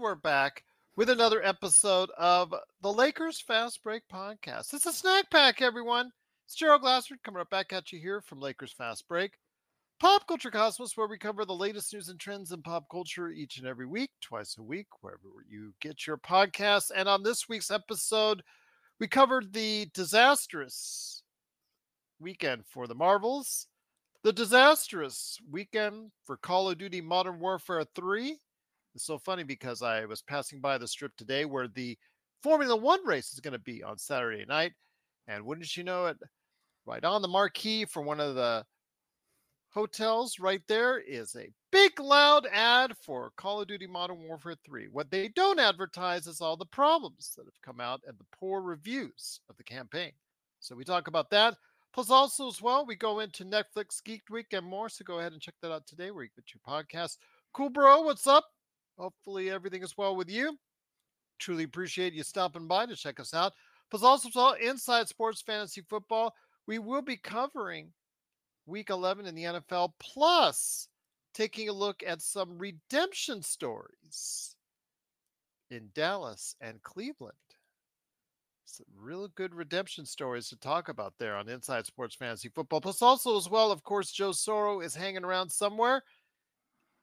[0.00, 0.64] we're back
[0.96, 4.72] with another episode of the Lakers Fast Break Podcast.
[4.72, 6.10] It's a snack pack, everyone.
[6.46, 9.32] It's Gerald Glassford coming right back at you here from Lakers Fast Break.
[10.00, 13.58] Pop Culture Cosmos, where we cover the latest news and trends in pop culture each
[13.58, 16.90] and every week, twice a week, wherever you get your podcasts.
[16.96, 18.42] And on this week's episode,
[18.98, 21.22] we covered the disastrous
[22.18, 23.66] weekend for the Marvels,
[24.22, 28.38] the disastrous weekend for Call of Duty Modern Warfare 3.
[28.94, 31.96] It's so funny because I was passing by the strip today where the
[32.42, 34.72] Formula One race is going to be on Saturday night.
[35.28, 36.16] And wouldn't you know it,
[36.86, 38.64] right on the marquee for one of the
[39.72, 44.88] hotels right there is a big loud ad for Call of Duty Modern Warfare 3.
[44.90, 48.60] What they don't advertise is all the problems that have come out and the poor
[48.60, 50.10] reviews of the campaign.
[50.58, 51.56] So we talk about that.
[51.92, 54.88] Plus, also as well, we go into Netflix Geek Week and more.
[54.88, 57.16] So go ahead and check that out today where you get your podcast.
[57.52, 58.02] Cool, bro.
[58.02, 58.44] What's up?
[59.00, 60.58] Hopefully everything is well with you.
[61.38, 63.54] Truly appreciate you stopping by to check us out.
[63.90, 66.34] Plus, also Inside Sports Fantasy Football.
[66.66, 67.88] We will be covering
[68.66, 70.86] week 11 in the NFL, plus
[71.32, 74.54] taking a look at some redemption stories
[75.70, 77.34] in Dallas and Cleveland.
[78.66, 82.82] Some real good redemption stories to talk about there on Inside Sports Fantasy Football.
[82.82, 86.04] Plus, also, as well, of course, Joe Soro is hanging around somewhere.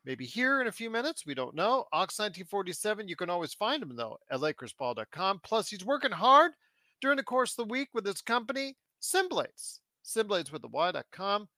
[0.07, 1.25] Maybe here in a few minutes.
[1.25, 1.83] We don't know.
[1.93, 5.41] Ox1947, you can always find him, though, at LakersBall.com.
[5.43, 6.53] Plus, he's working hard
[7.01, 9.79] during the course of the week with his company, Simblades.
[10.05, 11.49] Simblades with the Y.com.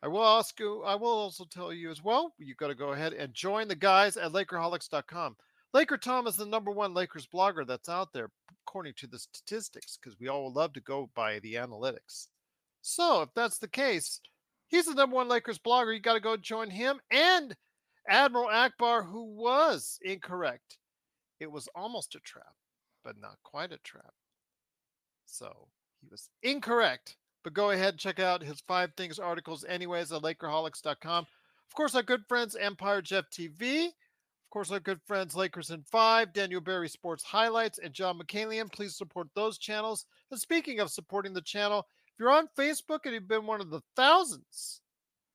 [0.00, 2.92] I will ask you, I will also tell you as well, you've got to go
[2.92, 5.34] ahead and join the guys at Lakerholics.com.
[5.74, 8.30] Laker Tom is the number one Lakers blogger that's out there,
[8.64, 12.28] according to the statistics, because we all love to go by the analytics.
[12.80, 14.20] So if that's the case,
[14.68, 15.92] he's the number one Lakers blogger.
[15.92, 17.56] You got to go join him and
[18.08, 20.78] Admiral Ackbar, who was incorrect.
[21.40, 22.54] It was almost a trap,
[23.04, 24.12] but not quite a trap.
[25.26, 25.68] So
[26.00, 27.16] he was incorrect.
[27.42, 31.26] But go ahead and check out his five things articles, anyways, at Lakerholics.com.
[31.72, 33.86] Of course, our good friends Empire Jeff TV.
[33.86, 38.70] Of course, our good friends Lakers in Five, Daniel Berry Sports Highlights, and John McCalian.
[38.70, 40.04] Please support those channels.
[40.30, 43.70] And speaking of supporting the channel, if you're on Facebook and you've been one of
[43.70, 44.81] the thousands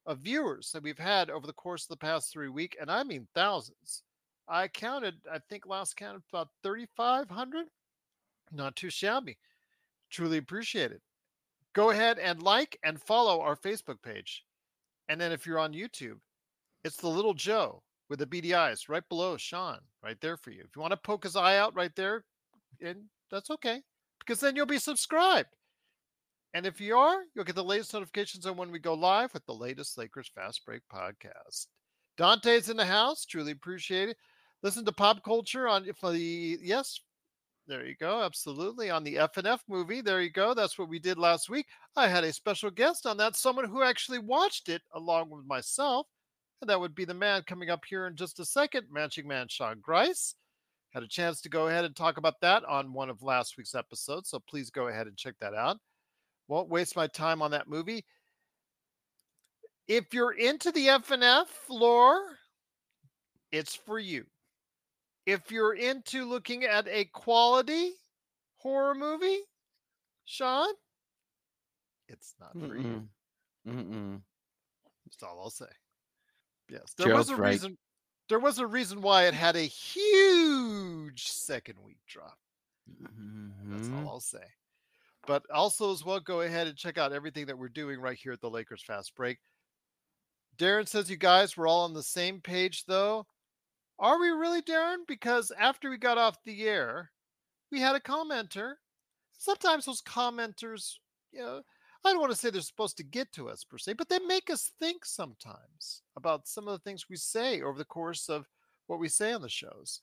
[0.07, 3.03] of viewers that we've had over the course of the past three weeks, and I
[3.03, 4.03] mean thousands.
[4.47, 7.67] I counted, I think last counted about 3,500.
[8.51, 9.37] Not too shabby.
[10.09, 11.01] Truly appreciate it
[11.77, 14.43] go ahead and like and follow our Facebook page.
[15.09, 16.17] And then if you're on YouTube,
[16.83, 20.61] it's the little Joe with the beady eyes right below Sean, right there for you.
[20.61, 22.25] If you want to poke his eye out right there,
[22.81, 23.83] and that's okay,
[24.19, 25.49] because then you'll be subscribed.
[26.53, 29.45] And if you are, you'll get the latest notifications on when we go live with
[29.45, 31.67] the latest Lakers Fast Break podcast.
[32.17, 33.25] Dante's in the house.
[33.25, 34.17] Truly appreciate it.
[34.63, 36.99] Listen to pop culture on for the yes
[37.67, 38.23] there you go.
[38.23, 38.89] Absolutely.
[38.89, 40.01] On the FNF movie.
[40.01, 40.53] There you go.
[40.53, 41.67] That's what we did last week.
[41.95, 46.07] I had a special guest on that, someone who actually watched it along with myself.
[46.61, 49.47] And that would be the man coming up here in just a second, Magic Man
[49.49, 50.35] Sean Grice.
[50.91, 53.75] Had a chance to go ahead and talk about that on one of last week's
[53.75, 54.29] episodes.
[54.29, 55.77] So please go ahead and check that out.
[56.47, 58.05] Won't waste my time on that movie.
[59.87, 62.21] If you're into the FNF lore,
[63.51, 64.25] it's for you
[65.27, 67.91] if you're into looking at a quality
[68.55, 69.39] horror movie,
[70.25, 70.69] Sean,
[72.07, 72.83] it's not for Mm-mm.
[72.83, 73.07] you.
[73.67, 74.21] Mm-mm.
[75.05, 75.65] That's all I'll say.
[76.69, 77.49] Yes, there Gerald's was a right.
[77.51, 77.77] reason.
[78.29, 82.37] There was a reason why it had a huge second week drop.
[83.03, 83.71] Mm-hmm.
[83.71, 84.43] That's all I'll say.
[85.27, 88.31] But also, as well, go ahead and check out everything that we're doing right here
[88.31, 89.37] at the Lakers Fast Break.
[90.57, 93.27] Darren says, You guys, we're all on the same page, though.
[93.99, 94.99] Are we really, Darren?
[95.05, 97.11] Because after we got off the air,
[97.71, 98.75] we had a commenter.
[99.37, 100.93] Sometimes those commenters,
[101.31, 101.61] you know,
[102.05, 104.19] I don't want to say they're supposed to get to us per se, but they
[104.19, 108.47] make us think sometimes about some of the things we say over the course of
[108.87, 110.01] what we say on the shows.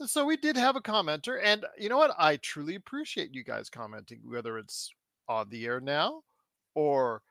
[0.00, 2.14] And so we did have a commenter, and uh, you know what?
[2.18, 4.92] I truly appreciate you guys commenting, whether it's
[5.28, 6.22] on the air now
[6.74, 7.22] or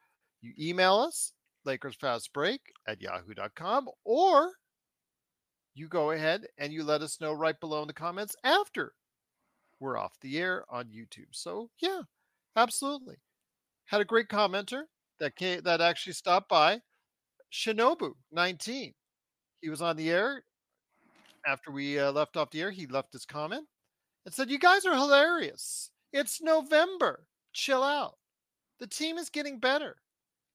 [0.42, 1.34] you email us,
[1.66, 4.54] Lakers Fast Break at yahoo.com, or
[5.76, 8.94] you go ahead and you let us know right below in the comments after
[9.80, 11.32] we're off the air on YouTube.
[11.32, 12.02] So yeah,
[12.56, 13.16] absolutely.
[13.86, 14.84] Had a great commenter
[15.20, 16.82] that came, that actually stopped by.
[17.52, 18.94] Shinobu 19.
[19.62, 20.44] He was on the air
[21.46, 22.72] after we uh, left off the air.
[22.72, 23.66] He left his comment
[24.26, 25.92] and said, "You guys are hilarious.
[26.12, 27.26] It's November.
[27.54, 28.18] Chill out.
[28.80, 29.98] The team is getting better.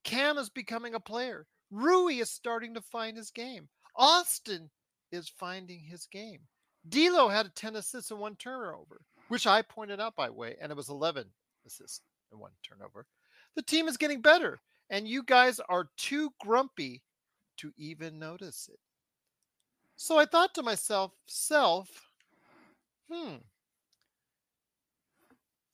[0.05, 1.47] Cam is becoming a player.
[1.71, 3.69] Rui is starting to find his game.
[3.97, 4.71] Austin
[5.13, 6.41] is finding his game.
[6.89, 10.77] D'Lo had 10 assists and one turnover, which I pointed out by way, and it
[10.77, 11.27] was 11
[11.67, 12.01] assists
[12.31, 13.07] and one turnover.
[13.57, 17.03] The team is getting better, and you guys are too grumpy
[17.59, 18.79] to even notice it.
[20.01, 21.89] So I thought to myself, self,
[23.11, 23.39] hmm,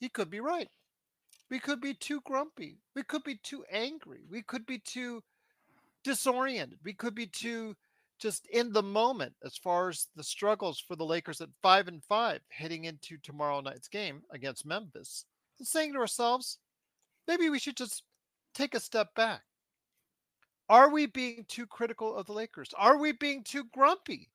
[0.01, 0.69] he could be right.
[1.51, 2.79] We could be too grumpy.
[2.97, 4.23] We could be too angry.
[4.31, 5.23] We could be too
[6.05, 6.79] disoriented.
[6.83, 7.77] We could be too
[8.19, 12.03] just in the moment as far as the struggles for the Lakers at five and
[12.03, 15.27] five heading into tomorrow night's game against Memphis.
[15.59, 16.59] And saying to ourselves,
[17.29, 18.05] maybe we should just
[18.55, 19.43] take a step back.
[20.69, 22.73] Are we being too critical of the Lakers?
[22.77, 24.31] Are we being too grumpy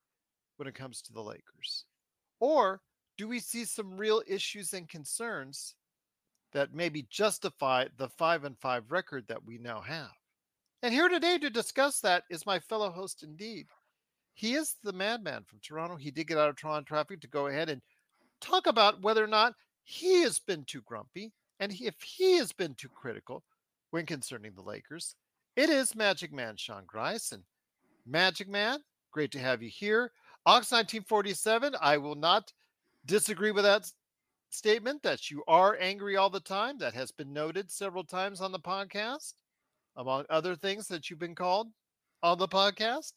[0.58, 1.86] when it comes to the Lakers?
[2.40, 2.82] Or
[3.18, 5.76] do we see some real issues and concerns
[6.54, 10.12] that maybe justify the five and five record that we now have?
[10.84, 13.68] And here today to discuss that is my fellow host, indeed.
[14.34, 15.98] He is the madman from Toronto.
[15.98, 17.82] He did get out of Toronto traffic to go ahead and
[18.40, 22.76] talk about whether or not he has been too grumpy and if he has been
[22.76, 23.44] too critical
[23.90, 25.16] when concerning the Lakers.
[25.56, 27.32] It is Magic Man Sean Grice.
[27.32, 27.44] And
[28.06, 28.80] Magic Man,
[29.12, 30.12] great to have you here.
[30.46, 32.54] Ox 1947, I will not
[33.06, 33.92] disagree with that
[34.50, 36.78] statement that you are angry all the time.
[36.78, 39.34] That has been noted several times on the podcast
[39.96, 41.68] among other things that you've been called
[42.24, 43.14] on the podcast.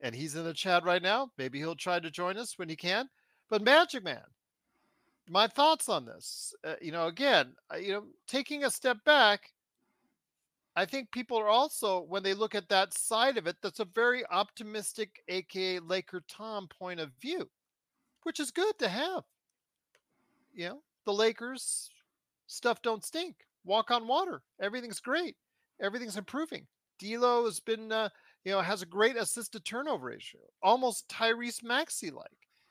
[0.00, 1.30] And he's in the chat right now.
[1.38, 3.08] Maybe he'll try to join us when he can.
[3.48, 4.22] But Magic Man,
[5.28, 6.54] my thoughts on this.
[6.64, 9.50] Uh, you know, again, uh, you know, taking a step back,
[10.76, 13.84] I think people are also, when they look at that side of it, that's a
[13.84, 17.48] very optimistic, aka Laker Tom point of view,
[18.24, 19.22] which is good to have.
[20.52, 21.90] You know, the Lakers
[22.46, 23.36] stuff don't stink.
[23.64, 24.42] Walk on water.
[24.60, 25.36] Everything's great
[25.80, 26.66] everything's improving.
[26.98, 28.08] D'Lo has been, uh,
[28.44, 32.26] you know, has a great assist to turnover ratio, almost Tyrese Maxey like.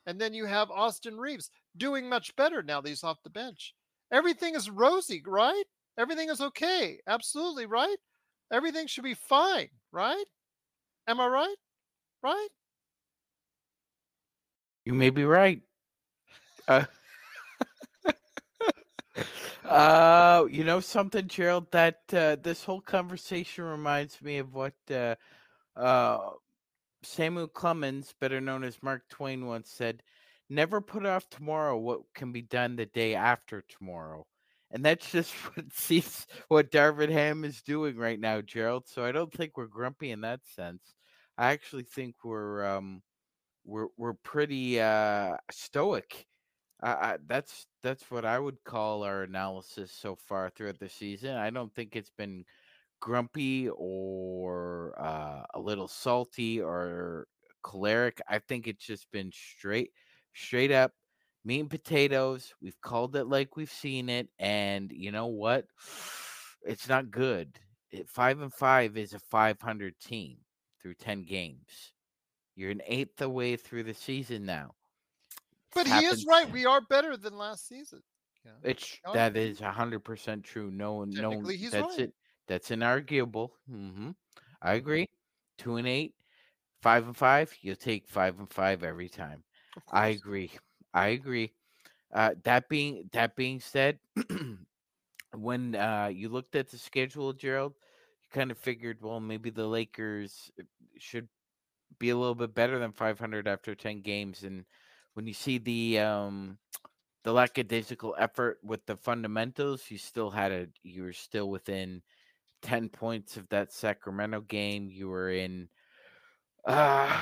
[0.06, 3.74] And then you have Austin Reaves doing much better now that he's off the bench.
[4.12, 5.64] Everything is rosy, right?
[5.98, 7.00] Everything is okay.
[7.08, 7.98] Absolutely, right?
[8.52, 10.26] Everything should be fine, right?
[11.08, 11.56] Am I right?
[12.24, 12.48] Right?
[14.86, 15.62] You may be right.
[16.68, 16.86] Uh-
[19.66, 21.72] uh, you know something, Gerald?
[21.72, 25.16] That uh, this whole conversation reminds me of what uh,
[25.76, 26.32] uh,
[27.04, 30.04] Samuel Clemens, better known as Mark Twain, once said:
[30.50, 34.26] "Never put off tomorrow what can be done the day after tomorrow."
[34.74, 38.88] And that's just what seems what Darvin Ham is doing right now, Gerald.
[38.88, 40.96] So I don't think we're grumpy in that sense.
[41.38, 43.02] I actually think we're um,
[43.66, 46.28] we're we're pretty uh, stoic
[46.82, 51.36] I, that's that's what I would call our analysis so far throughout the season.
[51.38, 52.44] I don't think it's been
[53.02, 57.28] grumpy or uh, a little salty or
[57.64, 58.22] choleric.
[58.30, 59.92] I think it's just been straight,
[60.34, 60.92] straight up
[61.46, 62.54] meat and potatoes.
[62.62, 65.66] We've called it like we've seen it, and you know what?
[66.66, 67.60] It's not good.
[67.92, 70.38] It, five and five is a 500 team
[70.82, 71.92] through 10 games.
[72.56, 74.76] You're an eighth away through the season now.
[75.76, 76.50] But he is right.
[76.50, 78.02] We are better than last season.
[78.46, 78.52] Yeah.
[78.64, 80.70] It's that is hundred percent true.
[80.70, 82.00] No one, no, that's right.
[82.00, 82.14] it.
[82.48, 83.50] That's inarguable.
[83.72, 84.12] Mm-hmm.
[84.62, 85.10] I agree.
[85.58, 86.14] Two and eight,
[86.82, 87.54] five and five.
[87.62, 89.44] You'll take five and five every time.
[89.92, 90.52] I agree.
[90.94, 91.52] I agree.
[92.14, 94.00] Uh, that being that being said,
[95.36, 97.74] when uh, you looked at the schedule, Gerald,
[98.24, 100.64] you kind of figured, well, maybe the Lakers uh,
[100.98, 101.28] should
[102.00, 104.66] be a little bit better than 500 after 10 games, and
[105.16, 106.58] when you see the um
[107.24, 112.02] the lackadaisical effort with the fundamentals, you still had a you were still within
[112.62, 114.90] ten points of that Sacramento game.
[114.92, 115.70] You were in
[116.68, 117.22] uh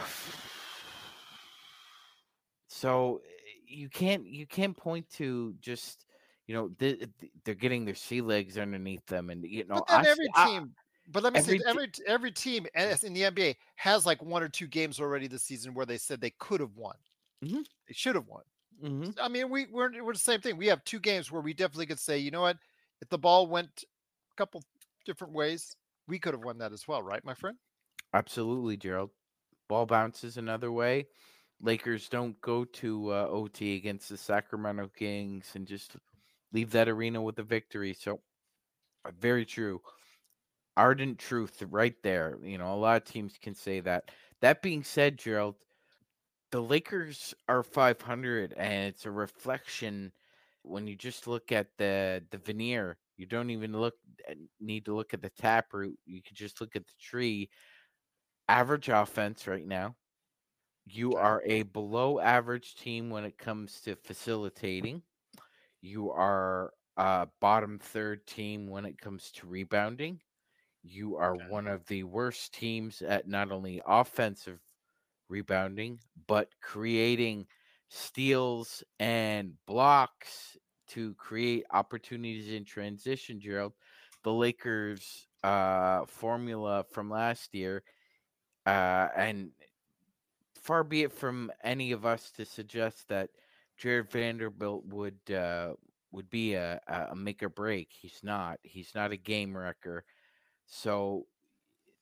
[2.68, 3.22] so
[3.72, 6.06] you can't you can't point to just
[6.48, 6.98] you know they,
[7.44, 10.74] they're getting their sea legs underneath them and you know but then every team
[11.12, 14.50] but let me every say every every team in the NBA has like one or
[14.50, 16.96] two games already this season where they said they could have won.
[17.44, 17.62] Mm-hmm.
[17.88, 18.44] They should have won.
[18.84, 19.12] Mm-hmm.
[19.22, 20.58] I mean, we we're, we're the same thing.
[20.58, 22.58] We have two games where we definitely could say, you know what,
[23.02, 24.64] if the ball went a couple
[25.06, 25.76] different ways,
[26.08, 27.58] we could have won that as well, right, my friend?
[28.14, 29.10] Absolutely, Gerald.
[29.68, 31.08] Ball bounces another way.
[31.62, 35.96] Lakers don't go to uh, OT against the Sacramento Kings and just
[36.54, 37.94] leave that arena with a victory.
[37.94, 38.20] So,
[39.06, 39.82] uh, very true.
[40.78, 42.38] Ardent truth right there.
[42.44, 44.10] You know, a lot of teams can say that.
[44.42, 45.56] That being said, Gerald,
[46.52, 50.12] the Lakers are 500, and it's a reflection
[50.64, 52.98] when you just look at the the veneer.
[53.18, 53.96] You don't even look
[54.28, 55.98] eh, need to look at the taproot.
[56.06, 57.50] You can just look at the tree.
[58.50, 59.96] Average offense right now,
[60.86, 65.04] You are a below average team when it comes to facilitating.
[65.82, 70.20] You are a bottom third team when it comes to rebounding.
[70.84, 74.60] You are one of the worst teams at not only offensive
[75.30, 77.48] rebounding, but creating
[77.90, 80.58] steals and blocks
[80.90, 83.74] to create opportunities in transition, Gerald.
[84.24, 87.84] The Lakers' uh, formula from last year,
[88.66, 89.52] uh, and
[90.62, 93.30] far be it from any of us to suggest that
[93.78, 95.74] Jarred Vanderbilt would uh,
[96.12, 97.90] would be a, a make or break.
[97.92, 98.60] He's not.
[98.62, 100.04] He's not a game wrecker.
[100.66, 101.26] So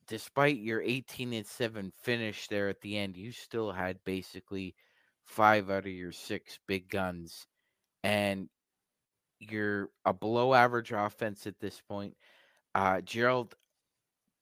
[0.08, 4.76] despite your 18 and 7 finish there at the end, you still had basically
[5.24, 7.46] five out of your six big guns.
[8.04, 8.50] And
[9.40, 12.18] you're a below average offense at this point.
[12.76, 13.56] Uh, Gerald,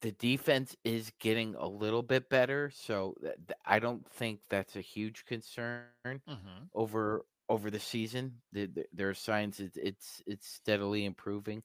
[0.02, 2.70] the defense is getting a little bit better.
[2.70, 5.90] So th- th- I don't think that's a huge concern
[6.28, 6.70] Mm-hmm.
[6.74, 8.42] over over the season.
[8.52, 11.64] The, the, there are signs it's, it's it's steadily improving.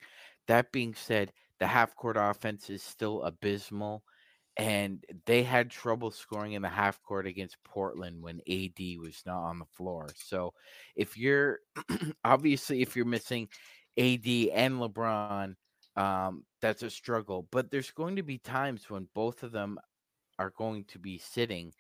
[0.49, 4.05] That being said, the half court offense is still abysmal,
[4.57, 9.43] and they had trouble scoring in the half court against Portland when AD was not
[9.45, 10.13] on the floor.
[10.17, 10.55] So
[10.95, 11.61] if you're
[12.25, 13.49] obviously if you're missing
[13.97, 15.55] AD and LeBron,
[15.97, 17.49] um, that's a struggle.
[17.51, 19.79] But there's going to be times when both of them
[20.39, 21.75] are going to be sitting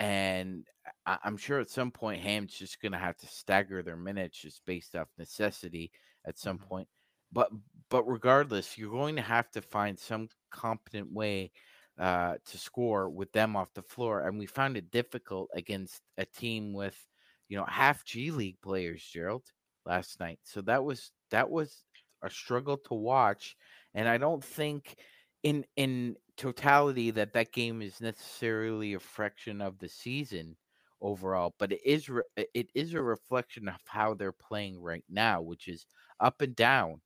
[0.00, 0.66] and
[1.06, 4.38] I- I'm sure at some point Ham's just going to have to stagger their minutes
[4.40, 5.92] just based off necessity
[6.26, 6.68] at some Mm-hmm.
[6.68, 6.88] point.
[7.32, 7.50] But
[7.90, 11.52] but regardless, you're going to have to find some competent way
[11.98, 16.26] uh, to score with them off the floor, and we found it difficult against a
[16.26, 16.98] team with
[17.48, 19.44] you know half G League players, Gerald,
[19.86, 20.40] last night.
[20.44, 21.84] So that was that was
[22.22, 23.56] a struggle to watch,
[23.94, 24.96] and I don't think
[25.42, 30.56] in in totality that that game is necessarily a fraction of the season
[31.00, 35.42] overall but it is re- it is a reflection of how they're playing right now
[35.42, 35.84] which is
[36.20, 37.00] up and down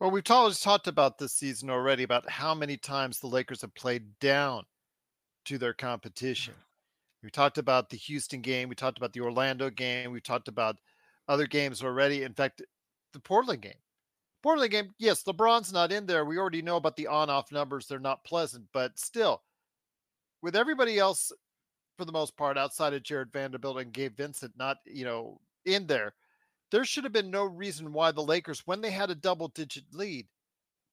[0.00, 3.74] Well, we've always talked about this season already about how many times the Lakers have
[3.74, 4.64] played down
[5.46, 6.54] to their competition.
[7.22, 8.68] We talked about the Houston game.
[8.68, 10.12] We talked about the Orlando game.
[10.12, 10.76] We talked about
[11.28, 12.22] other games already.
[12.22, 12.62] In fact,
[13.12, 13.80] the Portland game.
[14.42, 16.24] Portland game, yes, LeBron's not in there.
[16.24, 17.86] We already know about the on off numbers.
[17.86, 19.42] They're not pleasant, but still,
[20.42, 21.32] with everybody else,
[21.96, 25.86] for the most part, outside of Jarred Vanderbilt and Gabe Vincent not, you know, in
[25.86, 26.14] there,
[26.70, 29.84] there should have been no reason why the Lakers, when they had a double digit
[29.92, 30.26] lead,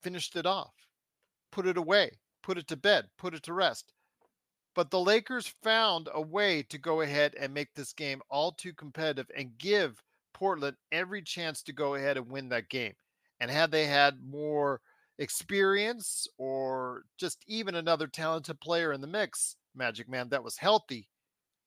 [0.02, 0.74] finished it off,
[1.52, 2.12] put it away,
[2.42, 3.94] put it to bed, put it to rest.
[4.74, 8.74] But the Lakers found a way to go ahead and make this game all too
[8.74, 10.02] competitive and give
[10.34, 12.94] Portland every chance to go ahead and win that game.
[13.40, 14.82] And had they had more
[15.20, 21.08] experience or just even another talented player in the mix, Magic Man, that was healthy,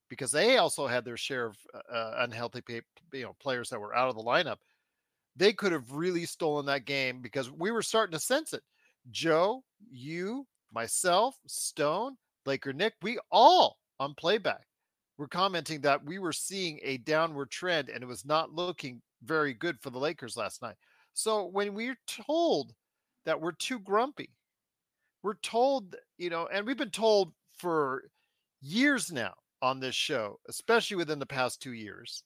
[0.08, 1.56] because they also had their share of
[1.92, 2.62] uh, unhealthy
[3.12, 4.56] you know players that were out of the lineup.
[5.36, 8.62] They could have really stolen that game because we were starting to sense it.
[9.10, 14.66] Joe, you, myself, Stone, Laker Nick, we all on playback
[15.16, 19.52] were commenting that we were seeing a downward trend and it was not looking very
[19.52, 20.76] good for the Lakers last night.
[21.18, 22.74] So when we're told
[23.24, 24.30] that we're too grumpy,
[25.24, 28.04] we're told, you know, and we've been told for
[28.60, 32.22] years now on this show, especially within the past two years,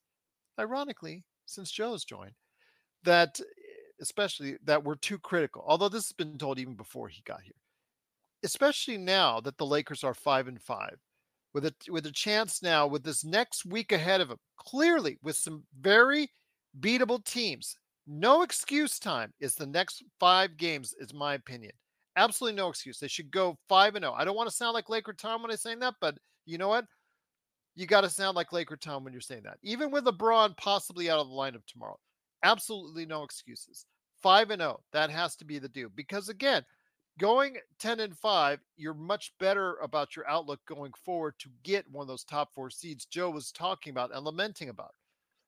[0.61, 2.35] ironically, since Joe's joined,
[3.05, 3.45] that eh,
[4.03, 5.65] especially that we're too critical.
[5.67, 7.55] Although this has been told even before he got here.
[8.45, 10.99] Especially now that the Lakers are 5 and 5
[11.55, 14.39] with a with a chance now with this next week ahead of them.
[14.59, 16.29] Clearly with some very
[16.79, 17.75] beatable teams.
[18.07, 21.73] No excuse time is the next 5 games is my opinion.
[22.17, 22.99] Absolutely no excuse.
[22.99, 24.15] They should go 5 and 0.
[24.17, 26.69] I don't want to sound like Laker Tom when I say that, but you know
[26.69, 26.85] what?
[27.75, 29.59] You got to sound like Laker Tom when you're saying that.
[29.63, 31.99] Even with LeBron possibly out of the lineup tomorrow.
[32.43, 33.87] Absolutely no excuses.
[34.23, 34.81] 5 and 0.
[34.93, 36.65] That has to be the do because again,
[37.19, 42.03] going 10 and 5, you're much better about your outlook going forward to get one
[42.03, 44.95] of those top 4 seeds Joe was talking about and lamenting about.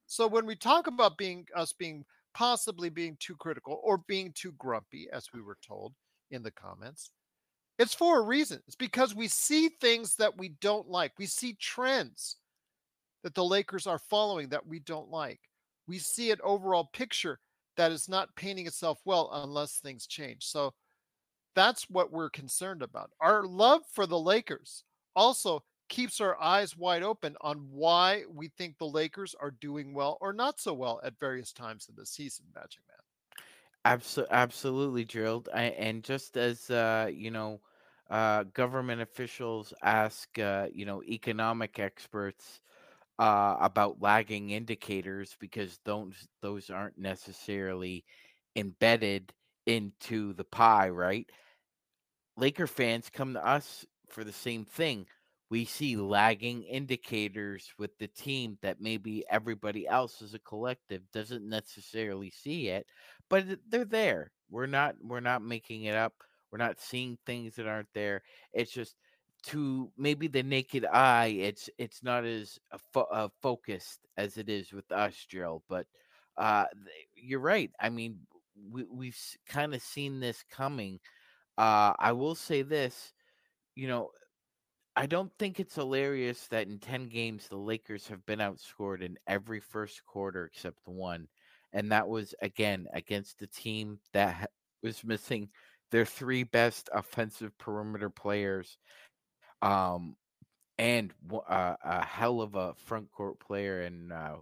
[0.06, 4.52] So when we talk about being us being possibly being too critical or being too
[4.58, 5.94] grumpy as we were told
[6.30, 7.10] in the comments,
[7.78, 8.60] it's for a reason.
[8.66, 11.12] It's because we see things that we don't like.
[11.18, 12.36] We see trends
[13.22, 15.40] that the Lakers are following that we don't like.
[15.86, 17.40] We see an overall picture
[17.76, 20.44] that is not painting itself well unless things change.
[20.44, 20.72] So
[21.54, 23.10] that's what we're concerned about.
[23.20, 24.84] Our love for the Lakers
[25.16, 25.62] also
[25.94, 30.32] keeps our eyes wide open on why we think the Lakers are doing well or
[30.32, 32.98] not so well at various times in the season, Magic Man.
[33.84, 35.48] Absolutely, absolutely, Gerald.
[35.54, 37.60] I, and just as uh, you know,
[38.10, 42.60] uh, government officials ask, uh, you know, economic experts
[43.18, 48.04] uh, about lagging indicators because those those aren't necessarily
[48.56, 49.32] embedded
[49.66, 51.30] into the pie, right?
[52.36, 55.06] Laker fans come to us for the same thing.
[55.50, 61.48] We see lagging indicators with the team that maybe everybody else as a collective doesn't
[61.48, 62.86] necessarily see it,
[63.28, 64.32] but they're there.
[64.50, 66.14] We're not we're not making it up.
[66.50, 68.22] We're not seeing things that aren't there.
[68.52, 68.96] It's just
[69.46, 72.58] to maybe the naked eye, it's it's not as
[72.92, 75.62] fo- uh, focused as it is with us, Gerald.
[75.68, 75.86] But
[76.36, 76.64] uh,
[77.14, 77.70] you're right.
[77.80, 78.18] I mean,
[78.70, 81.00] we, we've kind of seen this coming.
[81.58, 83.12] Uh, I will say this,
[83.74, 84.10] you know,
[84.96, 89.16] I don't think it's hilarious that in 10 games the Lakers have been outscored in
[89.26, 91.26] every first quarter except one.
[91.72, 94.50] And that was again against a team that
[94.82, 95.48] was missing
[95.90, 98.78] their three best offensive perimeter players
[99.62, 100.14] um,
[100.78, 101.12] and
[101.48, 103.82] uh, a hell of a front court player.
[103.82, 104.36] And uh,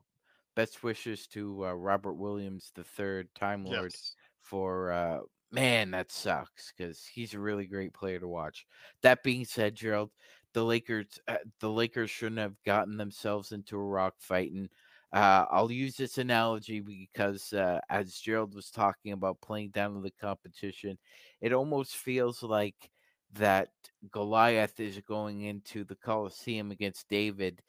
[0.55, 4.15] best wishes to uh, Robert Williams, the third Time Lord, Yes.
[4.43, 5.19] for uh,
[5.51, 8.67] man, that sucks because he's a really great player to watch.
[9.03, 10.11] That being said, Gerald,
[10.55, 14.53] the Lakers, uh, the Lakers shouldn't have gotten themselves into a rock fight.
[14.53, 14.69] And
[15.13, 20.01] uh, I'll use this analogy because, uh, as Gerald was talking about playing down to
[20.01, 20.99] the competition,
[21.41, 22.91] it almost feels like
[23.35, 23.69] that
[24.11, 27.63] Goliath is going into the Coliseum against David,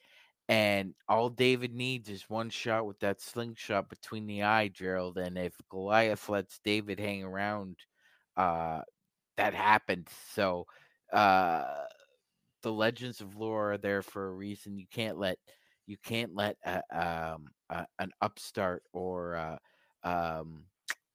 [0.49, 5.17] and all David needs is one shot with that slingshot between the eye, Gerald.
[5.17, 7.77] And if Goliath lets David hang around,
[8.35, 8.81] uh,
[9.37, 10.09] that happened.
[10.33, 10.65] So,
[11.13, 11.63] uh,
[12.63, 14.77] the legends of lore are there for a reason.
[14.77, 15.37] You can't let
[15.85, 19.57] you can't let a, um, a, an upstart or uh,
[20.03, 20.65] um,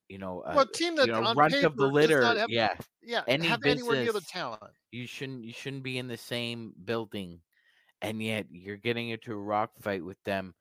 [0.08, 2.22] you know, uh, Well, a team that you know, runt of the litter.
[2.22, 4.62] have, yeah, yeah, any have anywhere near the talent.
[4.90, 7.40] you shouldn't you shouldn't be in the same building
[8.02, 10.54] and yet you're getting into a rock fight with them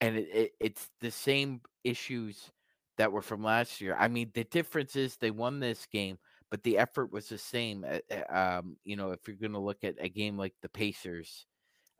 [0.00, 2.50] and it, it, it's the same issues
[2.98, 6.18] that were from last year i mean the difference is they won this game
[6.50, 9.58] but the effort was the same uh, uh, um, you know if you're going to
[9.58, 11.46] look at a game like the pacers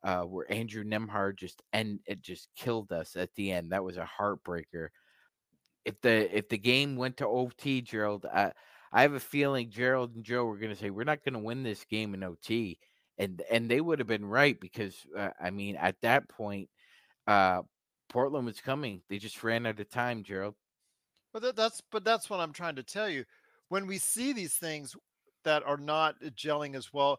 [0.02, 3.96] uh, where andrew nembhard just and it just killed us at the end that was
[3.96, 4.88] a heartbreaker
[5.84, 8.50] if the if the game went to ot gerald uh,
[8.94, 11.40] I have a feeling Gerald and Joe were going to say we're not going to
[11.40, 12.78] win this game in OT,
[13.18, 16.68] and and they would have been right because uh, I mean at that point,
[17.26, 17.62] uh,
[18.08, 19.02] Portland was coming.
[19.10, 20.54] They just ran out of time, Gerald.
[21.32, 23.24] But that, that's but that's what I'm trying to tell you.
[23.74, 24.94] When we see these things
[25.42, 27.18] that are not uh, gelling as well,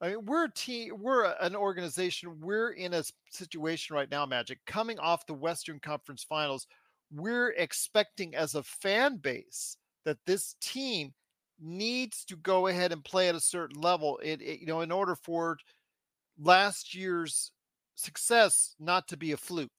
[0.00, 2.40] I mean, we're a team, we're an organization.
[2.40, 6.66] We're in a situation right now, Magic, coming off the Western Conference Finals.
[7.12, 11.14] We're expecting as a fan base that this team
[11.60, 14.18] needs to go ahead and play at a certain level.
[14.20, 15.58] It, it you know, in order for
[16.40, 17.52] last year's
[17.94, 19.70] success not to be a fluke.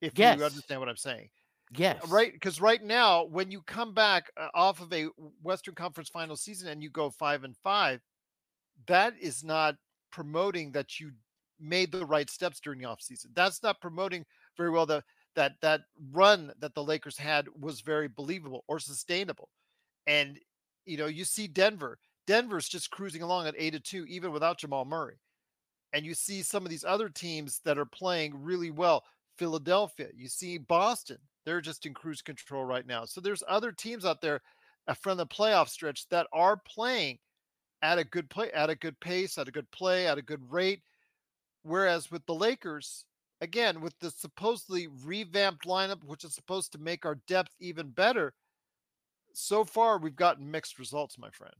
[0.00, 0.38] If Yes.
[0.38, 1.28] you understand what I'm saying
[1.74, 2.06] Yes.
[2.08, 5.06] right because right now when you come back uh, off of a
[5.42, 8.00] western conference final season and you go five and five
[8.86, 9.76] that is not
[10.10, 11.12] promoting that you
[11.60, 14.24] made the right steps during the offseason that's not promoting
[14.56, 15.02] very well the
[15.34, 19.48] that that run that the lakers had was very believable or sustainable
[20.06, 20.38] and
[20.84, 24.58] you know you see denver denver's just cruising along at 8 to 2 even without
[24.58, 25.16] jamal murray
[25.92, 29.04] and you see some of these other teams that are playing really well.
[29.38, 33.04] Philadelphia, you see Boston, they're just in cruise control right now.
[33.04, 34.40] So there's other teams out there
[34.88, 37.18] uh, from the playoff stretch that are playing
[37.82, 40.40] at a good play, at a good pace, at a good play, at a good
[40.50, 40.82] rate.
[41.62, 43.04] Whereas with the Lakers,
[43.40, 48.34] again, with the supposedly revamped lineup, which is supposed to make our depth even better,
[49.32, 51.54] so far we've gotten mixed results, my friend.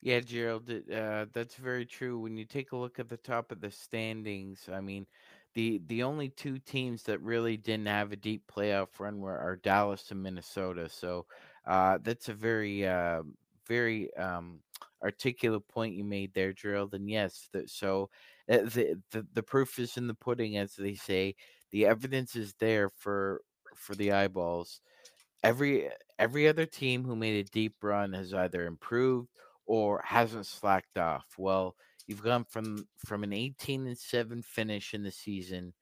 [0.00, 2.18] Yeah, Gerald, uh, that's very true.
[2.18, 5.06] When you take a look at the top of the standings, I mean,
[5.54, 9.56] the the only two teams that really didn't have a deep playoff run were are
[9.56, 10.88] Dallas and Minnesota.
[10.88, 11.26] So
[11.66, 13.22] uh, that's a very uh,
[13.66, 14.60] very um,
[15.02, 16.94] articulate point you made there, Gerald.
[16.94, 18.10] And yes, that so
[18.50, 21.34] uh, the, the the proof is in the pudding, as they say.
[21.70, 23.40] The evidence is there for
[23.74, 24.80] for the eyeballs.
[25.42, 25.88] Every
[26.18, 29.28] every other team who made a deep run has either improved
[29.66, 31.26] or hasn't slacked off.
[31.38, 35.72] Well, you've gone from from an 18 and 7 finish in the season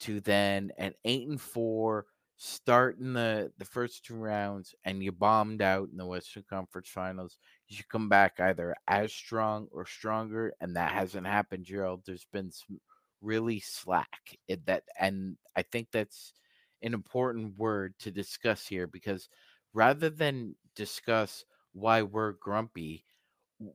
[0.00, 2.06] to then an 8 and 4
[2.38, 6.88] start in the the first two rounds and you bombed out in the Western Conference
[6.88, 7.38] Finals.
[7.68, 12.02] You should come back either as strong or stronger and that hasn't happened, Gerald.
[12.04, 12.78] There's been some
[13.22, 16.34] really slack it, that and I think that's
[16.82, 19.28] an important word to discuss here because
[19.72, 23.04] rather than discuss why we're grumpy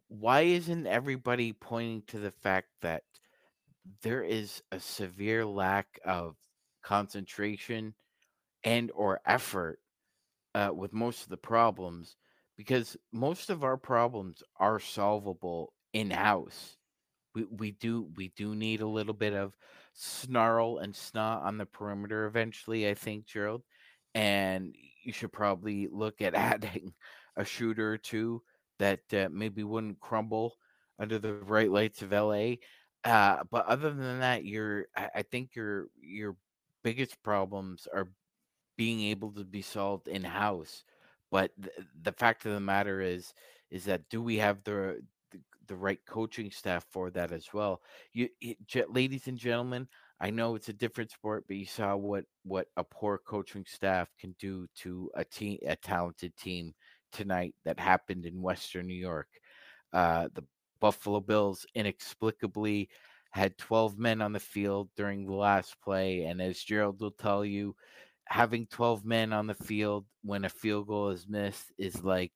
[0.07, 3.03] why isn't everybody pointing to the fact that
[4.03, 6.35] there is a severe lack of
[6.83, 7.93] concentration
[8.63, 9.79] and or effort
[10.53, 12.15] uh, with most of the problems
[12.57, 16.77] because most of our problems are solvable in house.
[17.33, 19.55] We we do we do need a little bit of
[19.93, 22.87] snarl and snot on the perimeter eventually.
[22.89, 23.63] I think Gerald,
[24.13, 26.93] and you should probably look at adding
[27.35, 28.43] a shooter or two
[28.81, 30.55] that uh, maybe wouldn't crumble
[30.99, 32.55] under the bright lights of LA.
[33.03, 36.35] Uh, but other than that, your I, think your your
[36.83, 38.09] biggest problems are
[38.77, 40.83] being able to be solved in house.
[41.29, 43.33] But th- the fact of the matter is,
[43.69, 45.01] is that do we have the
[45.67, 47.81] the, right coaching staff for that as well?
[48.13, 48.55] You, you,
[48.89, 49.87] ladies and gentlemen,
[50.19, 54.09] I know it's a different sport, but you saw what what a poor coaching staff
[54.19, 56.73] can do to a team, a talented team
[57.11, 59.27] tonight that happened in Western New York.
[59.93, 60.43] Uh, the
[60.79, 62.89] Buffalo Bills inexplicably
[63.31, 66.23] had 12 men on the field during the last play.
[66.23, 67.75] And as Gerald will tell you,
[68.25, 72.31] having 12 men on the field when a field goal is missed is like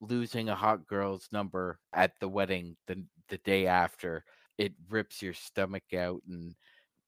[0.00, 4.24] losing a hot girl's number at the wedding the, the day after.
[4.58, 6.54] It rips your stomach out and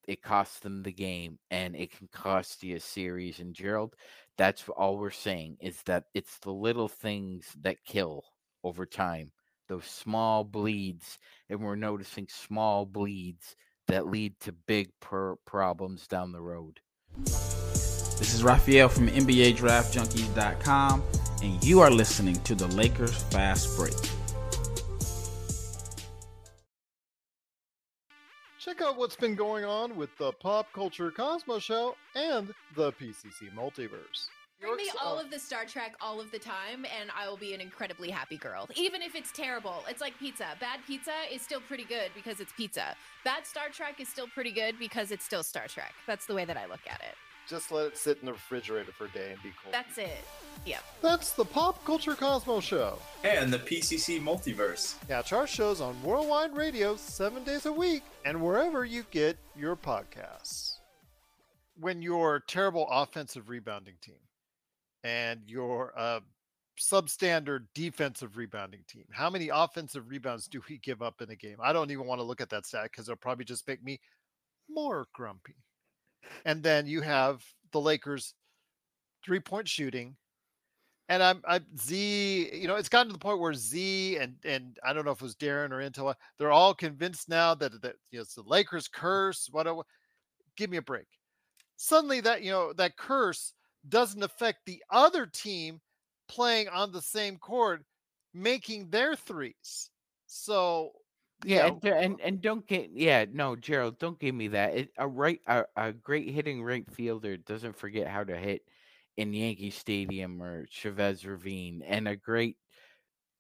[0.07, 3.39] it costs them the game and it can cost you a series.
[3.41, 3.95] And Gerald,
[4.39, 8.25] that's all we're saying is that it's the little things that kill
[8.65, 9.33] over time
[9.69, 11.19] those small bleeds,
[11.51, 13.55] and we're noticing small bleeds
[13.87, 16.81] that lead to big per- problems down the road.
[17.25, 21.03] This is Raphael from NBADraftJunkies.com,
[21.43, 23.95] and you are listening to the Lakers Fast Break.
[28.59, 33.55] Check out what's been going on with the Pop Culture Cosmos Show and the PCC
[33.57, 34.27] Multiverse.
[34.61, 37.55] Bring me all of the Star Trek all of the time, and I will be
[37.55, 38.69] an incredibly happy girl.
[38.75, 40.47] Even if it's terrible, it's like pizza.
[40.59, 42.97] Bad pizza is still pretty good because it's pizza.
[43.25, 45.95] Bad Star Trek is still pretty good because it's still Star Trek.
[46.09, 47.15] That's the way that I look at it.
[47.49, 49.73] Just let it sit in the refrigerator for a day and be cool.
[49.73, 50.25] That's it.
[50.67, 50.85] Yep.
[51.01, 52.99] That's the Pop Culture Cosmos Show.
[53.25, 54.97] And the PCC Multiverse.
[55.09, 59.77] Catch our shows on Worldwide Radio seven days a week and wherever you get your
[59.77, 60.75] podcasts.
[61.81, 64.19] When your terrible offensive rebounding team
[65.03, 66.21] and your uh,
[66.79, 69.05] substandard defensive rebounding team.
[69.11, 71.57] How many offensive rebounds do we give up in a game?
[71.63, 74.01] I don't even want to look at that stat because it'll probably just make me
[74.69, 75.57] more grumpy.
[76.45, 78.35] And then you have the Lakers
[79.25, 80.17] three point shooting.
[81.11, 81.43] And I'm,
[81.79, 85.13] Z, you know, it's gotten to the point where Z and and I don't know
[85.13, 88.35] if it was Darren or Intel, they're all convinced now that that you know, it's
[88.35, 89.49] the Lakers curse.
[89.51, 89.67] What?
[90.57, 91.07] Give me a break.
[91.77, 93.55] Suddenly, that you know that curse
[93.89, 95.81] doesn't affect the other team
[96.29, 97.83] playing on the same court
[98.35, 99.91] making their threes.
[100.27, 100.93] So
[101.45, 105.07] yeah, and, and, and don't get yeah no Gerald don't give me that it, a
[105.07, 108.63] right a, a great hitting right fielder doesn't forget how to hit
[109.17, 112.57] in Yankee Stadium or Chavez Ravine and a great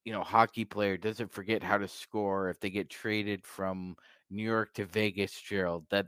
[0.04, 3.96] you know hockey player doesn't forget how to score if they get traded from
[4.30, 6.06] New York to Vegas Gerald that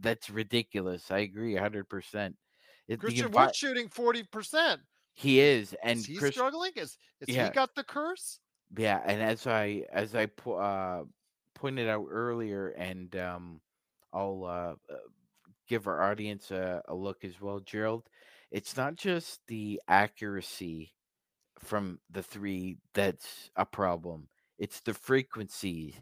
[0.00, 2.34] that's ridiculous I agree 100%
[2.88, 4.80] it, Christian Wood shooting forty percent.
[5.14, 6.72] He is, and is he Chris, struggling?
[6.76, 7.46] Is, is yeah.
[7.46, 8.38] he got the curse?
[8.74, 11.04] Yeah, and as I as I uh,
[11.54, 13.60] pointed out earlier, and um,
[14.12, 14.98] I'll uh, uh,
[15.68, 18.08] give our audience a, a look as well, Gerald.
[18.50, 20.94] It's not just the accuracy
[21.60, 24.28] from the three that's a problem.
[24.58, 25.96] It's the frequency.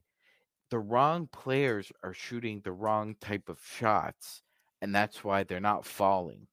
[0.71, 4.43] The wrong players are shooting the wrong type of shots,
[4.83, 6.49] and that's why they're not falling.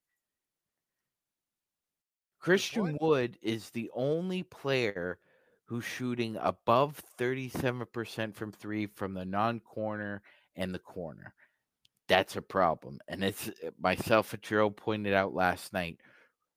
[2.39, 5.17] Christian Wood is the only player
[5.71, 10.21] who's shooting above 37% from three from the non corner
[10.57, 11.34] and the corner.
[12.10, 12.99] That's a problem.
[13.07, 15.97] And it's uh, myself and Joe pointed out last night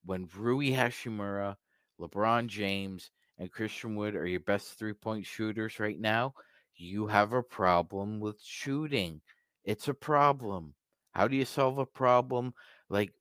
[0.04, 1.54] when Rui Hachimura,
[2.00, 6.34] LeBron James, and Christian Wood are your best three point shooters right now,
[6.74, 9.20] you have a problem with shooting.
[9.62, 10.74] It's a problem.
[11.12, 12.52] How do you solve a problem?
[12.90, 13.12] Like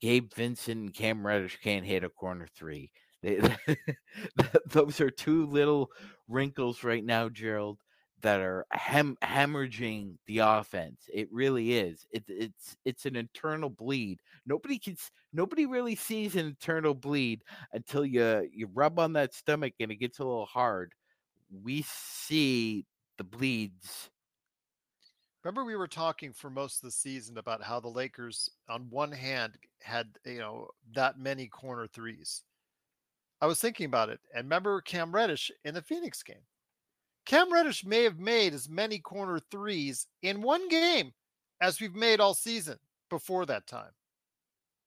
[0.00, 2.92] Gabe Vincent and Cam Reddish can't hit a corner three.
[3.22, 3.40] They,
[4.66, 5.90] those are two little
[6.28, 7.80] wrinkles right now, Gerald,
[8.22, 11.02] that are hem- hemorrhaging the offense.
[11.12, 12.06] It really is.
[12.10, 14.20] It, it's it's an internal bleed.
[14.46, 14.96] Nobody can
[15.32, 19.96] nobody really sees an internal bleed until you you rub on that stomach and it
[19.96, 20.92] gets a little hard.
[21.50, 22.86] We see
[23.18, 24.10] the bleeds
[25.42, 29.10] Remember, we were talking for most of the season about how the Lakers, on one
[29.12, 32.42] hand, had you know that many corner threes.
[33.40, 36.44] I was thinking about it, and remember Cam Reddish in the Phoenix game.
[37.24, 41.12] Cam Reddish may have made as many corner threes in one game
[41.60, 43.90] as we've made all season before that time.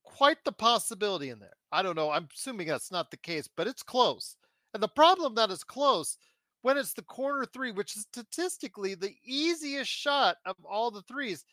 [0.03, 1.55] Quite the possibility in there.
[1.71, 2.11] I don't know.
[2.11, 4.35] I'm assuming that's not the case, but it's close.
[4.73, 6.17] And the problem that is close
[6.61, 11.45] when it's the corner three, which is statistically the easiest shot of all the threes,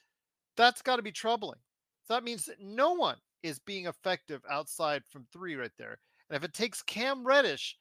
[0.56, 1.58] that's got to be troubling.
[2.04, 5.98] So that means that no one is being effective outside from three right there.
[6.30, 7.76] And if it takes Cam Reddish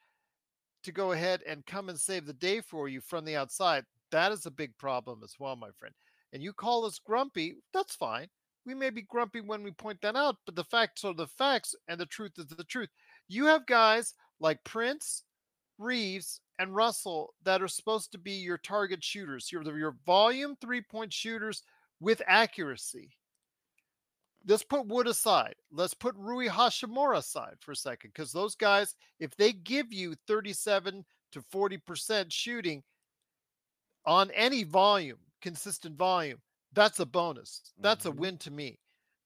[0.84, 4.32] to go ahead and come and save the day for you from the outside, that
[4.32, 5.94] is a big problem as well, my friend.
[6.34, 8.28] And you call us grumpy, that's fine.
[8.66, 11.76] We may be grumpy when we point that out, but the facts are the facts
[11.88, 12.90] and the truth is the truth.
[13.28, 15.24] You have guys like Prince,
[15.78, 20.82] Reaves, and Russell that are supposed to be your target shooters, your, your volume three
[20.82, 21.64] point shooters
[22.00, 23.12] with accuracy.
[24.50, 25.54] Let's put Wood aside.
[25.72, 30.16] Let's put Rui Hachimura aside for a second because those guys, if they give you
[30.28, 32.82] 37 to 40% shooting
[34.08, 36.40] on any volume, consistent volume,
[36.74, 37.62] that's a bonus.
[37.80, 38.18] That's mm-hmm.
[38.18, 38.80] a win to me.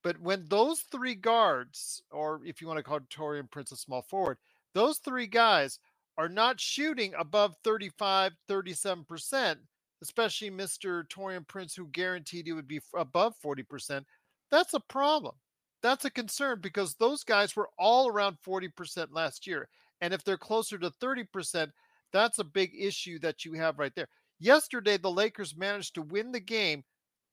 [0.04, 4.02] But when those three guards, or if you want to call Taurean Prince a small
[4.02, 4.38] forward,
[4.74, 5.80] those three guys
[6.18, 9.56] are not shooting above 35, 37%,
[10.02, 11.08] especially Mr.
[11.08, 14.04] Taurean Prince, who guaranteed he would be above 40%.
[14.54, 15.34] That's a problem.
[15.82, 19.68] That's a concern because those guys were all around 40% last year.
[20.00, 21.72] And if they're closer to 30%,
[22.12, 24.10] that's a big issue that you have right there.
[24.40, 26.84] Yesterday, the Lakers managed to win the game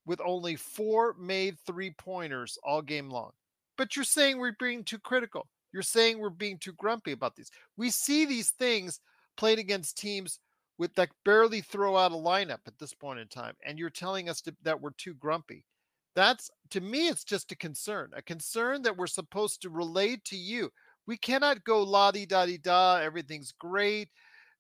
[0.06, 3.32] with only four made three pointers all game long.
[3.76, 5.46] But you're saying we're being too critical.
[5.74, 7.50] You're saying we're being too grumpy about these.
[7.76, 8.98] We see these things
[9.36, 10.38] played against teams
[10.78, 14.30] with that barely throw out a lineup at this point in time, and you're telling
[14.30, 15.66] us to, that we're too grumpy.
[16.14, 20.36] That's to me, it's just a concern, a concern that we're supposed to relay to
[20.36, 20.70] you.
[21.06, 22.96] We cannot go la di da di da.
[22.96, 24.08] Everything's great.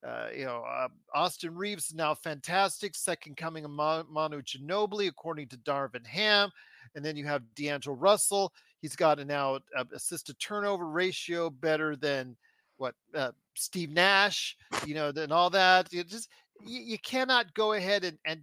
[0.06, 5.48] Uh, you know, uh, Austin Reaves is now fantastic, second coming of Manu Ginobili, according
[5.48, 6.50] to Darvin Ham.
[6.94, 8.52] And then you have D'Angelo Russell.
[8.80, 12.36] He's got a now uh, assisted turnover ratio better than
[12.78, 15.92] what uh, Steve Nash, you know, and all that.
[15.92, 16.30] You just
[16.66, 18.40] you, you cannot go ahead and and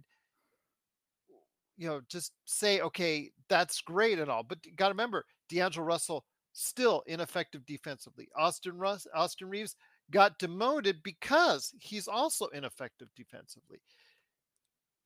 [1.78, 5.86] you know just say okay that's great and all, but you got to remember D'Angelo
[5.86, 8.28] Russell still ineffective defensively.
[8.36, 9.76] Austin Russ, Austin Reaves
[10.10, 13.78] got demoted because he's also ineffective defensively.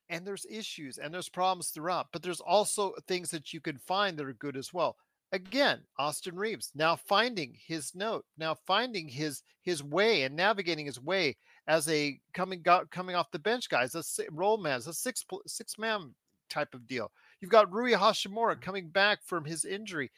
[0.09, 4.17] And there's issues and there's problems throughout, but there's also things that you can find
[4.19, 4.97] that are good as well.
[5.33, 11.01] Again, Austin Reaves now finding his note, now finding his his way and navigating his
[11.01, 14.93] way as a coming coming off the bench guy, as a role man, as a
[14.93, 16.15] six six man
[16.53, 17.11] type of deal.
[17.41, 18.61] You've got Rui Hachimura mm-hmm.
[18.61, 20.11] coming back from his injury,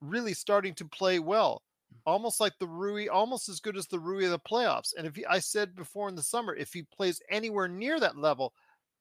[0.00, 1.98] really starting to play well mm.
[2.06, 4.94] almost like the Rui, almost as good as the Rui of the playoffs.
[4.96, 8.16] And if he, I said before in the summer, if he plays anywhere near that
[8.16, 8.52] level,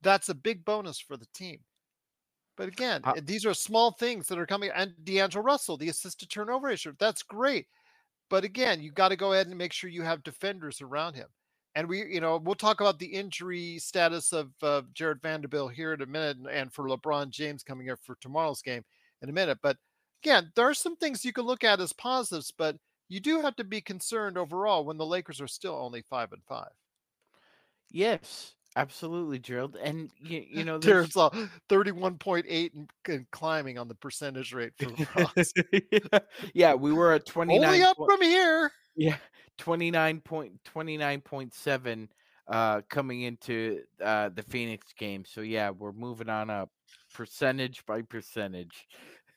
[0.01, 1.59] that's a big bonus for the team.
[2.55, 4.71] But again, uh, eh, these are small things that are coming.
[4.75, 7.67] And D'Angelo Russell, the assisted turnover issue, that's great.
[8.29, 11.27] But again, you've got to go ahead and make sure you have defenders around him.
[11.77, 15.93] And we, you know, we'll talk about the injury status of uh, Jarred Vanderbilt here
[15.93, 18.83] in a minute, and for LeBron James coming up for tomorrow's game
[19.21, 19.59] in a minute.
[19.61, 19.77] But
[20.23, 22.77] again, there are some things you can look at as positives, but
[23.09, 26.41] you do have to be concerned overall when the Lakers are still only five and
[26.49, 26.71] five.
[27.91, 29.77] Yes, absolutely, Gerald.
[29.79, 31.15] And you, you know, there's
[31.69, 35.53] thirty-one point eight and climbing on the percentage rate for Ross.
[35.91, 36.19] yeah.
[36.55, 37.69] yeah, we were at twenty nine.
[37.69, 38.71] Only up from here.
[38.97, 39.17] Yeah,
[39.57, 42.09] twenty nine point twenty nine point seven
[42.47, 45.25] uh coming into uh the Phoenix game.
[45.25, 46.71] So yeah, we're moving on up
[47.13, 48.87] percentage by percentage.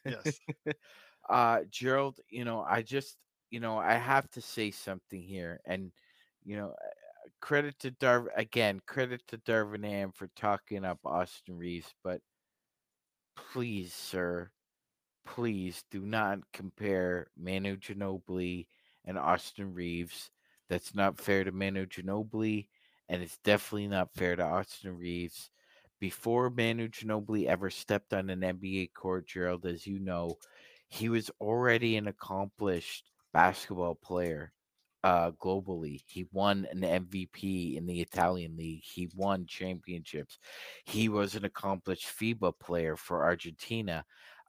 [0.07, 0.41] Yes.
[1.31, 3.19] uh Gerald, you know, I just
[3.51, 5.93] you know, I have to say something here, and
[6.45, 6.89] you know, uh,
[7.41, 12.23] credit to Darv again, credit to Darvin Ham for talking up Austin Reaves, but
[13.37, 14.51] please, sir,
[15.27, 18.69] please do not compare Manu Ginobili
[19.05, 20.31] and Austin Reaves.
[20.69, 22.69] That's not fair to Manu Ginobili,
[23.09, 25.51] and it's definitely not fair to Austin Reaves.
[25.99, 30.37] Before Manu Ginobili ever stepped on an NBA court, Gerald, as you know,
[30.89, 34.53] he was already an accomplished basketball player
[35.05, 36.03] uh, globally.
[36.07, 38.83] He won an MVP in the Italian league.
[38.85, 40.39] He won championships.
[40.85, 44.05] He was an accomplished FIBA player for Argentina.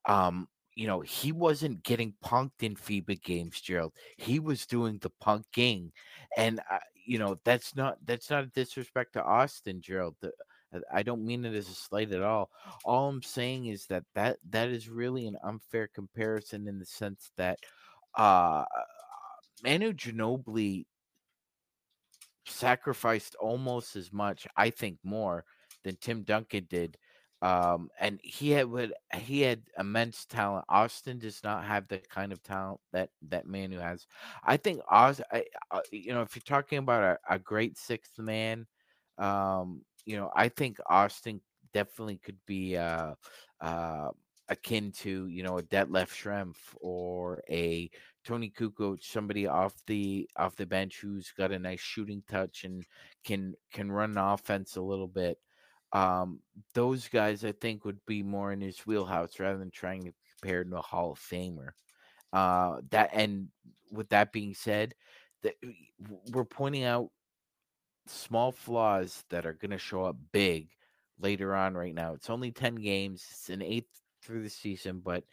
[0.07, 0.47] Um,
[0.81, 3.93] you know, he wasn't getting punked in FIBA games, Gerald.
[4.17, 5.91] He was doing the punking,
[6.35, 10.15] and uh, you know that's not that's not a disrespect to Austin, Gerald.
[10.21, 10.31] The,
[10.73, 12.49] uh, I don't mean it as a slight at all.
[12.83, 17.29] All I'm saying is that that that is really an unfair comparison in the sense
[17.37, 17.59] that
[18.17, 18.65] uh,
[19.63, 20.85] Manu Ginobili
[22.47, 25.45] sacrificed almost as much, I think more
[25.83, 26.97] than Tim Duncan did.
[27.41, 30.65] Um, and he had would he had immense talent.
[30.69, 34.05] Austin does not have the kind of talent that that Manu has.
[34.43, 38.19] I think Austin, I, uh, you know, if you're talking about a, a great sixth
[38.19, 38.67] man,
[39.17, 41.41] um, you know, I think Austin
[41.73, 43.15] definitely could be uh,
[43.59, 44.09] uh,
[44.49, 47.89] akin to you know a Detlef Schrempf or a
[48.23, 52.85] Toni Kukoc, somebody off the off the bench who's got a nice shooting touch and
[53.23, 55.39] can can run offense a little bit.
[55.93, 56.39] Um,
[56.73, 60.63] those guys I think would be more in his wheelhouse rather than trying to compare
[60.63, 61.69] to a Hall of Famer.
[62.31, 63.49] Uh, that and
[63.91, 64.93] with that being said,
[65.43, 65.55] that
[66.31, 67.09] we're pointing out
[68.07, 70.69] small flaws that are going to show up big
[71.19, 72.13] later on right now.
[72.13, 73.89] It's only 10 games, it's an eighth
[74.23, 75.23] through the season, but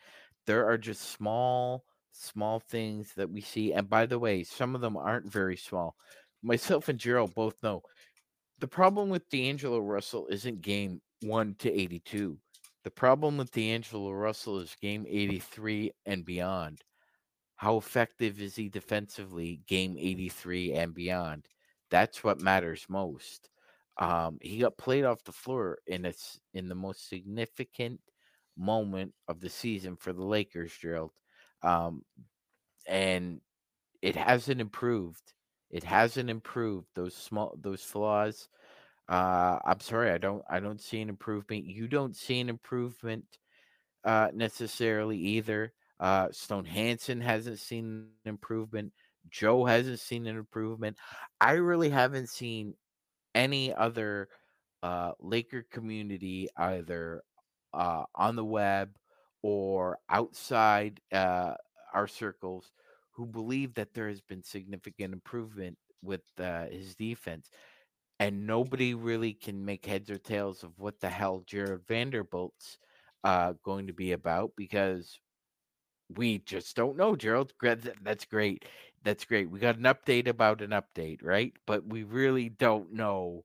[0.46, 3.72] there are just small, small things that we see.
[3.72, 5.96] And by the way, some of them aren't very small.
[6.42, 7.82] Myself and Gerald both know
[8.58, 12.38] the problem with D'Angelo Russell isn't game one to 82.
[12.84, 16.82] The problem with D'Angelo Russell is game 83 and beyond.
[17.56, 21.46] How effective is he defensively, game 83 and beyond?
[21.90, 23.50] That's what matters most.
[23.98, 26.12] Um, he got played off the floor in a,
[26.54, 28.00] in the most significant
[28.56, 31.10] moment of the season for the Lakers, Gerald.
[31.62, 32.02] Um,
[32.86, 33.40] and
[34.02, 35.32] it hasn't improved.
[35.70, 36.86] It hasn't improved.
[36.94, 38.48] Those small those flaws.
[39.08, 41.64] Uh, I'm sorry, I don't I don't see an improvement.
[41.64, 43.24] You don't see an improvement
[44.04, 45.72] uh, necessarily either.
[46.00, 48.92] Uh, Stone Hansen hasn't seen an improvement.
[49.30, 50.96] Joe hasn't seen an improvement.
[51.40, 52.74] I really haven't seen
[53.34, 54.28] any other
[54.82, 57.22] uh, Laker community either
[57.74, 58.90] uh, on the web
[59.42, 61.54] or outside uh,
[61.92, 62.70] our circles
[63.18, 67.50] who believe that there has been significant improvement with uh, his defense.
[68.20, 72.78] And nobody really can make heads or tails of what the hell Jarred Vanderbilt's
[73.24, 75.18] uh, going to be about because
[76.16, 77.52] we just don't know, Gerald.
[78.02, 78.64] That's great.
[79.04, 79.50] That's great.
[79.50, 81.52] We got an update about an update, right?
[81.66, 83.44] But we really don't know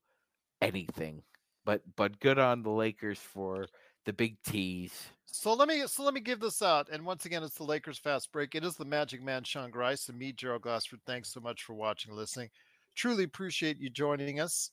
[0.61, 1.23] anything.
[1.65, 3.65] But but good on the Lakers for
[4.05, 5.09] the big tease.
[5.35, 6.89] So let me so let me give this out.
[6.91, 8.53] And once again, it's the Lakers fast break.
[8.53, 10.99] It is the Magic Man Sean Grice and me, Gerald Glassford.
[11.07, 12.51] Thanks so much for watching and listening.
[12.93, 14.69] Truly appreciate you joining us.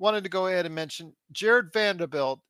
[0.00, 2.40] Wanted to go ahead and mention Jarred Vanderbilt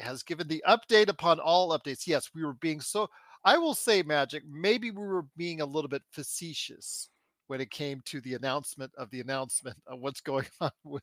[0.00, 2.06] has given the update upon all updates.
[2.06, 3.10] Yes, we were being so
[3.44, 7.08] I will say, Magic, maybe we were being a little bit facetious
[7.48, 11.02] when it came to the announcement of the announcement of what's going on with,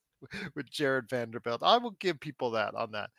[0.55, 1.61] with Jarred Vanderbilt.
[1.61, 3.09] I will give people that on that.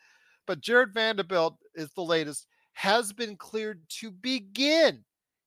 [0.47, 5.03] But Jarred Vanderbilt is the latest, has been cleared to begin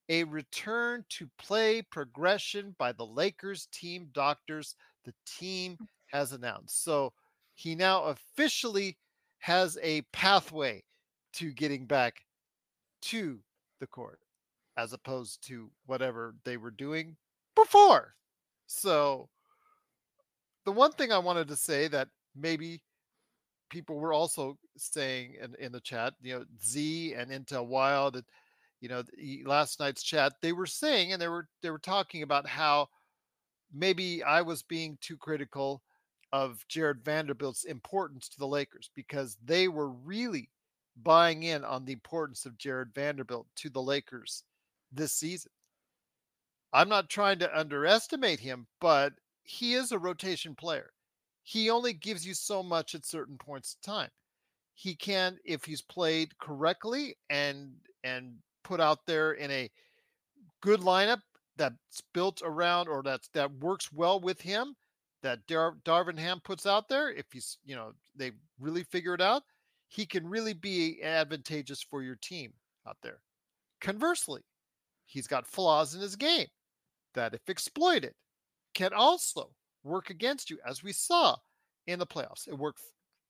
[0.09, 4.75] a return to play progression by the Lakers team doctors.
[5.05, 5.87] The team mm.
[6.09, 6.83] has announced.
[6.83, 7.13] So
[7.55, 8.99] he now officially
[9.39, 10.83] has a pathway
[11.35, 12.17] to getting back
[13.03, 13.39] to
[13.79, 14.19] the court
[14.77, 17.17] as opposed to whatever they were doing
[17.55, 18.17] before.
[18.67, 19.29] So
[20.65, 22.83] the one thing I wanted to say that maybe
[23.71, 28.23] people were also saying in, in the chat, you know, Z and Intel Wild,
[28.81, 29.03] you know,
[29.45, 32.89] last night's chat, they were saying and they were they were talking about how
[33.73, 35.83] maybe I was being too critical
[36.33, 40.49] of Jarred Vanderbilt's importance to the Lakers because they were really
[41.03, 44.45] buying in on the importance of Jarred Vanderbilt to the Lakers
[44.93, 45.51] this season.
[46.73, 50.93] I'm not trying to underestimate him, but he is a rotation player.
[51.43, 54.11] He only gives you so much at certain points in time.
[54.75, 57.73] He can, if he's played correctly and
[58.05, 59.71] and put out there in a
[60.63, 61.21] good lineup
[61.57, 64.75] that's built around or that's that works well with him,
[65.23, 67.11] that Dar- Darvin Ham puts out there.
[67.11, 69.43] If he's, you know, they really figure it out,
[69.89, 72.53] he can really be advantageous for your team
[72.89, 73.21] out there.
[73.81, 74.43] Conversely,
[75.07, 76.47] he's got flaws in his game
[77.15, 78.15] that, if exploited,
[78.75, 79.51] can also
[79.83, 81.37] work against you, as we saw
[81.87, 82.49] in the playoffs.
[82.49, 82.83] It worked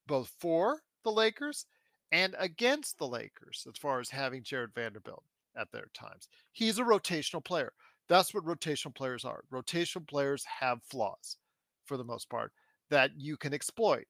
[0.07, 1.67] both for the Lakers
[2.13, 5.25] and against the Lakers as far as having Jarred Vanderbilt
[5.57, 6.29] at their times.
[6.53, 7.73] He's a rotational player.
[8.09, 9.45] That's what rotational players are.
[9.53, 11.37] Rotational players have flaws
[11.85, 12.53] for the most part
[12.91, 14.07] that you can exploit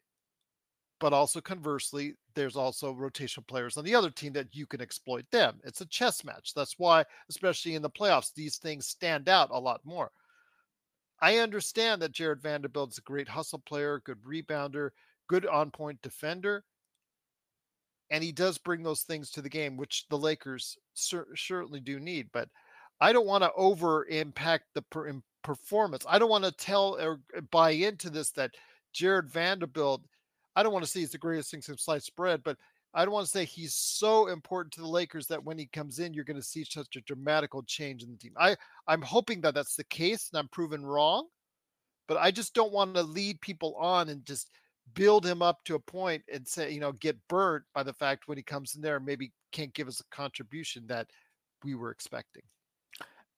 [0.99, 5.25] but also conversely, there's also rotational players on the other team that you can exploit
[5.31, 5.59] them.
[5.65, 6.53] It's a chess match.
[6.55, 10.11] That's why, especially in the playoffs, these things stand out a lot more.
[11.23, 14.91] I understand that Jarred Vanderbilt's a great hustle player, good rebounder,
[15.29, 16.65] good on point defender.
[18.11, 22.01] And he does bring those things to the game, which the Lakers cer- certainly do
[22.01, 22.29] need.
[22.33, 22.49] But
[23.01, 25.13] I don't want to over impact the per,
[25.43, 26.05] performance.
[26.09, 28.51] I don't want to tell or uh, buy into this that
[28.93, 30.03] Jarred Vanderbilt.
[30.57, 32.57] I don't want to see he's the greatest thing since sliced bread, but
[32.93, 35.99] I don't want to say he's so important to the Lakers that when he comes
[36.01, 38.33] in, you're going to see such a dramatical change in the team.
[38.39, 41.29] I I'm hoping that that's the case, and I'm proven wrong.
[42.09, 44.51] But I just don't want to lead people on and just
[44.95, 48.27] build him up to a point and say, you know, get burnt by the fact
[48.27, 51.07] when he comes in there, maybe can't give us a contribution that
[51.63, 52.43] we were expecting.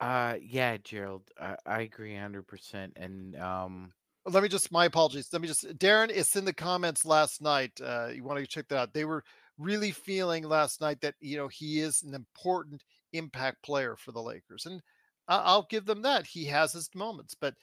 [0.00, 2.92] Uh, yeah, Gerald, I, I agree 100%.
[2.96, 3.92] And um,
[4.26, 5.28] let me just my apologies.
[5.32, 7.72] Let me just Darren, it's in the comments last night.
[7.82, 8.94] Uh, you want to check that out.
[8.94, 9.22] They were
[9.58, 14.22] really feeling last night that you know he is an important impact player for the
[14.22, 14.82] Lakers, and
[15.28, 16.26] I'll give them that.
[16.26, 17.54] He has his moments, but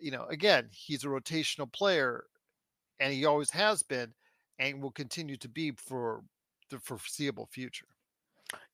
[0.00, 2.26] you know, again, he's a rotational player,
[3.00, 4.14] and he always has been,
[4.58, 6.24] and will continue to be for
[6.70, 7.88] the foreseeable future.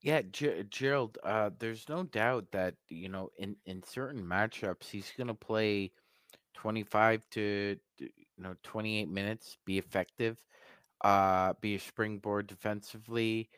[0.01, 5.13] Yeah, G- Gerald, uh, there's no doubt that you know in in certain matchups he's
[5.13, 5.93] going to play
[6.55, 10.45] 25 to you know 28 minutes, be effective,
[11.03, 13.51] uh, be a springboard defensively,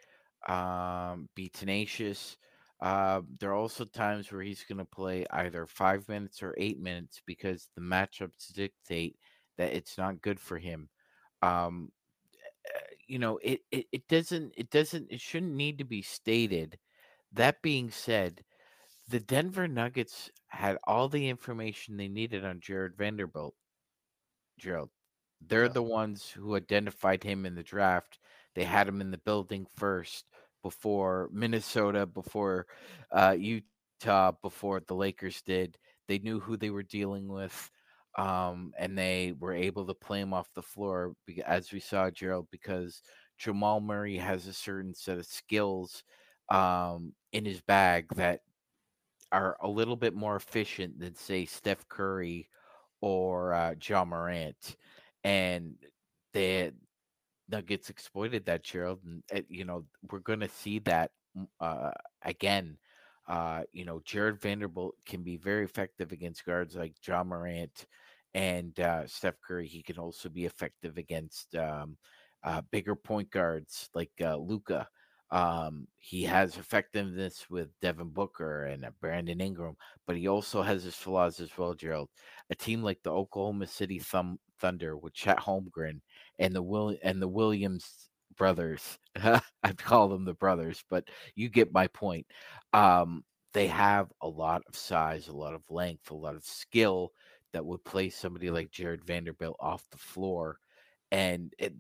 [0.49, 2.37] um, be tenacious.
[2.81, 6.81] Uh, there are also times where he's going to play either five minutes or eight
[6.81, 9.17] minutes because the matchups dictate
[9.59, 10.89] that it's not good for him.
[11.43, 11.93] Um,
[12.67, 16.79] eh, you know, it, it it doesn't it doesn't it shouldn't need to be stated.
[17.33, 18.45] That being said,
[19.09, 23.55] the Denver Nuggets had all the information they needed on Jarred Vanderbilt.
[24.59, 24.91] Gerald,
[25.47, 28.19] they're the ones who identified him in the draft.
[28.55, 30.27] They had him in the building first
[30.63, 32.67] before Minnesota, before
[33.13, 35.79] uh, Utah, before the Lakers did.
[36.09, 37.71] They knew who they were dealing with,
[38.19, 41.15] um, and they were able to play him off the floor,
[41.47, 43.03] as we saw, Gerald, because
[43.39, 46.03] Jamal Murray has a certain set of skills
[46.51, 48.41] um, in his bag that
[49.33, 52.49] are a little bit more efficient than, say, Steph Curry
[53.01, 54.77] or uh, Ja Morant,
[55.25, 55.75] and
[56.33, 56.73] the
[57.49, 59.01] Nuggets exploited that, Gerald.
[59.05, 61.93] And uh, you know we're going to see that mm, uh,
[62.23, 62.79] again.
[63.29, 67.87] Uh, you know, Jarred Vanderbilt can be very effective against guards like Ja Morant
[68.35, 69.69] and uh, Steph Curry.
[69.69, 71.97] He can also be effective against um,
[72.43, 74.89] uh, bigger point guards like uh, Luka.
[75.31, 80.83] Um, he has effectiveness with Devin Booker and uh, Brandon Ingram, but he also has
[80.83, 82.09] his flaws as well, Gerald.
[82.51, 86.01] A team like the Oklahoma City Thum- Thunder with Chet Holmgren
[86.39, 88.99] and the Will and the Williams brothers.
[89.63, 91.05] I'd call them the brothers, but
[91.35, 92.27] you get my point.
[92.73, 97.13] Um, they have a lot of size, a lot of length, a lot of skill
[97.53, 100.59] that would place somebody like Jarred Vanderbilt off the floor.
[101.11, 101.75] And it,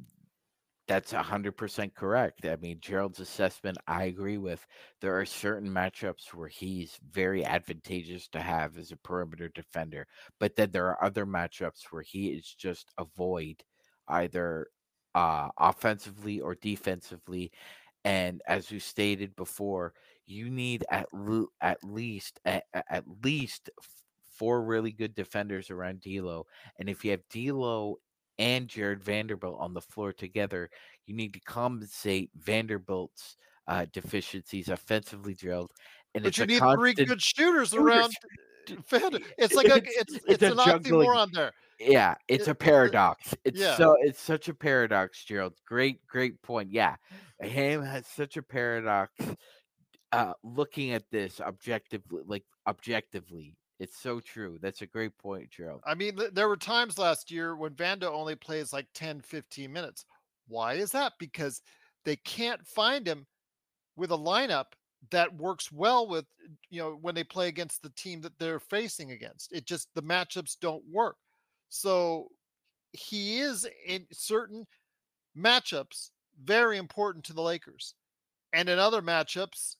[0.90, 2.44] that's 100% correct.
[2.44, 4.66] I mean, Gerald's assessment, I agree with.
[5.00, 10.08] There are certain matchups where he's very advantageous to have as a perimeter defender,
[10.40, 13.62] but then there are other matchups where he is just a void,
[14.08, 14.66] either
[15.14, 17.52] uh, offensively or defensively.
[18.04, 19.94] And as we stated before,
[20.26, 21.06] you need at,
[21.60, 23.70] at least at, at least
[24.28, 26.46] four really good defenders around D'Lo.
[26.80, 27.98] And if you have D'Lo
[28.40, 30.70] and Jarred Vanderbilt on the floor together,
[31.06, 33.36] you need to compensate Vanderbilt's
[33.68, 35.70] uh, deficiencies offensively Gerald.
[36.14, 37.74] And But you need three good shooters shooters.
[37.74, 38.12] around.
[39.38, 41.50] It's like a It's- it's it's an juggling- oxymoron there.
[41.80, 43.34] yeah, it's it- a paradox.
[43.44, 43.76] It's yeah.
[43.76, 45.54] so it's such a paradox, Gerald.
[45.66, 46.70] Great, great point.
[46.70, 46.96] Yeah,
[47.40, 49.12] Ham has such a paradox.
[50.12, 54.58] Uh, looking at this objectively, like objectively, it's so true.
[54.60, 55.80] That's a great point, Gerald.
[55.86, 60.04] I mean, there were times last year when Vando only plays like 10, 15 minutes.
[60.48, 61.14] Why is that?
[61.18, 61.62] Because
[62.04, 63.26] they can't find him
[63.96, 64.66] with a lineup
[65.10, 66.26] that works well with,
[66.68, 69.50] you know, when they play against the team that they're facing against.
[69.50, 71.16] It just, the matchups don't work.
[71.70, 72.28] So
[72.92, 74.66] he is in certain
[75.34, 76.10] matchups
[76.44, 77.94] very important to the Lakers.
[78.52, 79.76] And in other matchups,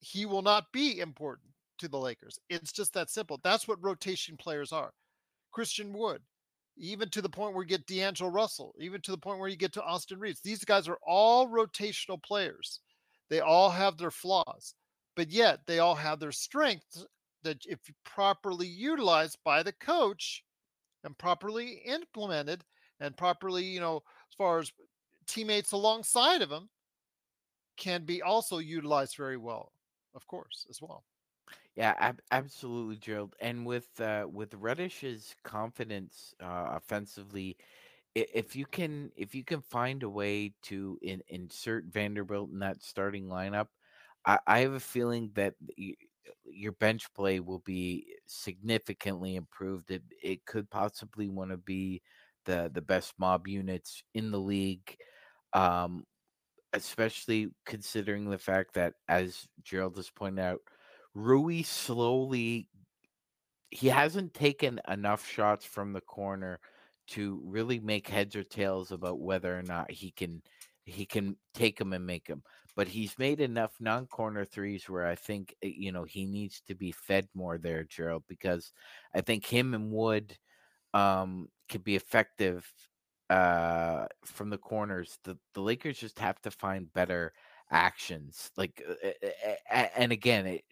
[0.00, 2.38] he will not be important to the Lakers.
[2.48, 3.40] It's just that simple.
[3.42, 4.92] That's what rotation players are.
[5.52, 6.20] Christian Wood,
[6.76, 9.56] even to the point where you get D'Angelo Russell, even to the point where you
[9.56, 10.40] get to Austin Reaves.
[10.40, 12.80] These guys are all rotational players.
[13.28, 14.74] They all have their flaws,
[15.16, 17.04] but yet they all have their strengths
[17.42, 20.42] that, if properly utilized by the coach
[21.04, 22.64] and properly implemented
[23.00, 24.72] and properly, you know, as far as
[25.26, 26.68] teammates alongside of them,
[27.76, 29.72] can be also utilized very well,
[30.14, 31.04] of course, as well.
[31.76, 33.34] Yeah, ab- absolutely, Gerald.
[33.40, 37.56] And with uh, with Reddish's confidence uh, offensively,
[38.14, 42.82] if you can if you can find a way to in, insert Vanderbilt in that
[42.82, 43.68] starting lineup,
[44.26, 45.54] I, I have a feeling that
[46.44, 49.90] your bench play will be significantly improved.
[49.90, 52.02] It it could possibly want to be
[52.44, 54.96] the the best mob units in the league.
[55.54, 56.04] Um,
[56.72, 60.60] especially considering the fact that, as Gerald has pointed out,
[61.14, 62.68] Rui slowly
[63.70, 66.60] he hasn't taken enough shots from the corner
[67.08, 70.42] to really make heads or tails about whether or not he can
[70.84, 72.42] he can take them and make them.
[72.76, 76.74] But he's made enough non-corner threes where I think eh, you know he needs to
[76.74, 78.72] be fed more there, Gerald, because
[79.14, 80.36] I think him and Wood
[80.94, 82.70] um, could be effective
[83.30, 85.18] uh, from the corners.
[85.24, 87.32] The the Lakers just have to find better
[87.70, 88.50] actions.
[88.56, 90.64] Like, uh, and again, it,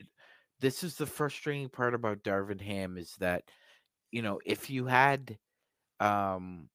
[0.60, 3.44] this is the frustrating part about Darvin Ham is that
[4.10, 5.38] you know if you had
[6.00, 6.68] um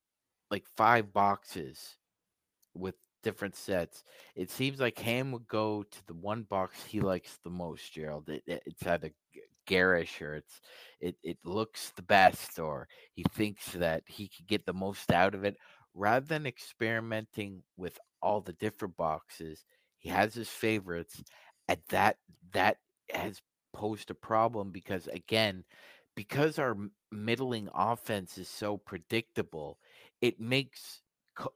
[0.51, 1.97] like five boxes
[2.73, 4.03] with different sets.
[4.35, 8.29] It seems like Ham would go to the one box he likes the most, Gerald.
[8.29, 9.11] It, it, it's either
[9.65, 10.61] garish or it's
[11.01, 15.33] it, it looks the best or he thinks that he could get the most out
[15.33, 15.57] of it
[15.95, 19.65] rather than experimenting with all the different boxes
[19.97, 21.23] he has his favorites
[21.67, 22.17] and that
[22.53, 22.77] that
[23.09, 23.41] has
[23.75, 25.63] posed a problem because again
[26.15, 26.77] because our
[27.11, 29.77] middling offense is so predictable
[30.21, 31.01] it makes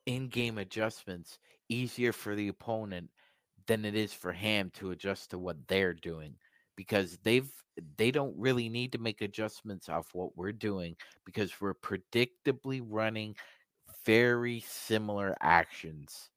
[0.05, 1.39] in-game adjustments
[1.69, 3.09] easier for the opponent
[3.67, 6.35] than it is for Ham to adjust to what they're doing
[6.75, 7.49] because they've
[7.97, 10.95] they don't really need to make adjustments off what we're doing
[11.25, 13.33] because we're predictably running
[14.05, 16.29] very similar actions.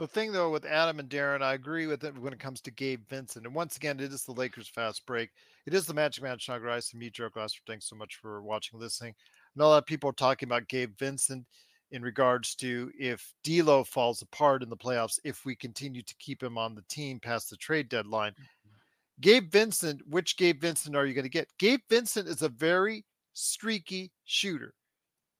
[0.00, 2.70] The thing though with Adam and Darren, I agree with it when it comes to
[2.70, 3.44] Gabe Vincent.
[3.44, 5.28] And once again, it is the Lakers fast break.
[5.66, 7.60] It is the Magic Man Sean Grice and me, Joe Glasser.
[7.66, 9.14] Thanks so much for watching, listening.
[9.54, 11.44] And a lot of people are talking about Gabe Vincent
[11.90, 16.42] in regards to if D'Lo falls apart in the playoffs, if we continue to keep
[16.42, 18.32] him on the team past the trade deadline.
[18.32, 19.20] Mm-hmm.
[19.20, 21.48] Gabe Vincent, which Gabe Vincent are you going to get?
[21.58, 24.72] Gabe Vincent is a very streaky shooter.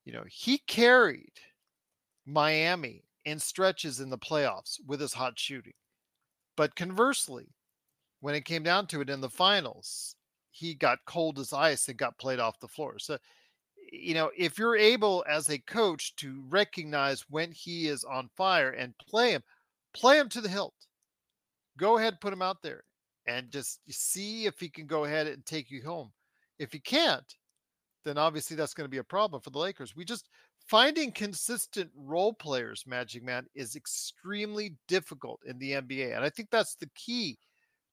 [0.05, 1.33] You know, he carried
[2.27, 5.75] Miami in stretches in the playoffs with his hot shooting.
[6.57, 7.49] But conversely,
[8.21, 10.17] when it came down to it in the finals,
[10.51, 12.99] he got cold as ice and got played off the floor.
[12.99, 13.19] So
[13.93, 18.71] you know, if you're able as a coach to recognize when he is on fire
[18.71, 19.43] and play him,
[19.95, 20.75] play him to the hilt.
[21.77, 22.85] Go ahead, put him out there
[23.27, 26.13] and just see if he can go ahead and take you home.
[26.59, 27.35] If he can't,
[28.05, 29.97] then obviously that's going to be a problem for the Lakers.
[29.97, 30.29] We just
[30.71, 36.15] finding consistent role players, Magic Man, is extremely difficult in the NBA.
[36.15, 37.37] And I think that's the key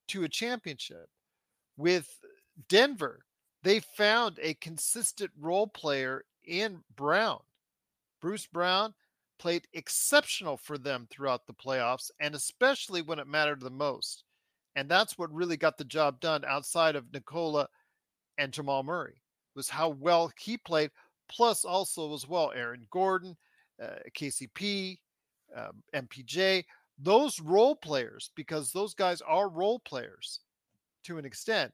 [0.09, 1.07] to a championship.
[1.75, 2.07] With
[2.69, 3.21] Denver,
[3.63, 7.39] they found a consistent role player in Brown.
[8.21, 8.93] Bruce Brown
[9.39, 14.23] played exceptional for them throughout the playoffs, and especially when it mattered the most.
[14.75, 17.67] And that's what really got the job done outside of Nikola
[18.38, 19.19] and Jamal Murray
[19.57, 20.91] was how well he played,
[21.30, 23.36] plus also as well Aaron Gordon,
[23.82, 24.99] uh, KCP,
[25.55, 26.63] um, MPJ,
[26.99, 30.39] those role players, because those guys are role players
[31.03, 31.71] to an extent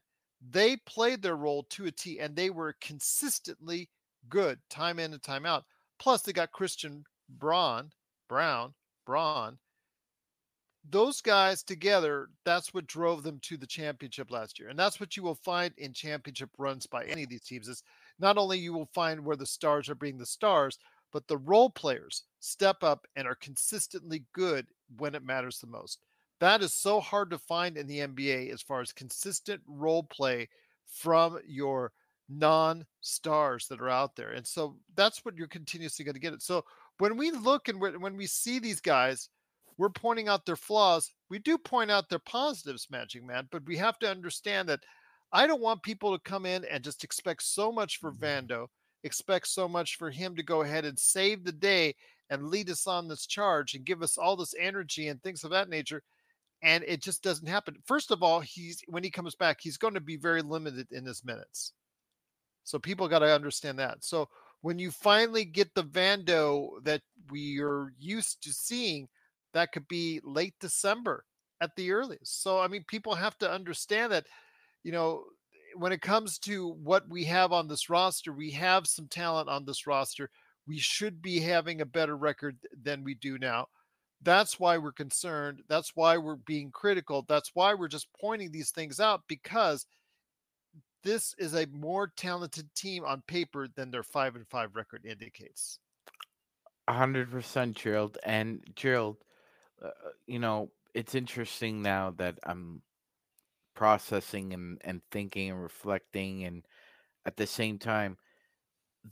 [0.50, 3.88] they played their role to a T and they were consistently
[4.28, 5.64] good time in and time out.
[5.98, 7.90] Plus, they got Christian Braun,
[8.28, 8.74] Brown,
[9.06, 9.58] Braun.
[10.90, 14.68] Those guys together, that's what drove them to the championship last year.
[14.68, 17.82] And that's what you will find in championship runs by any of these teams is
[18.18, 20.78] not only you will find where the stars are being the stars,
[21.12, 26.00] but the role players step up and are consistently good when it matters the most.
[26.40, 30.48] That is so hard to find in the NBA as far as consistent role play
[30.86, 31.92] from your
[32.28, 34.32] non stars that are out there.
[34.32, 36.42] And so that's what you're continuously going to get it.
[36.42, 36.64] So
[36.98, 39.28] when we look and when we see these guys,
[39.76, 41.10] we're pointing out their flaws.
[41.30, 44.84] We do point out their positives, Magic Man, but we have to understand that
[45.34, 48.24] I don't want people to come in and just expect so much for mm-hmm.
[48.24, 48.66] Vando,
[49.02, 51.94] expect so much for him to go ahead and save the day
[52.30, 55.50] and lead us on this charge and give us all this energy and things of
[55.50, 56.02] that nature
[56.64, 57.76] and it just doesn't happen.
[57.84, 61.04] First of all, he's when he comes back, he's going to be very limited in
[61.04, 61.74] his minutes.
[62.64, 64.02] So people got to understand that.
[64.02, 64.28] So
[64.62, 69.08] when you finally get the Vando that we are used to seeing,
[69.52, 71.24] that could be late December
[71.60, 72.42] at the earliest.
[72.42, 74.24] So I mean, people have to understand that,
[74.84, 75.24] you know,
[75.76, 79.64] when it comes to what we have on this roster, we have some talent on
[79.64, 80.30] this roster.
[80.68, 83.66] We should be having a better record than we do now.
[84.22, 85.62] That's why we're concerned.
[85.68, 87.24] That's why we're being critical.
[87.28, 89.86] That's why we're just pointing these things out because
[91.02, 95.78] this is a more talented team on paper than their five and five record indicates.
[96.88, 98.16] hundred percent, Gerald.
[98.24, 99.18] And Gerald,
[99.82, 102.80] uh, uh, you know, it's interesting now that I'm
[103.74, 106.64] processing and, and thinking and reflecting and
[107.26, 108.16] at the same time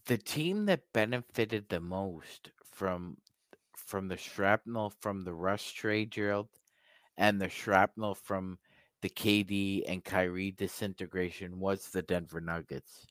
[0.07, 3.17] the team that benefited the most from
[3.77, 6.49] from the shrapnel from the Russ trade, Gerald,
[7.19, 8.59] and the shrapnel from
[9.03, 13.07] the KD and Kyrie disintegration was the Denver Nuggets.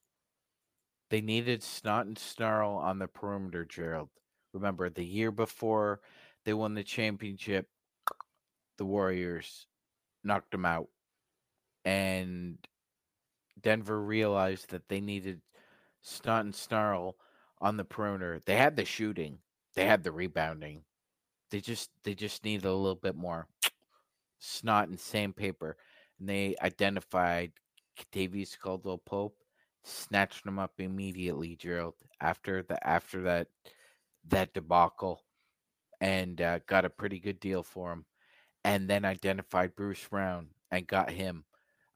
[1.10, 4.10] They needed snot and snarl on the perimeter, Gerald.
[4.54, 6.00] Remember, the year before
[6.46, 7.68] they won the championship,
[8.78, 9.68] the Warriors
[10.24, 10.88] knocked them out.
[11.86, 12.58] And
[13.62, 15.42] Denver realized that they needed
[16.02, 17.16] snot and snarl
[17.60, 18.40] on the perimeter.
[18.46, 19.40] They had the shooting,
[19.76, 20.84] they had the rebounding.
[21.50, 23.48] They just they just needed a little bit more
[24.40, 25.78] snot and sandpaper.
[26.20, 27.52] And they identified
[27.98, 29.36] Kentavious Caldwell Pope,
[29.84, 33.48] snatched him up immediately, Gerald, after the after that
[34.30, 35.24] that debacle,
[36.00, 38.06] and uh, got a pretty good deal for him.
[38.64, 41.46] And then identified Bruce Brown and got him.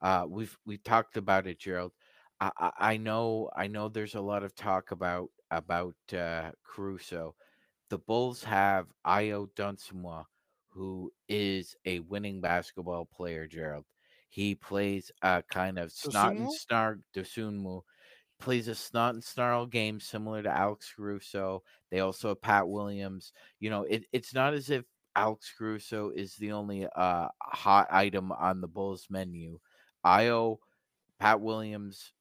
[0.05, 1.91] Uh, we've we talked about it, Gerald.
[2.39, 7.33] I, I, I know I know there's a lot of talk about about uh, Caruso.
[7.89, 10.25] The Bulls have Ayo Dosunmu,
[10.69, 13.85] who is a winning basketball player, Gerald.
[14.29, 16.51] He plays a kind of snot and Dosunmu?
[16.51, 17.81] snarl Dosunmu
[18.39, 21.63] plays a snot and snarl game similar to Alex Caruso.
[21.89, 23.33] They also have Pat Williams.
[23.59, 24.85] You know, it, it's not as if
[25.15, 29.57] Alex Caruso is the only uh, hot item on the Bulls menu.
[30.05, 30.59] Ayo,
[31.19, 32.13] Pat Williams.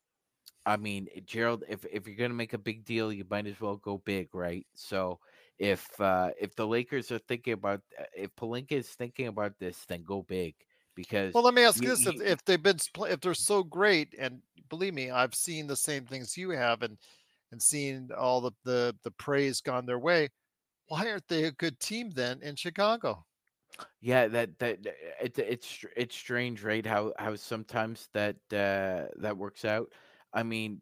[0.67, 3.77] I mean, Gerald, if if you're gonna make a big deal, you might as well
[3.77, 4.67] go big, right?
[4.75, 5.21] So
[5.59, 9.85] if uh if the Lakers are thinking about uh, if Pelinka is thinking about this,
[9.87, 10.55] then go big
[10.95, 12.79] because Well, let me ask you- this: if, if they've been
[13.11, 16.99] if they're so great, and believe me, I've seen the same things you have, and
[17.53, 20.31] and seen all the the the praise gone their way.
[20.89, 23.27] Why aren't they a good team then in Chicago?
[24.01, 24.87] Yeah, that that
[25.21, 26.85] it, it's it's strange, right?
[26.87, 29.91] How how sometimes that uh, that works out.
[30.33, 30.81] I mean,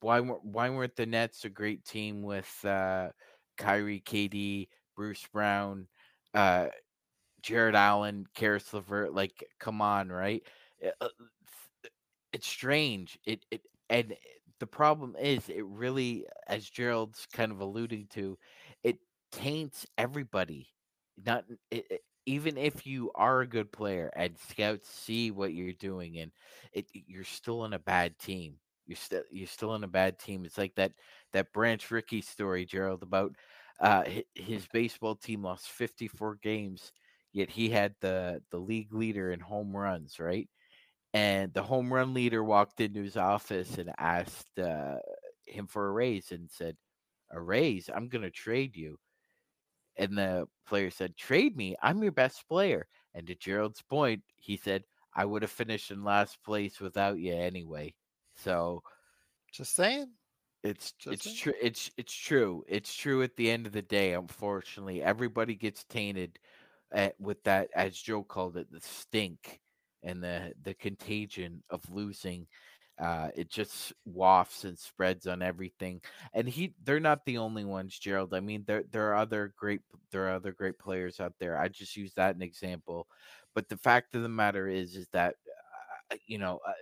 [0.00, 3.10] why weren't why weren't the Nets a great team with uh,
[3.58, 5.88] Kyrie, KD, Bruce Brown,
[6.34, 6.68] uh,
[7.42, 9.14] Jarrett Allen, Caris LeVert?
[9.14, 10.42] Like, come on, right?
[10.84, 11.08] Uh, uh,
[12.32, 13.18] It's strange.
[13.24, 14.16] It it and
[14.58, 18.38] the problem is, it really, as Gerald's kind of alluding to,
[18.82, 18.98] it
[19.32, 20.73] taints everybody
[21.24, 26.18] not it, even if you are a good player and scouts see what you're doing
[26.18, 26.32] and
[26.72, 28.54] it you're still in a bad team.
[28.86, 30.44] You're still you're still in a bad team.
[30.44, 30.92] It's like that
[31.32, 33.34] that branch rickey story gerald about
[33.80, 34.04] uh
[34.34, 36.92] his baseball team lost 54 games
[37.32, 40.48] yet he had the the league leader in home runs right?
[41.14, 44.96] And the home run leader walked into his office and asked uh,
[45.46, 46.76] him for a raise and said
[47.30, 47.88] a raise?
[47.94, 48.98] I'm going to trade you
[49.96, 51.76] and the player said, Trade me.
[51.82, 52.86] I'm your best player.
[53.14, 54.84] And to Gerald's point, he said,
[55.14, 57.94] I would have finished in last place without you anyway.
[58.36, 58.82] So
[59.52, 60.10] Just saying.
[60.64, 62.64] it's Just it's true it's it's true.
[62.66, 65.02] It's true at the end of the day, unfortunately.
[65.02, 66.38] Everybody gets tainted
[66.92, 69.60] at, with that, as Joe called it, the stink
[70.02, 72.46] and the the contagion of losing.
[72.98, 76.00] Uh, it just wafts and spreads on everything
[76.32, 79.80] and he they're not the only ones gerald i mean there there are other great
[80.12, 83.08] there are other great players out there i just use that an example
[83.52, 85.34] but the fact of the matter is is that
[86.12, 86.72] uh, you know uh,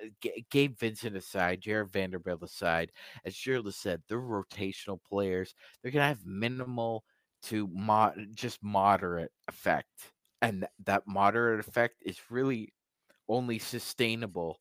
[0.50, 2.90] gabe vincent aside jarred vanderbilt aside
[3.24, 7.04] as gerald has said they're rotational players they're gonna have minimal
[7.42, 12.72] to mo- just moderate effect and th- that moderate effect is really
[13.28, 14.58] only sustainable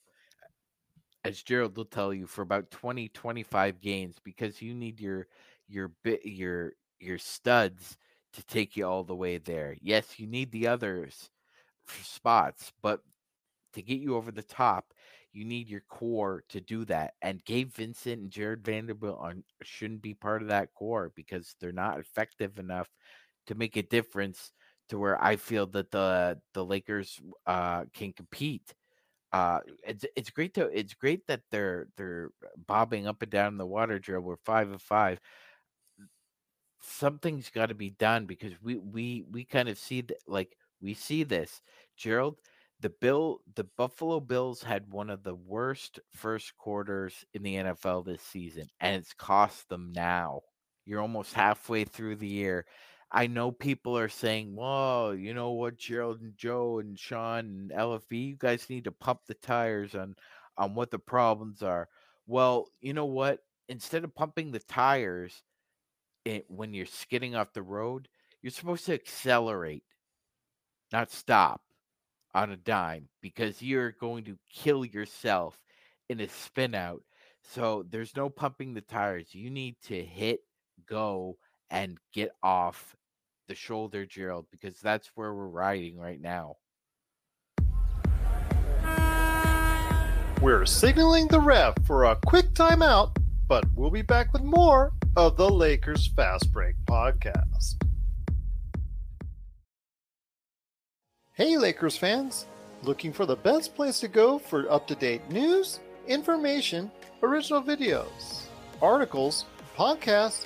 [1.23, 5.27] as Gerald will tell you, for about 20, 25 games because you need your
[5.67, 7.97] your bit your your studs
[8.33, 9.75] to take you all the way there.
[9.81, 11.29] Yes, you need the others
[12.03, 13.01] spots, but
[13.73, 14.93] to get you over the top,
[15.33, 17.13] you need your core to do that.
[17.21, 19.19] And Gabe Vincent and Jarred Vanderbilt
[19.63, 22.89] shouldn't be part of that core because they're not effective enough
[23.47, 24.51] to make a difference
[24.89, 28.73] to where I feel that the the Lakers uh, can compete
[29.33, 32.31] uh it's it's great to it's great that they're they're
[32.67, 35.19] bobbing up and down in the water Gerald we're five of five.
[36.81, 40.93] Something's got to be done because we we we kind of see that like we
[40.93, 41.61] see this.
[41.95, 42.37] Gerald
[42.81, 48.03] the bill the buffalo bills had one of the worst first quarters in the nfl
[48.03, 50.41] this season and it's cost them now.
[50.85, 52.65] You're almost halfway through the year
[53.11, 57.71] I know people are saying, "Whoa, you know what, Gerald and Joe and Sean and
[57.71, 60.15] LFB, you guys need to pump the tires on
[60.57, 61.89] on what the problems are."
[62.27, 63.39] Well, you know what?
[63.69, 65.43] Instead of pumping the tires
[66.25, 68.07] it, when you're skidding off the road,
[68.41, 69.83] you're supposed to accelerate,
[70.91, 71.61] not stop.
[72.33, 75.59] on a dime because you're going to kill yourself
[76.09, 77.03] in a spin out.
[77.43, 79.33] So there's no pumping the tires.
[79.35, 80.41] You need to hit
[80.87, 81.37] go
[81.71, 82.95] and get off
[83.51, 86.55] the shoulder, Gerald, because that's where we're riding right now.
[90.41, 93.17] We're signaling the ref for a quick timeout,
[93.49, 97.75] but we'll be back with more of the Lakers Fast Break podcast.
[101.33, 102.45] Hey, Lakers fans!
[102.83, 106.89] Looking for the best place to go for up to date news, information,
[107.21, 108.45] original videos,
[108.81, 109.43] articles,
[109.77, 110.45] podcasts,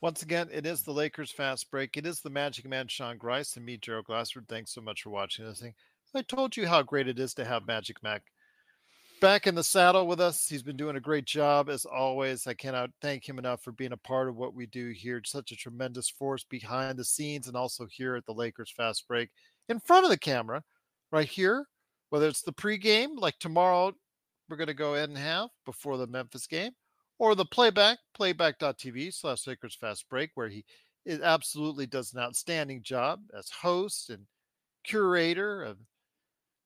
[0.00, 1.96] Once again, it is the Lakers fast break.
[1.96, 4.46] It is the Magic Man Sean Grice and me, Gerald Glassford.
[4.48, 5.74] Thanks so much for watching this thing.
[6.14, 8.20] I told you how great it is to have Magic Man
[9.20, 10.46] back in the saddle with us.
[10.46, 12.46] He's been doing a great job as always.
[12.46, 15.20] I cannot thank him enough for being a part of what we do here.
[15.24, 19.30] Such a tremendous force behind the scenes and also here at the Lakers Fast Break
[19.68, 20.62] in front of the camera,
[21.10, 21.66] right here.
[22.10, 23.92] Whether it's the pregame, like tomorrow,
[24.48, 26.72] we're going to go ahead and have before the Memphis game,
[27.18, 30.64] or the playback, playback.tv slash Lakers Fast Break, where he
[31.04, 34.26] it absolutely does an outstanding job as host and
[34.84, 35.76] curator and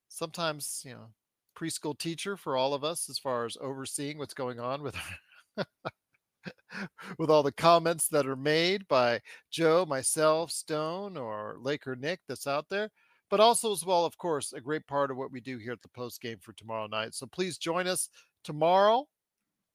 [0.09, 1.11] sometimes, you know,
[1.57, 4.97] preschool teacher for all of us as far as overseeing what's going on with
[7.19, 12.47] with all the comments that are made by Joe, myself, Stone, or Laker Nick that's
[12.47, 12.91] out there.
[13.31, 15.83] But also as well, of course, a great part of what we do here at
[15.83, 17.15] the post game for tomorrow night.
[17.15, 18.09] So please join us
[18.45, 19.07] tomorrow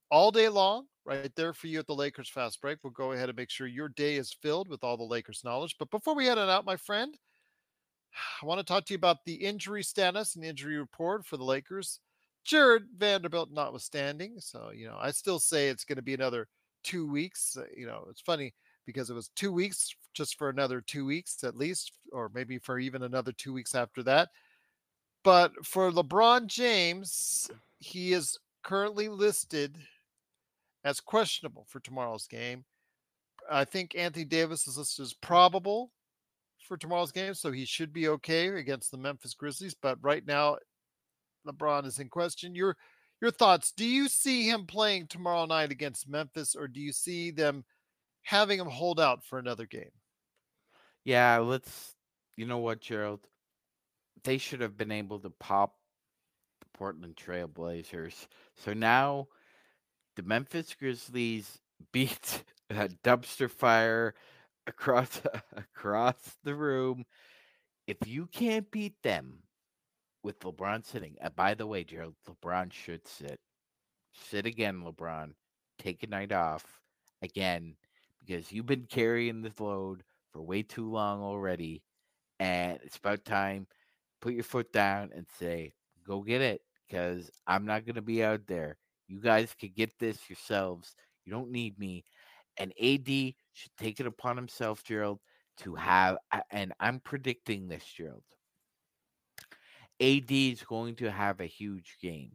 [0.09, 2.79] all day long, right there for you at the Lakers Fast Break.
[2.83, 5.75] We'll go ahead and make sure your day is filled with all the Lakers knowledge.
[5.79, 7.17] But before we head on out, my friend,
[8.41, 11.43] I want to talk to you about the injury status and injury report for the
[11.43, 11.99] Lakers.
[12.43, 14.35] Jarred Vanderbilt notwithstanding.
[14.39, 16.47] So, you know, I still say it's going to be another
[16.83, 17.57] two weeks.
[17.59, 18.53] Uh, you know, it's funny
[18.85, 22.79] because it was two weeks just for another two weeks at least, or maybe for
[22.79, 24.29] even another two weeks after that.
[25.23, 29.77] But for LeBron James, he is currently listed
[30.87, 32.63] as questionable for tomorrow's game.
[33.51, 35.91] I think Anthony Davis is listed as probable
[36.65, 39.75] for tomorrow's game, so he should be okay against the Memphis Grizzlies.
[39.75, 40.57] But right now,
[41.45, 42.55] LeBron is in question.
[42.55, 42.77] Your
[43.21, 43.73] your thoughts?
[43.73, 47.65] Do you see him playing tomorrow night against Memphis, or do you see them
[48.23, 49.91] having him hold out for another game?
[51.03, 51.95] Yeah, let's.
[52.37, 53.27] You know what, Gerald?
[54.23, 55.75] They should have been able to pop
[56.61, 58.27] the Portland Trailblazers.
[58.55, 59.27] So now
[60.17, 61.59] the Memphis Grizzlies
[61.93, 64.15] beat a dumpster fire
[64.65, 65.21] across
[65.55, 67.05] across the room.
[67.85, 69.43] If you can't beat them
[70.23, 73.39] with LeBron sitting, by the way, Gerald, LeBron should sit.
[74.29, 75.33] Sit again, LeBron.
[75.79, 76.65] Take a night off
[77.21, 77.75] again
[78.19, 80.03] because you've been carrying this load
[80.33, 81.83] for way too long already.
[82.39, 83.67] And it's about time.
[84.19, 85.73] Put your foot down and say,
[86.05, 88.77] go get it because I'm not going to be out there.
[89.07, 90.95] You guys can get this yourselves.
[91.25, 92.05] You don't need me.
[92.57, 95.19] And AD should take it upon himself, Gerald,
[95.59, 96.17] to have,
[96.51, 98.23] and I'm predicting this, Gerald.
[99.99, 102.31] AD is going to have a huge game.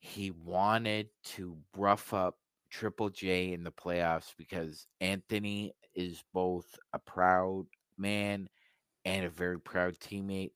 [0.00, 2.36] He wanted to rough up
[2.70, 7.66] Triple J in the playoffs because Anthony is both a proud
[7.98, 8.48] man
[9.04, 10.52] and a very proud teammate.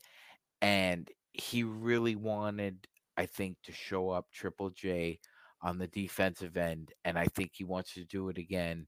[0.63, 2.87] And he really wanted,
[3.17, 5.19] I think, to show up Triple J
[5.65, 6.93] on the defensive end.
[7.05, 8.87] And I think he wants to do it again.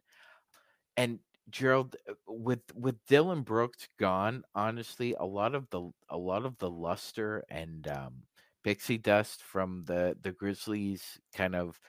[0.97, 1.19] And
[1.51, 6.59] Gerald, uh, with with Dillon Brooks gone, honestly, a lot of the a lot of
[6.59, 8.23] the luster and um,
[8.65, 11.81] pixie dust from the the Grizzlies kind of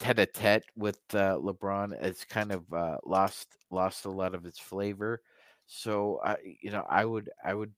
[0.00, 5.22] tete-a-tete with uh, LeBron has kind of uh, lost lost a lot of its flavor.
[5.66, 7.72] So I, you know, I would I would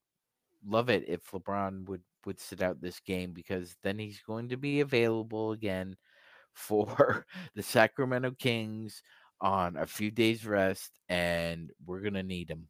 [0.65, 4.57] love it if LeBron would would sit out this game because then he's going to
[4.57, 5.95] be available again
[6.53, 7.25] for
[7.55, 9.01] the Sacramento Kings
[9.41, 12.67] on a few days rest and we're to need him.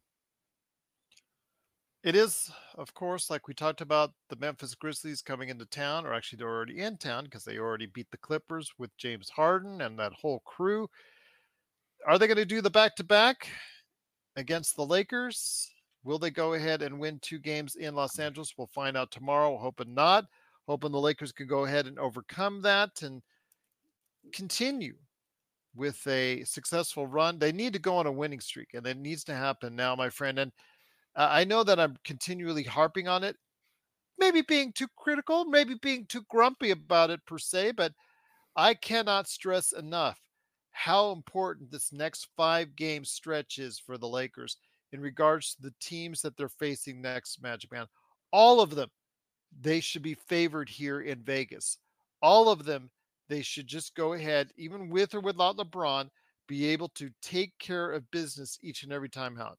[2.02, 6.12] It is, of course, like we talked about the Memphis Grizzlies coming into town, or
[6.12, 9.98] actually they're already in town because they already beat the Clippers with James Harden and
[9.98, 10.86] that whole crew.
[12.06, 13.48] Are they going to do the back to back
[14.36, 15.70] against the Lakers?
[16.02, 18.52] Will they go ahead and win two games in Los Angeles?
[18.58, 19.56] We'll find out tomorrow.
[19.56, 20.26] Hoping not.
[20.66, 23.22] hoping the Lakers can go ahead and overcome that and
[24.32, 24.94] continue
[25.74, 27.38] with a successful run.
[27.38, 30.08] They need to go on a winning streak, and it needs to happen now, my
[30.08, 30.38] friend.
[30.38, 30.52] And
[31.16, 33.36] I know that I'm continually harping on it,
[34.18, 37.92] maybe being too critical, maybe being too grumpy about it per se, but
[38.56, 40.20] I cannot stress enough
[40.70, 44.56] how important this next five game stretch is for the Lakers
[44.92, 47.86] in regards to the teams that they're facing next, Magic Man.
[48.32, 48.90] All of them,
[49.60, 51.78] they should be favored here in Vegas.
[52.22, 52.90] All of them,
[53.34, 56.08] they should just go ahead, even with or without LeBron,
[56.46, 59.58] be able to take care of business each and every time out.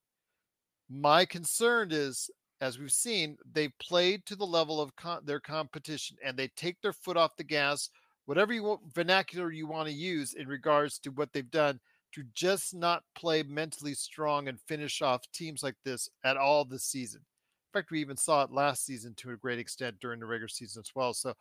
[0.90, 2.30] My concern is,
[2.62, 6.80] as we've seen, they've played to the level of con- their competition and they take
[6.82, 7.90] their foot off the gas,
[8.28, 11.78] whatever you want, vernacular you want to use in regards to what they've done
[12.14, 16.86] to just not play mentally strong and finish off teams like this at all this
[16.86, 17.20] season.
[17.20, 20.48] In fact, we even saw it last season to a great extent during the regular
[20.48, 21.14] season as well.
[21.14, 21.34] So,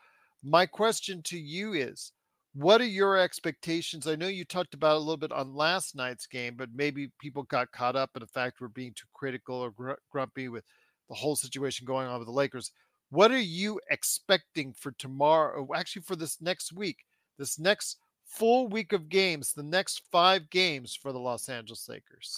[0.43, 2.12] my question to you is
[2.55, 4.07] what are your expectations?
[4.07, 7.43] I know you talked about a little bit on last night's game, but maybe people
[7.45, 10.65] got caught up in the fact we're being too critical or gr- grumpy with
[11.09, 12.71] the whole situation going on with the Lakers.
[13.11, 15.69] What are you expecting for tomorrow?
[15.75, 16.99] Actually, for this next week,
[17.39, 22.37] this next full week of games, the next five games for the Los Angeles Lakers.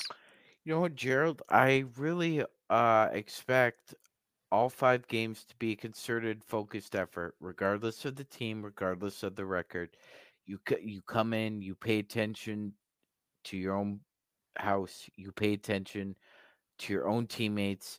[0.64, 1.42] You know what, Gerald?
[1.48, 3.94] I really uh, expect
[4.52, 9.34] all five games to be a concerted, focused effort, regardless of the team, regardless of
[9.36, 9.96] the record.
[10.46, 12.72] You you come in, you pay attention
[13.44, 14.00] to your own
[14.56, 16.16] house, you pay attention
[16.78, 17.98] to your own teammates.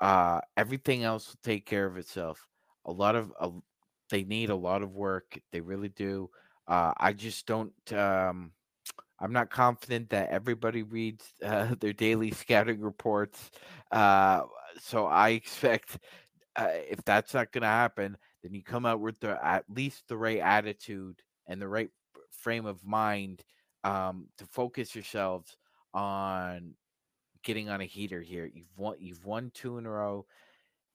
[0.00, 2.46] Uh, everything else will take care of itself.
[2.86, 3.32] A lot of
[4.10, 5.38] they need a lot of work.
[5.52, 6.30] They really do.
[6.66, 7.72] Uh, I just don't.
[7.92, 8.52] Um,
[9.20, 13.50] I'm not confident that everybody reads uh, their daily scouting reports.
[13.90, 14.42] Uh,
[14.80, 15.98] so I expect
[16.56, 20.04] uh, if that's not going to happen, then you come out with the at least
[20.08, 21.90] the right attitude and the right
[22.30, 23.44] frame of mind
[23.84, 25.56] um, to focus yourselves
[25.94, 26.74] on
[27.44, 28.50] getting on a heater here.
[28.52, 28.96] You've won.
[28.98, 30.26] You've won two in a row.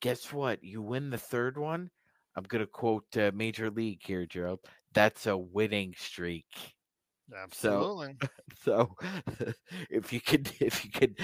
[0.00, 0.62] Guess what?
[0.62, 1.90] You win the third one.
[2.36, 4.60] I'm going to quote uh, Major League here, Gerald.
[4.92, 6.73] That's a winning streak.
[7.32, 8.16] Absolutely.
[8.62, 9.52] So, so
[9.90, 11.18] if you could, if you could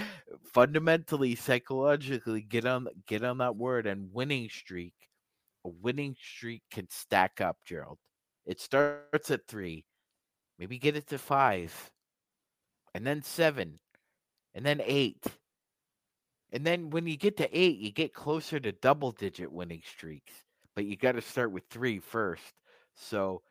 [0.52, 4.94] fundamentally, psychologically get on get on that word and winning streak,
[5.64, 7.98] a winning streak can stack up, Gerald.
[8.46, 9.84] It starts at three,
[10.58, 11.90] maybe get it to five,
[12.94, 13.78] and then seven,
[14.54, 15.24] and then eight.
[16.52, 20.32] And then when you get to eight, you get closer to double digit winning streaks.
[20.74, 22.54] But you got to start with three first.
[22.96, 23.42] So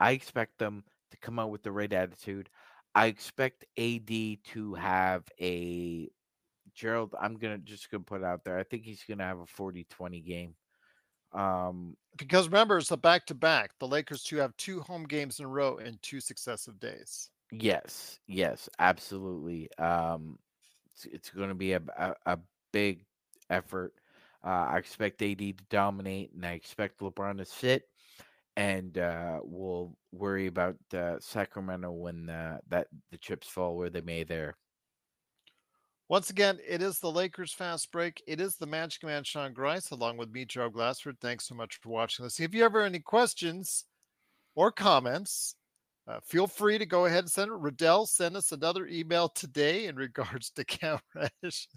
[0.00, 0.84] I expect them
[1.20, 2.48] come out with the right attitude.
[2.94, 4.08] I expect AD
[4.52, 6.08] to have a
[6.74, 7.14] Gerald.
[7.20, 8.58] I'm gonna just gonna put out there.
[8.58, 10.54] I think he's gonna have a 40-20 game.
[11.32, 13.72] Um, because remember, it's a back to back.
[13.78, 17.30] The Lakers two have two home games in a row in two successive days.
[17.52, 19.70] Yes, yes, absolutely.
[19.78, 20.38] Um,
[20.92, 22.38] it's, it's going to be a, a, a
[22.72, 23.04] big
[23.48, 23.94] effort.
[24.44, 27.89] Uh, I expect AD to dominate, and I expect LeBron to sit
[28.56, 34.00] and uh, we'll worry about uh, Sacramento when uh, that the chips fall where they
[34.00, 34.56] may there.
[36.08, 38.20] Once again, it is the Lakers fast break.
[38.26, 41.20] It is the Magic Man Sean Grice along with me, Joe Glassford.
[41.20, 42.40] Thanks so much for watching this.
[42.40, 43.84] If you ever any questions
[44.56, 45.54] or comments,
[46.08, 47.56] uh, feel free to go ahead and send it.
[47.56, 51.68] Riddell send us another email today in regards to Cam Reddish.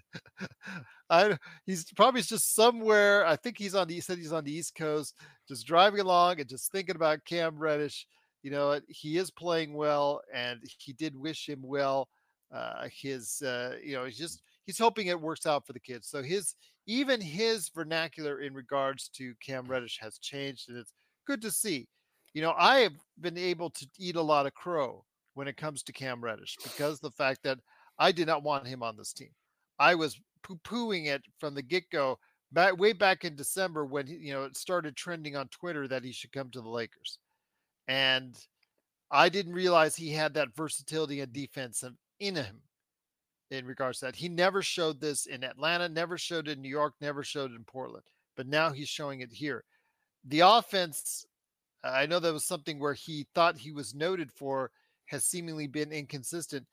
[1.14, 3.26] I he's probably just somewhere.
[3.26, 5.16] I think he's on the he said he's on the East Coast,
[5.48, 8.08] just driving along and just thinking about Cam Reddish.
[8.42, 12.10] You know, he is playing well, and he did wish him well.
[12.54, 16.08] Uh, his, uh, you know, he's just he's hoping it works out for the kids.
[16.08, 16.56] So his
[16.88, 20.94] even his vernacular in regards to Cam Reddish has changed, and it's
[21.26, 21.88] good to see.
[22.34, 25.06] You know, I have been able to eat a lot of crow
[25.36, 27.60] when it comes to Cam Reddish because the fact that
[28.00, 29.30] I did not want him on this team.
[29.80, 32.20] I was poo-pooing it from the get-go
[32.52, 36.12] back way back in December when you know it started trending on Twitter that he
[36.12, 37.18] should come to the Lakers.
[37.88, 38.38] And
[39.12, 41.84] I didn't realize he had that versatility and defense
[42.20, 42.62] in him
[43.52, 44.16] in regards to that.
[44.16, 47.56] He never showed this in Atlanta, never showed it in New York, never showed it
[47.56, 48.06] in Portland,
[48.38, 49.64] but now he's showing it here.
[50.26, 51.26] The offense
[51.84, 54.72] I know that was something where he thought he was noted for
[55.08, 56.66] has seemingly been inconsistent.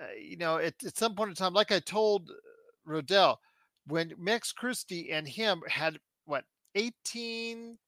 [0.00, 2.30] Uh, you know, at, at some point in time, like I told
[2.86, 3.36] Rodell,
[3.86, 7.78] when Max Christie and him had what 18,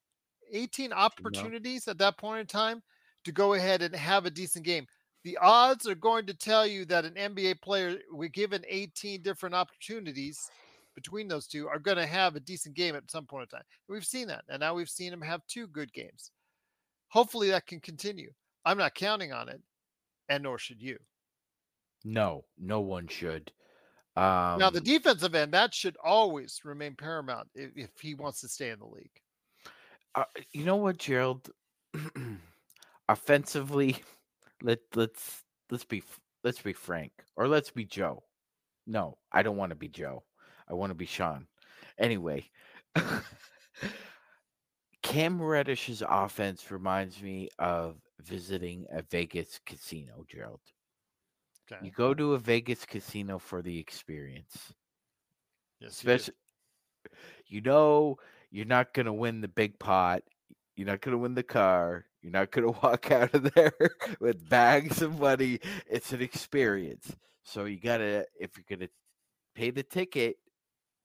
[0.52, 2.82] 18 opportunities at that point in time
[3.24, 4.86] to go ahead and have a decent game.
[5.24, 9.56] The odds are going to tell you that an NBA player, we given 18 different
[9.56, 10.48] opportunities,
[10.96, 13.66] between those two are going to have a decent game at some point in time.
[13.88, 16.32] We've seen that, and now we've seen him have two good games.
[17.08, 18.32] Hopefully, that can continue.
[18.64, 19.60] I'm not counting on it,
[20.28, 20.98] and nor should you.
[22.04, 23.52] No, no one should.
[24.16, 28.48] Um, now, the defensive end that should always remain paramount if, if he wants to
[28.48, 29.10] stay in the league.
[30.14, 31.50] uh, you know what, Gerald?
[33.08, 34.02] Offensively,
[34.62, 36.02] let let's let's be
[36.44, 38.22] let's be frank, or let's be Joe.
[38.86, 40.22] No, I don't want to be Joe.
[40.68, 41.46] I want to be Sean.
[41.98, 42.48] Anyway,
[45.02, 50.60] Cam Reddish's offense reminds me of visiting a Vegas casino, Gerald.
[51.70, 51.84] Okay.
[51.84, 54.72] You go to a Vegas casino for the experience.
[55.80, 56.18] Yes, you
[57.48, 58.18] you know,
[58.50, 60.22] you're not going to win the big pot.
[60.76, 62.06] You're not going to win the car.
[62.22, 63.72] You're not going to walk out of there
[64.20, 65.60] with bags of money.
[65.88, 67.14] It's an experience.
[67.44, 68.92] So you got to, if you're going to
[69.54, 70.36] pay the ticket,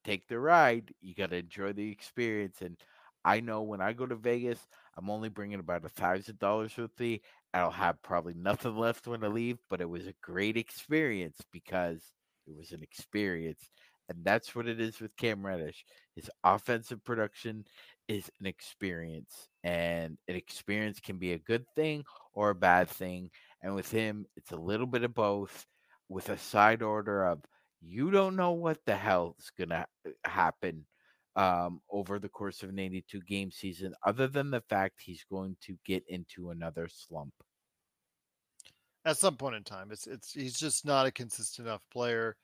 [0.03, 2.62] take the ride, you got to enjoy the experience.
[2.62, 2.78] And
[3.24, 4.59] I know when I go to Vegas,
[4.97, 7.22] I'm only bringing about a thousand dollars with me.
[7.54, 12.02] I'll have probably nothing left when I leave, but it was a great experience because
[12.47, 13.70] it was an experience.
[14.10, 15.86] And that's what it is with Cam Reddish.
[16.16, 17.66] His offensive production
[18.10, 23.30] is an experience, and an experience can be a good thing or a bad thing.
[23.62, 25.66] And with him, it's a little bit of both,
[26.10, 27.39] with a side order of
[27.82, 30.86] you don't know what the hell's going to uh, happen
[31.36, 35.56] um, over the course of an 82 game season, other than the fact he's going
[35.62, 37.34] to get into another slump.
[39.06, 39.90] at some point in time.
[39.92, 42.36] It's it's he's just not a consistent enough player,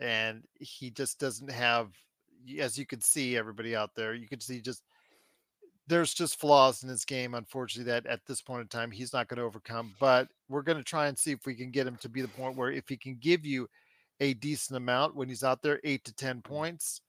[0.00, 1.90] and he just doesn't have.
[2.60, 4.82] As you can see, everybody out there, you can see just
[5.88, 7.34] there's just flaws in his game.
[7.34, 9.94] Unfortunately, that at this point in time he's not going to overcome.
[9.98, 12.28] But we're going to try and see if we can get him to be the
[12.28, 13.68] point where if he can give you
[14.20, 17.00] a decent amount when he's out there, eight to ten points.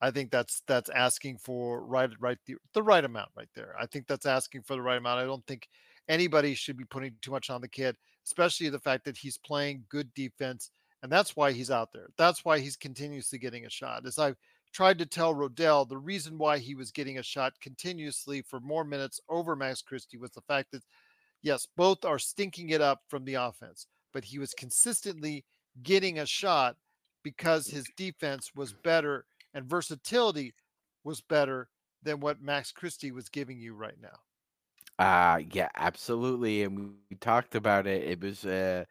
[0.00, 3.74] I think that's that's asking for right right the, the right amount right there.
[3.78, 5.20] I think that's asking for the right amount.
[5.20, 5.68] I don't think
[6.08, 9.84] anybody should be putting too much on the kid, especially the fact that he's playing
[9.88, 10.70] good defense,
[11.02, 12.08] and that's why he's out there.
[12.16, 14.06] That's why he's continuously getting a shot.
[14.06, 14.36] As I've
[14.72, 18.84] tried to tell Rodell, the reason why he was getting a shot continuously for more
[18.84, 20.82] minutes over Max Christie was the fact that
[21.42, 25.44] yes, both are stinking it up from the offense, but he was consistently
[25.82, 26.76] getting a shot
[27.22, 29.24] because his defense was better
[29.54, 30.54] and versatility
[31.04, 31.68] was better
[32.02, 34.20] than what Max Christie was giving you right now.
[34.98, 36.62] Uh yeah, absolutely.
[36.64, 38.02] And we, talked about it.
[38.04, 38.84] It was uh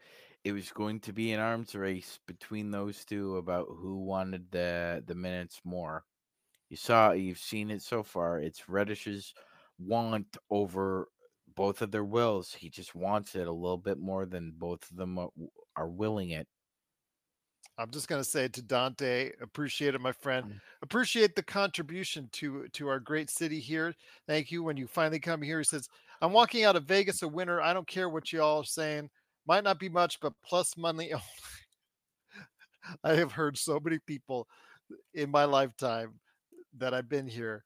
[0.43, 5.03] it was going to be an arms race between those two about who wanted the
[5.05, 6.05] the minutes more.
[6.70, 8.39] You saw you've seen it so far.
[8.39, 9.34] It's Reddish's
[9.80, 11.10] want over
[11.55, 12.53] both of their wills.
[12.53, 15.20] He just wants it a little bit more than both of them
[15.76, 16.47] are willing it.
[17.78, 20.45] I'm just going to say to Dante, appreciate it, my friend.
[20.45, 20.59] Mm.
[20.82, 23.93] Appreciate the contribution to to our great city here.
[24.28, 24.63] Thank you.
[24.63, 25.88] When you finally come here, he says,
[26.21, 27.61] "I'm walking out of Vegas a winner.
[27.61, 29.09] I don't care what you all are saying.
[29.47, 31.11] Might not be much, but plus money."
[33.03, 34.47] I have heard so many people
[35.13, 36.19] in my lifetime
[36.78, 37.63] that I've been here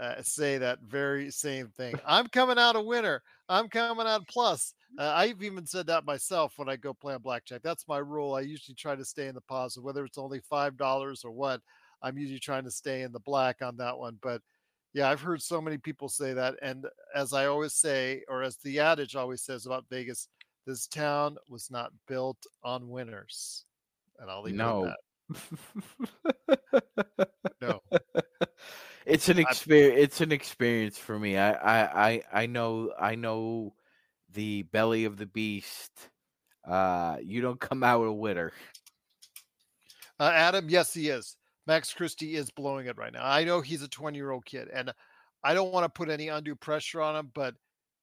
[0.00, 1.98] uh, say that very same thing.
[2.06, 3.22] I'm coming out a winner.
[3.48, 4.74] I'm coming out plus.
[4.96, 7.62] Uh, I've even said that myself when I go play on blackjack.
[7.62, 8.34] That's my rule.
[8.34, 11.60] I usually try to stay in the positive, whether it's only five dollars or what.
[12.02, 14.18] I'm usually trying to stay in the black on that one.
[14.22, 14.40] But
[14.94, 16.54] yeah, I've heard so many people say that.
[16.62, 20.28] And as I always say, or as the adage always says about Vegas,
[20.66, 23.64] this town was not built on winners.
[24.18, 24.86] And I'll leave it No.
[24.86, 24.96] at
[26.48, 27.32] that.
[27.60, 27.82] No.
[29.06, 29.98] it's an experience.
[30.00, 31.36] It's an experience for me.
[31.36, 32.92] I, I, I, I know.
[32.98, 33.74] I know
[34.32, 36.08] the belly of the beast.
[36.66, 38.52] Uh, you don't come out a winner.
[40.20, 41.36] Uh, Adam, yes, he is.
[41.66, 43.24] Max Christie is blowing it right now.
[43.24, 44.92] I know he's a 20 year old kid, and
[45.44, 47.54] I don't want to put any undue pressure on him, but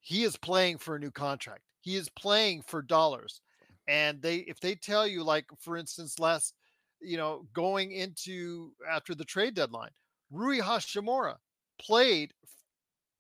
[0.01, 1.61] he is playing for a new contract.
[1.81, 3.41] He is playing for dollars.
[3.87, 6.53] And they, if they tell you, like, for instance, last,
[7.01, 9.91] you know, going into after the trade deadline,
[10.31, 11.35] Rui Hachimura
[11.79, 12.33] played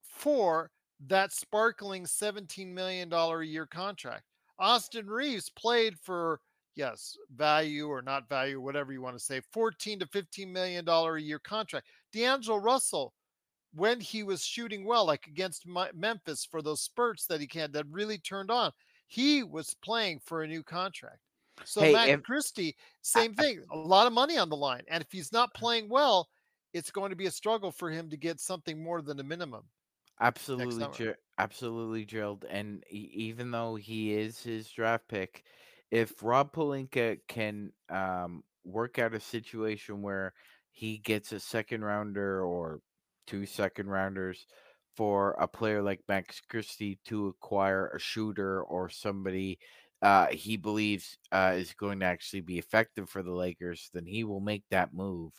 [0.03, 0.71] for
[1.07, 4.23] that sparkling $17 million a year contract.
[4.59, 6.39] Austin Reaves played for
[6.75, 11.15] yes, value or not value, whatever you want to say, 14 to 15 million dollar
[11.15, 11.87] a year contract.
[12.13, 13.13] D'Angelo Russell,
[13.73, 17.85] when he was shooting well, like against Memphis for those spurts that he can that
[17.89, 18.71] really turned on,
[19.07, 21.19] he was playing for a new contract.
[21.63, 25.01] So Hey, Matt if- Christie, same thing, a lot of money on the line, and
[25.01, 25.59] if he's not uh-huh.
[25.59, 26.29] playing well,
[26.73, 29.63] it's going to be a struggle for him to get something more than a minimum.
[30.19, 30.87] Absolutely.
[30.87, 32.45] Ger- absolutely, Gerald.
[32.49, 35.43] And e- even though he is his draft pick,
[35.91, 40.33] if Rob Pelinka can um, work out a situation where
[40.71, 42.81] he gets a second rounder or
[43.27, 44.45] two second rounders
[44.95, 49.59] for a player like Max Christie to acquire a shooter or somebody
[50.01, 54.23] uh, he believes uh, is going to actually be effective for the Lakers, then he
[54.23, 55.31] will make that move.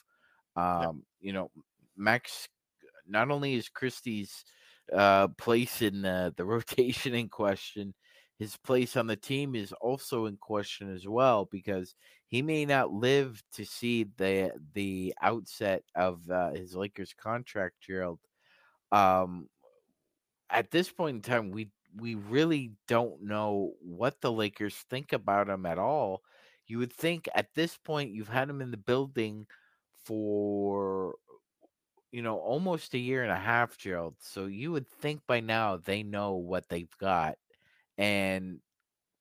[0.56, 1.50] Um, You know,
[1.96, 2.48] Max,
[3.06, 4.44] not only is Christie's
[4.92, 7.94] uh, place in the, the rotation in question,
[8.38, 11.94] his place on the team is also in question as well because
[12.28, 18.18] he may not live to see the the outset of uh, his Lakers contract, Gerald.
[18.92, 19.48] Um,
[20.50, 25.48] at this point in time, we we really don't know what the Lakers think about
[25.48, 26.20] him at all.
[26.66, 29.46] You would think at this point you've had him in the building
[30.04, 31.14] for
[32.16, 34.14] you know almost a year and a half, Gerald.
[34.20, 37.36] So you would think by now they know what they've got,
[37.98, 38.60] and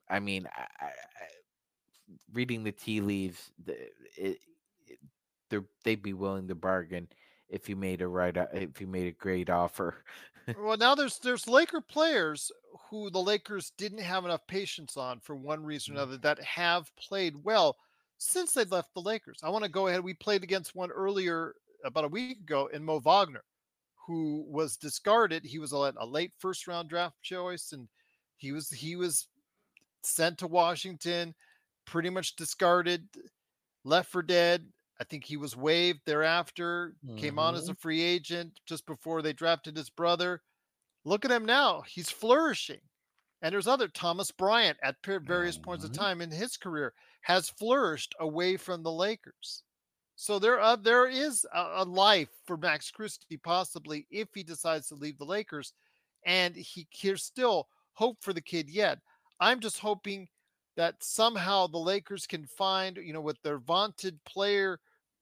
[0.10, 0.92] I mean, I, I,
[2.32, 4.40] reading the tea leaves, it, it,
[5.50, 7.10] they're, they'd be willing to bargain
[7.50, 10.06] if you made a right if you made a great offer.
[10.58, 12.50] well, now there's there's Laker players
[12.90, 16.00] who the Lakers didn't have enough patience on for one reason or Mm.
[16.00, 17.76] another that have played well
[18.18, 19.40] since they left the Lakers.
[19.44, 20.02] I want to go ahead.
[20.02, 21.56] We played against one earlier
[21.86, 23.44] about a week ago in Mo Wagner,
[24.08, 25.46] who was discarded.
[25.46, 27.90] He was a, a late first round draft choice, and
[28.38, 29.28] he was he was
[30.04, 31.36] sent to Washington,
[31.86, 33.10] pretty much discarded,
[33.84, 34.72] left for dead.
[35.00, 39.34] I think he was waived thereafter, came on as a free agent just before they
[39.34, 40.42] drafted his brother.
[41.06, 41.82] Look at him now.
[41.84, 42.82] He's flourishing.
[43.42, 45.94] And there's other Thomas Bryant at various points of Mhm.
[45.94, 49.64] time in his career has flourished away from the Lakers.
[50.16, 54.88] So there, uh, there is a, a life for Max Christie possibly if he decides
[54.88, 55.74] to leave the Lakers,
[56.26, 59.00] and he there's still hope for the kid yet.
[59.40, 60.28] I'm just hoping
[60.78, 64.80] that somehow the Lakers can find, you know, with their vaunted player,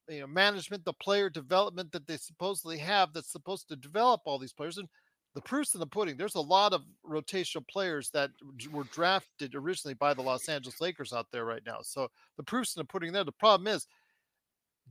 [0.09, 4.39] you know, management, the player development that they supposedly have that's supposed to develop all
[4.39, 4.77] these players.
[4.77, 4.87] And
[5.35, 6.17] the proof's in the pudding.
[6.17, 8.29] There's a lot of rotational players that
[8.71, 11.79] were drafted originally by the Los Angeles Lakers out there right now.
[11.81, 13.23] So the proof's in the pudding there.
[13.23, 13.87] The problem is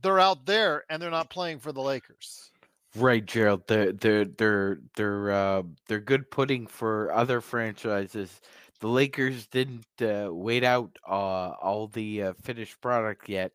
[0.01, 2.51] they're out there and they're not playing for the Lakers.
[2.95, 3.67] Right, Gerald.
[3.67, 8.39] They're they're they're they're uh, they're good pudding for other franchises.
[8.81, 13.51] The Lakers didn't uh, wait out uh, all the uh, finished product yet.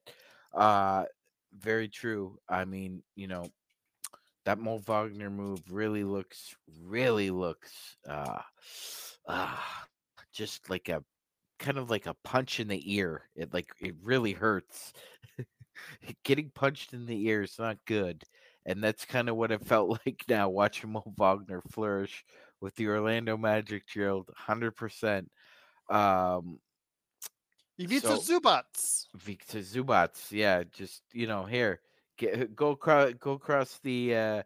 [0.53, 1.05] Uh,
[1.57, 2.39] very true.
[2.49, 3.47] I mean, you know,
[4.45, 8.41] that Mo Wagner move really looks really looks uh,
[9.27, 9.57] uh,
[10.33, 11.05] just like a
[11.59, 13.29] kind of like a punch in the ear.
[13.37, 14.93] It like it really hurts.
[16.25, 18.25] Getting punched in the ear is not good
[18.69, 22.25] and that's kind of what it felt like now watching Mo Wagner flourish
[22.61, 23.85] with the Orlando Magic,
[24.37, 25.31] hundred percent.
[25.89, 26.59] Um,
[27.79, 29.07] Ivica So- Zubac.
[29.17, 31.81] Victor Zubac, yeah, just you know, here,
[32.19, 34.43] get go across, go across the uh,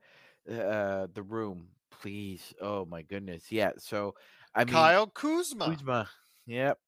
[0.51, 2.55] uh, the room, please.
[2.61, 3.72] Oh my goodness, yeah.
[3.78, 4.14] So
[4.55, 5.66] I mean, Kyle Kuzma.
[5.66, 6.09] Kuzma.
[6.47, 6.78] Yep.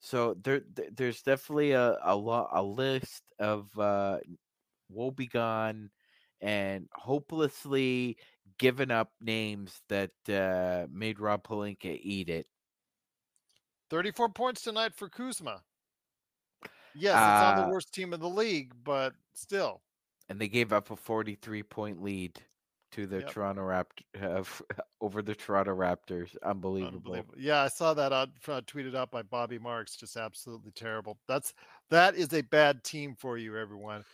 [0.00, 0.60] So there,
[0.92, 4.20] there's definitely a a, lo- a list of uh,
[4.92, 5.90] woebegone
[6.40, 8.18] and hopelessly
[8.58, 12.48] given up names that uh, made Rob Pelinka eat it.
[13.88, 15.64] 34 points tonight for Kuzma.
[16.92, 19.82] Yes, it's on Uh, the worst team in the league, but still.
[20.26, 22.46] And they gave up a 43 point lead
[22.92, 23.30] to the Yep.
[23.30, 26.36] Toronto Raptors uh, over the Toronto Raptors.
[26.42, 26.96] Unbelievable.
[26.96, 27.34] Unbelievable.
[27.38, 29.96] Yeah, I saw that on uh, tweeted out by Bobby Marks.
[29.96, 31.18] Just absolutely terrible.
[31.28, 31.54] That's
[31.90, 34.04] that is a bad team for you, everyone.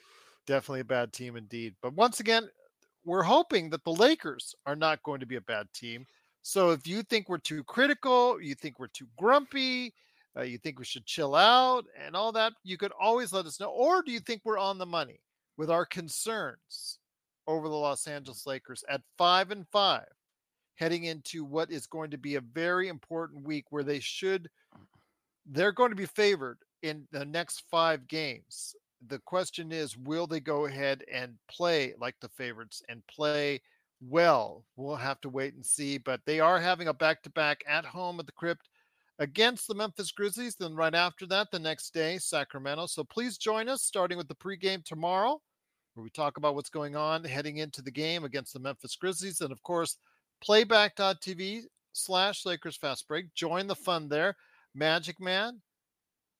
[0.46, 1.74] Definitely a bad team indeed.
[1.82, 2.48] But once again,
[3.04, 6.06] we're hoping that the Lakers are not going to be a bad team.
[6.42, 9.94] So if you think we're too critical, you think we're too grumpy,
[10.36, 13.60] uh, you think we should chill out and all that, you could always let us
[13.60, 13.70] know.
[13.70, 15.20] Or do you think we're on the money
[15.56, 16.98] with our concerns
[17.46, 20.06] over the Los Angeles Lakers at five and five?
[20.76, 24.48] heading into what is going to be a very important week where they should
[25.46, 28.74] they're going to be favored in the next five games.
[29.08, 33.60] The question is will they go ahead and play like the favorites and play
[34.00, 34.64] well?
[34.76, 38.26] We'll have to wait and see but they are having a back-to-back at home at
[38.26, 38.68] the crypt
[39.20, 42.86] against the memphis grizzlies then right after that the next day sacramento.
[42.86, 45.40] So please join us starting with the pregame tomorrow
[45.94, 49.40] where we talk about what's going on heading into the game against the memphis grizzlies
[49.40, 49.96] and of course
[50.42, 51.62] playback.tv
[51.92, 53.32] slash Lakers Fast Break.
[53.34, 54.36] Join the fun there.
[54.74, 55.60] Magic Man,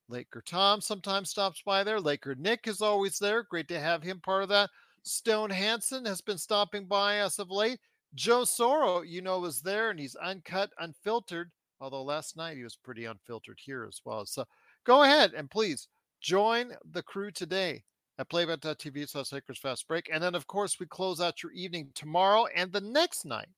[0.09, 2.01] Laker Tom sometimes stops by there.
[2.01, 3.45] Laker Nick is always there.
[3.45, 4.71] Great to have him part of that.
[5.05, 7.79] Stone Hansen has been stopping by us of late.
[8.15, 11.51] Joe Soro, you know, is there and he's uncut, unfiltered.
[11.81, 14.25] Although last night he was pretty unfiltered here as well.
[14.27, 14.45] So
[14.85, 15.89] go ahead and please
[16.21, 17.85] join the crew today.
[18.19, 20.09] At playback.tv slash Lakers Fast Break.
[20.13, 23.49] And then, of course, we close out your evening tomorrow and the next night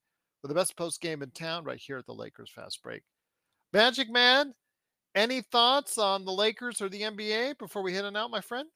[0.42, 3.02] with the best post game in town right here at the Lakers Fast Break.
[3.72, 4.54] Magic Man,
[5.14, 8.68] any thoughts on the Lakers or the NBA before we hit on out, my friend?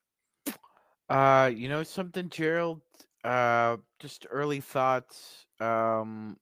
[1.08, 2.80] Uh, you know something, Gerald?
[3.24, 5.46] Uh, just early thoughts.
[5.60, 6.36] Um,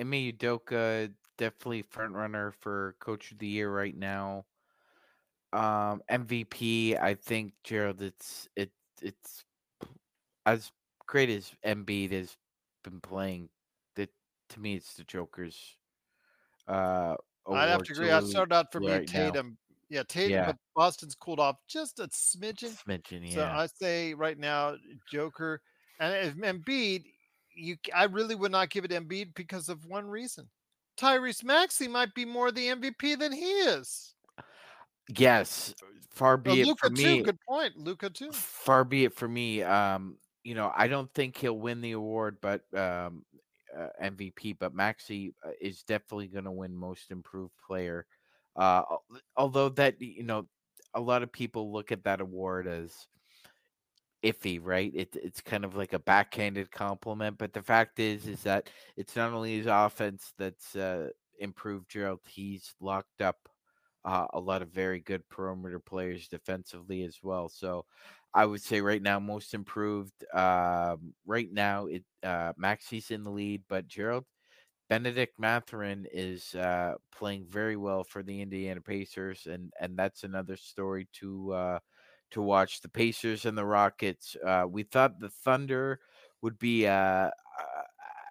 [0.00, 4.44] Ime Udoka definitely front runner for Coach of the Year right now.
[5.52, 8.70] Um, MVP, I think Gerald, it's it
[9.00, 9.44] it's
[10.46, 10.70] as
[11.06, 12.36] great as Embiid has
[12.84, 13.48] been playing.
[13.96, 14.10] That
[14.50, 15.76] to me, it's the Joker's.
[16.66, 17.16] Uh,
[17.50, 18.10] I'd have to agree.
[18.10, 19.30] I started out for me right now.
[19.30, 19.58] Tatum.
[19.90, 20.46] Yeah, Tatum, Yeah.
[20.46, 22.76] but Boston's cooled off just a smidgen.
[22.84, 23.34] Smidgen, yeah.
[23.34, 23.44] So.
[23.44, 24.76] I say right now,
[25.10, 25.62] Joker
[25.98, 27.04] and if Embiid,
[27.54, 30.48] you I really would not give it Embiid because of one reason.
[30.98, 34.14] Tyrese Maxey might be more the MVP than he is.
[35.16, 35.74] Yes,
[36.10, 37.02] far be it Luka for too.
[37.02, 37.22] me.
[37.22, 37.76] Good point.
[37.76, 38.32] Luka too.
[38.32, 39.62] far be it for me.
[39.62, 43.24] Um, you know, I don't think he'll win the award, but um,
[43.76, 44.56] uh, MVP.
[44.58, 48.06] But Maxey uh, is definitely going to win Most Improved Player.
[48.56, 48.82] Uh,
[49.36, 50.46] although that you know,
[50.94, 53.06] a lot of people look at that award as
[54.22, 54.92] iffy, right?
[54.94, 57.38] It, it's kind of like a backhanded compliment.
[57.38, 61.08] But the fact is, is that it's not only his offense that's uh,
[61.38, 61.90] improved.
[61.90, 63.48] Gerald, he's locked up
[64.04, 67.48] uh, a lot of very good perimeter players defensively as well.
[67.48, 67.84] So
[68.34, 70.24] I would say right now most improved.
[70.34, 74.24] Um, right now it uh, Maxey's in the lead, but Gerald
[74.88, 80.56] Bennedict Mathurin is uh, playing very well for the Indiana Pacers, and and that's another
[80.56, 81.78] story to uh,
[82.30, 82.80] to watch.
[82.80, 84.36] The Pacers and the Rockets.
[84.44, 86.00] Uh, we thought the Thunder
[86.42, 87.77] would be uh, uh,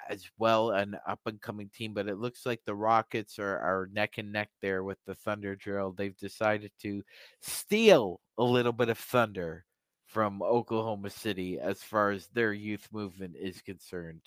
[0.09, 3.89] as well an up and coming team, but it looks like the Rockets are, are
[3.91, 5.55] neck and neck there with the Thunder.
[5.55, 5.91] drill.
[5.91, 7.03] they've decided to
[7.41, 9.65] steal a little bit of thunder
[10.05, 14.21] from Oklahoma City as far as their youth movement is concerned.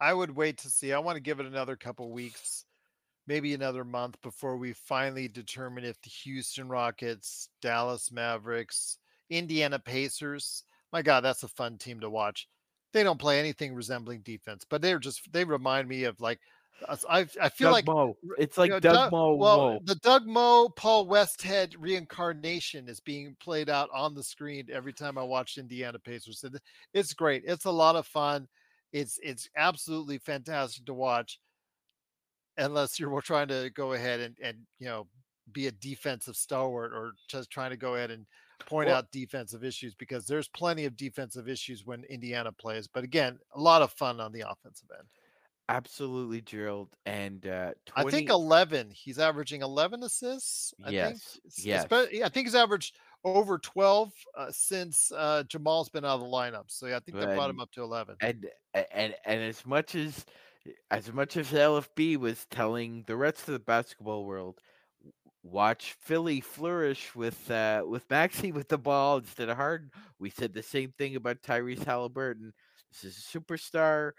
[0.00, 0.92] I would wait to see.
[0.92, 2.64] I want to give it another couple weeks,
[3.26, 8.96] maybe another month before we finally determine if the Houston Rockets, Dallas Mavericks,
[9.28, 10.64] Indiana Pacers.
[10.90, 12.48] My God, that's a fun team to watch.
[12.92, 16.40] They don't play anything resembling defense, but they're just they remind me of like
[17.08, 18.16] I I feel Doug like Moe.
[18.38, 19.34] It's like you know, Doug, Moe.
[19.34, 19.80] Well, Moe.
[19.84, 25.18] the Doug Moe, Paul Westhead reincarnation is being played out on the screen every time
[25.18, 26.42] I watch Indiana Pacers.
[26.44, 26.58] And
[26.94, 27.42] it's great.
[27.46, 28.48] It's a lot of fun.
[28.92, 31.38] It's it's absolutely fantastic to watch.
[32.56, 35.06] Unless you're trying to go ahead and and you know
[35.52, 38.26] be a defensive stalwart or just trying to go ahead and
[38.66, 42.86] point Well- out defensive issues because there's plenty of defensive issues when Indiana plays.
[42.86, 45.06] But again, a lot of fun on the offensive end.
[45.68, 46.88] Absolutely, Gerald.
[47.06, 48.90] And uh, 20, I think 11.
[48.90, 50.74] He's averaging 11 assists.
[50.80, 50.94] I think.
[50.94, 51.86] Yes, S- yes.
[52.10, 56.26] yeah, I think he's averaged over 12 uh, since uh, Jamal's been out of the
[56.26, 56.64] lineup.
[56.66, 58.16] So yeah, I think that brought him up to 11.
[58.20, 60.24] and and and as much as
[60.90, 64.58] as much as LFB was telling the rest of the basketball world,
[65.42, 69.90] watch Philly flourish with uh, with Maxey with the ball instead of Harden.
[70.18, 72.52] We said the same thing about Tyrese Halliburton.
[72.92, 74.12] This is a superstar.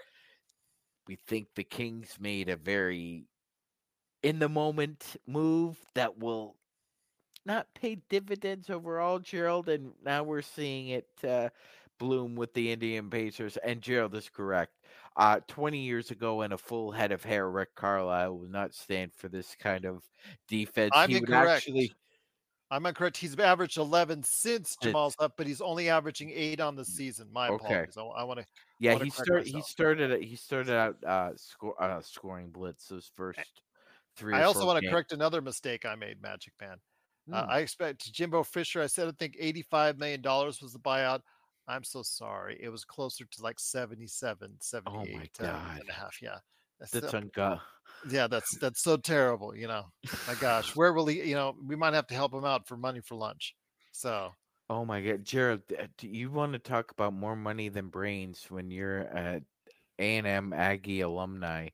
[1.07, 3.25] We think the Kings made a very
[4.23, 6.55] in the moment move that will
[7.45, 9.69] not pay dividends overall, Gerald.
[9.69, 11.49] And now we're seeing it uh,
[11.99, 13.57] bloom with the Indian Pacers.
[13.57, 14.73] And Gerald is correct.
[15.17, 19.13] Uh, 20 years ago, and a full head of hair, Rick Carlisle would not stand
[19.13, 20.03] for this kind of
[20.47, 20.93] defense.
[20.93, 21.67] I'm he incorrect.
[21.67, 21.93] actually.
[22.69, 23.17] I'm incorrect.
[23.17, 27.31] He's averaged 11 since Jamal's up, but he's only averaging eight on the season.
[27.31, 27.57] My Okay.
[27.57, 27.97] apologies.
[27.97, 28.45] I, I want to.
[28.79, 29.47] Yeah, he started.
[29.47, 30.23] He started.
[30.23, 33.61] He started out uh, score, uh, scoring blitz those first
[34.15, 34.33] three.
[34.35, 36.77] I also want to correct another mistake I made, Magic Man.
[37.31, 37.49] Uh, Hmm.
[37.49, 38.81] I expect Jimbo Fisher.
[38.81, 41.21] I said I think 85 million dollars was the buyout.
[41.71, 42.57] I'm so sorry.
[42.61, 45.79] It was closer to like 77, 78 uh, God.
[45.79, 46.21] and a half.
[46.21, 46.37] Yeah.
[46.79, 47.59] That's That's so-
[48.09, 49.85] yeah, that's that's so terrible, you know.
[50.27, 52.75] My gosh, where will he, you know, we might have to help him out for
[52.75, 53.55] money for lunch.
[53.91, 54.31] So,
[54.69, 58.45] Oh my God, Jared, uh, do you want to talk about more money than brains
[58.49, 59.41] when you're a
[59.99, 61.67] A&M Aggie alumni?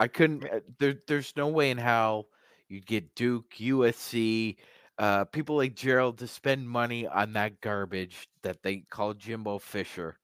[0.00, 0.44] I couldn't.
[0.44, 2.24] uh, There, there's no way in how
[2.68, 4.56] you'd get Duke, USC,
[4.98, 10.18] uh, people like Gerald to spend money on that garbage that they call Jimbo Fisher.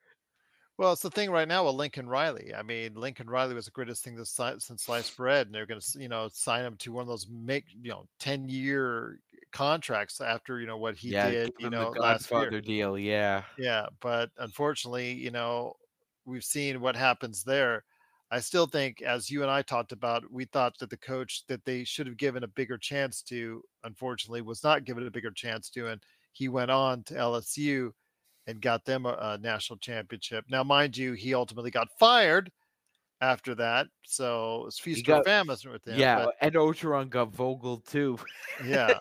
[0.78, 2.55] well, it's the thing right now with Lincoln Riley.
[2.55, 5.80] I mean, Lincoln Riley was the greatest thing this since sliced bread, and they're going
[5.80, 9.18] to, you know, sign him to one of those make, you know, 10 year
[9.52, 12.60] contracts after, you know, what he yeah, did, you know, the last year.
[12.60, 12.98] Deal.
[12.98, 15.74] Yeah, Yeah, but unfortunately, you know,
[16.24, 17.84] we've seen what happens there.
[18.31, 21.65] I still think, as you and I talked about, we thought that the coach that
[21.65, 25.69] they should have given a bigger chance to, unfortunately, was not given a bigger chance
[25.70, 26.01] to, and
[26.32, 27.90] he went on to LSU
[28.47, 30.44] and got them a, a national championship.
[30.48, 32.52] Now, mind you, he ultimately got fired
[33.20, 33.86] after that.
[34.05, 35.98] So it's feast or got- famine with him.
[35.98, 38.18] yeah, but and Orgeron got Vogel too.
[38.64, 38.98] yeah.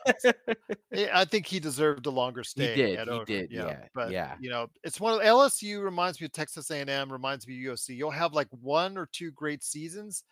[0.92, 2.70] Yeah, I think he deserved a longer stay.
[2.76, 4.36] He did, he did, yeah, But yeah.
[4.40, 7.96] you know, it's one of LSU reminds me of Texas A&M, reminds me of USC.
[7.96, 10.24] You'll have like one or two great seasons,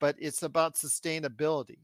[0.00, 1.78] but it's about sustainability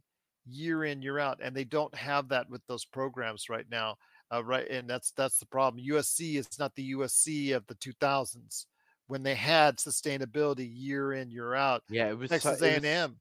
[0.47, 3.97] year in year out, and they don't have that with those programs right now.
[4.33, 5.83] Uh, right, and that's that's the problem.
[5.85, 8.67] USC is not the USC of the 2000s
[9.09, 11.83] when they had sustainability year in year out.
[11.91, 13.17] Yeah, it was Texas it was- A&M.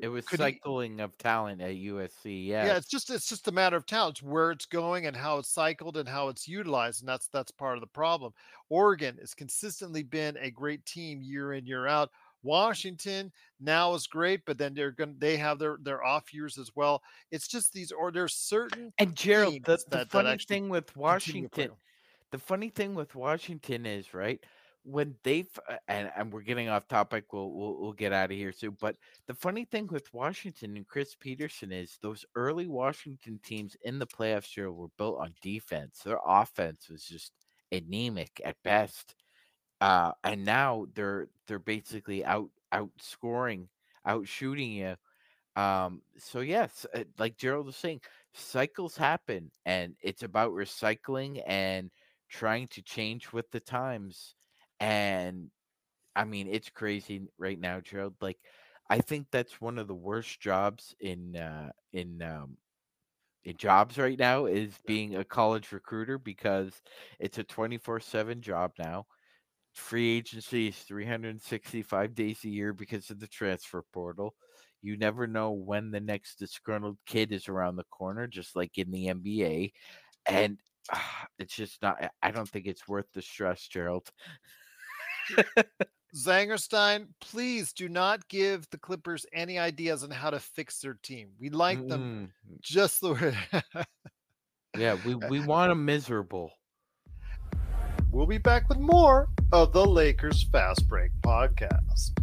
[0.00, 2.46] It was Could he- cycling of talent at USC.
[2.48, 5.16] Yeah, yeah it's just it's just a matter of talent it's where it's going and
[5.16, 8.32] how it's cycled and how it's utilized and that's that's part of the problem
[8.70, 12.10] oregon has consistently been a great team year in year out
[12.42, 13.30] washington
[13.60, 17.00] now is great but then they're going they have their their off years as well
[17.30, 20.68] it's just these or there's certain and Gerald, the, the that- that funny actually thing
[20.70, 21.70] with continue to play Washington,
[22.32, 24.42] the funny thing with Washington is right
[24.84, 27.32] when they've uh, and and we're getting off topic.
[27.32, 28.76] We'll we'll, we'll get out of here soon.
[28.80, 28.96] But
[29.26, 34.06] the funny thing with Washington and Chris Petersen is those early Washington teams in the
[34.06, 36.00] playoffs year were built on defense.
[36.04, 37.32] Their offense was just
[37.72, 39.14] anemic at best.
[39.80, 43.68] Uh, and now they're they're basically out outscoring,
[44.06, 44.96] out shooting you.
[45.56, 48.00] Um, so yes, uh, like Gerald was saying,
[48.34, 51.90] cycles happen, and it's about recycling and
[52.28, 54.34] trying to change with the times.
[54.80, 55.50] And
[56.16, 58.14] I mean, it's crazy right now, Gerald.
[58.20, 58.38] Like,
[58.90, 62.56] I think that's one of the worst jobs in uh, in um,
[63.44, 66.72] in jobs right now is being a college recruiter because
[67.18, 69.06] it's a twenty four seven job now.
[69.74, 73.82] Free agency is three hundred and sixty five days a year because of the transfer
[73.92, 74.34] portal.
[74.82, 78.90] You never know when the next disgruntled kid is around the corner, just like in
[78.90, 79.72] the NBA.
[80.26, 80.58] And
[80.92, 84.10] ah, it's just not, I don't think it's worth the stress, Gerald.
[86.14, 91.30] Zangerstein please do not give the clippers any ideas on how to fix their team
[91.40, 92.60] we like them Mm-mm.
[92.60, 93.36] just the way
[94.76, 96.50] Yeah, we, we want them miserable.
[98.10, 102.18] We'll be back with more of the Lakers Fast Break podcast.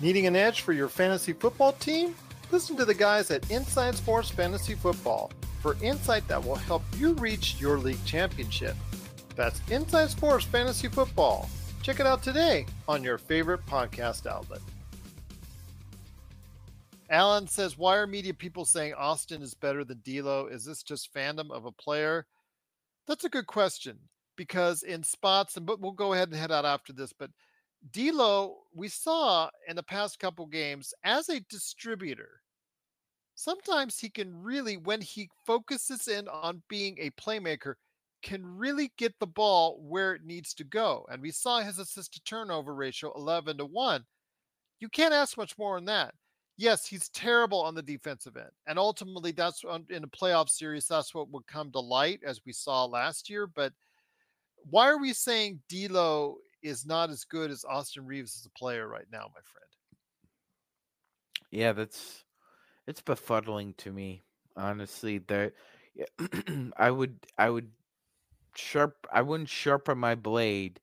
[0.00, 2.14] Needing an edge for your fantasy football team?
[2.54, 7.14] Listen to the guys at Inside Sports Fantasy Football for insight that will help you
[7.14, 8.76] reach your league championship.
[9.34, 11.50] That's Inside Sports Fantasy Football.
[11.82, 14.60] Check it out today on your favorite podcast outlet.
[17.10, 20.46] Alan says, "Why are media people saying Austin is better than D'Lo?
[20.46, 22.24] Is this just fandom of a player?"
[23.08, 23.98] That's a good question
[24.36, 27.12] because in spots, and but we'll go ahead and head out after this.
[27.12, 27.32] But
[27.90, 32.42] D'Lo, we saw in the past couple games as a distributor.
[33.34, 37.74] Sometimes he can really, when he focuses in on being a playmaker,
[38.22, 41.06] can really get the ball where it needs to go.
[41.10, 44.04] And we saw his assist to turnover ratio 11 to 1.
[44.80, 46.14] You can't ask much more than that
[46.56, 48.50] yes, he's terrible on the defensive end.
[48.66, 52.52] And ultimately, that's in a playoff series, that's what would come to light as we
[52.52, 53.46] saw last year.
[53.46, 53.72] But
[54.70, 58.88] why are we saying D'Lo is not as good as Austin Reaves as a player
[58.88, 59.64] right now, my friend?
[61.50, 62.23] Yeah, that's
[62.86, 64.22] it's befuddling to me,
[64.56, 65.18] honestly.
[65.18, 65.54] That
[66.76, 67.70] I would I would
[68.56, 70.80] sharp I wouldn't sharpen my blade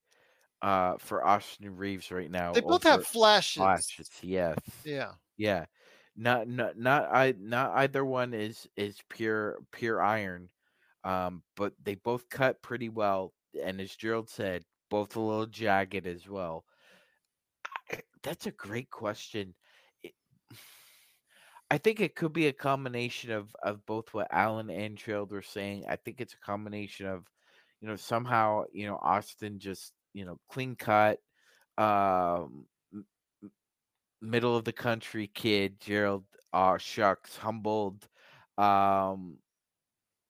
[0.62, 2.54] uh for Austin Reaves right now.
[2.54, 3.56] They both have flashes.
[3.56, 4.10] flashes.
[4.22, 4.58] Yes.
[4.84, 5.14] Yeah.
[5.38, 5.66] Yeah.
[6.16, 10.50] Not not not I not either one is is pure pure iron.
[11.04, 16.08] Um, but they both cut pretty well, and as Gerald said, both a little jagged
[16.08, 16.66] as well.
[17.92, 19.56] I- That's a great question.
[21.72, 25.42] I think it could be a combination of of both what Alan and Gerald were
[25.42, 25.86] saying.
[25.90, 27.26] I think it's a combination of,
[27.82, 31.20] you know, somehow you know Austin just you know clean cut,
[31.78, 32.68] um,
[34.22, 35.80] middle of the country kid.
[35.80, 38.08] Gerald, uh, shucks, humbled.
[38.58, 39.38] Um,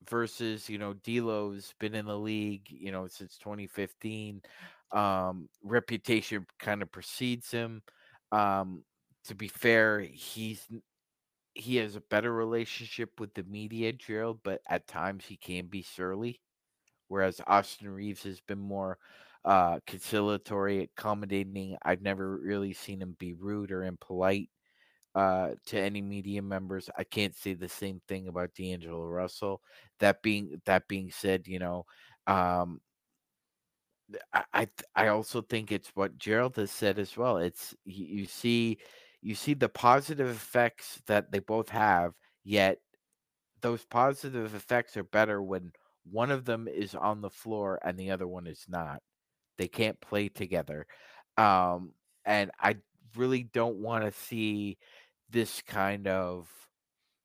[0.10, 4.42] versus you know D'Lo's been in the league you know since 2015
[4.92, 7.82] um reputation kind of precedes him
[8.32, 8.84] um
[9.26, 10.68] to be fair he's
[11.54, 15.82] he has a better relationship with the media Gerald but at times he can be
[15.84, 16.40] surly
[17.08, 18.98] whereas Austin Reaves has been more
[19.46, 24.50] uh conciliatory accommodating I've never really seen him be rude or impolite
[25.16, 26.90] uh, to any media members.
[26.98, 29.62] I can't say the same thing about D'Angelo Russell.
[30.00, 31.86] That being that being said, you know,
[32.28, 32.80] um,
[34.34, 37.38] I I, I also think it's what Gerald has said as well.
[37.38, 38.78] It's you, you see
[39.22, 42.80] you see the positive effects that they both have, yet
[43.62, 45.72] those positive effects are better when
[46.10, 49.02] one of them is on the floor and the other one is not.
[49.58, 50.88] They can't play together.
[51.38, 51.94] Um,
[52.26, 52.78] and I
[53.16, 54.78] really don't want to see
[55.30, 56.50] this kind of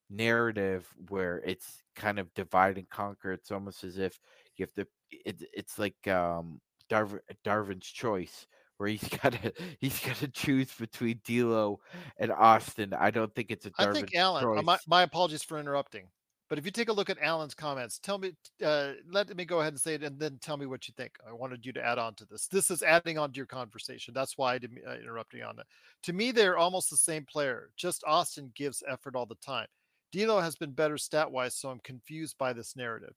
[0.09, 3.33] narrative where it's kind of divide and conquer.
[3.33, 4.19] It's almost as if
[4.55, 4.87] you have to.
[5.11, 8.45] It, it's like um, Darvin, Darvin's choice,
[8.77, 11.79] where he's got to he's got to choose between D'Lo
[12.17, 12.93] and Austin.
[12.93, 14.43] I don't think it's a I think choice.
[14.43, 16.07] Uh, my, my apologies for interrupting,
[16.49, 18.31] but if you take a look at Alan's comments, tell me.
[18.63, 21.11] Uh, let me go ahead and say it, and then tell me what you think.
[21.27, 22.47] I wanted you to add on to this.
[22.47, 24.13] This is adding on to your conversation.
[24.13, 25.67] That's why I didn't uh, interrupt you on that.
[26.03, 27.71] To me, they're almost the same player.
[27.75, 29.67] Just Austin gives effort all the time.
[30.13, 33.13] D'Lo has been better stat wise, so I'm confused by this narrative.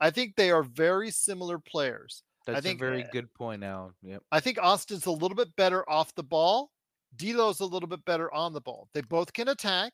[0.00, 2.22] I think they are very similar players.
[2.46, 3.94] That's think, a very good point, Alan.
[4.02, 4.22] Yep.
[4.30, 6.70] I think Austin's a little bit better off the ball.
[7.16, 8.88] D'Lo's a little bit better on the ball.
[8.92, 9.92] They both can attack,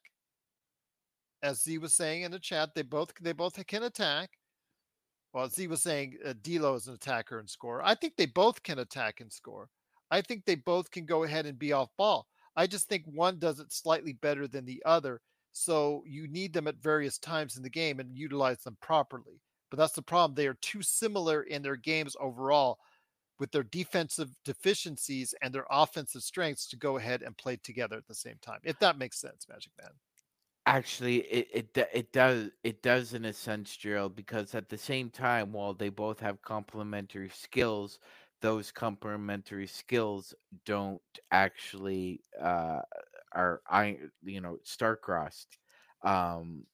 [1.43, 2.71] as Z was saying in the chat.
[2.75, 4.31] They both they both can attack.
[5.33, 7.83] Well, Z was saying uh, D'Lo is an attacker and scorer.
[7.85, 9.69] I think they both can attack and score.
[10.11, 12.27] I think they both can go ahead and be off ball.
[12.57, 15.21] I just think one does it slightly better than the other.
[15.53, 19.41] So you need them at various times in the game and utilize them properly.
[19.71, 20.35] But that's the problem.
[20.35, 22.79] They are too similar in their games overall
[23.39, 28.07] with their defensive deficiencies and their offensive strengths to go ahead and play together at
[28.07, 28.61] the same time.
[28.65, 29.93] If that makes sense, Magic Man.
[30.67, 35.09] Actually, it it it does it does in a sense, Gerald, because at the same
[35.11, 37.99] time, while they both have complementary skills,
[38.43, 40.35] those complementary skills
[40.67, 42.83] don't actually uh,
[43.33, 45.57] are I you know star-crossed.
[46.03, 46.67] Um,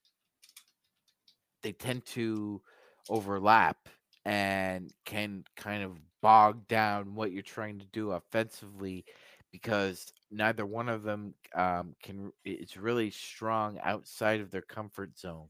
[1.62, 2.60] they tend to
[3.08, 3.76] overlap
[4.24, 9.04] and can kind of bog down what you're trying to do offensively
[9.52, 15.48] because neither one of them um, can it's really strong outside of their comfort zone.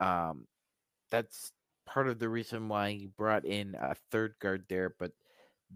[0.00, 0.46] Um,
[1.10, 1.52] that's
[1.86, 5.12] part of the reason why he brought in a third guard there, but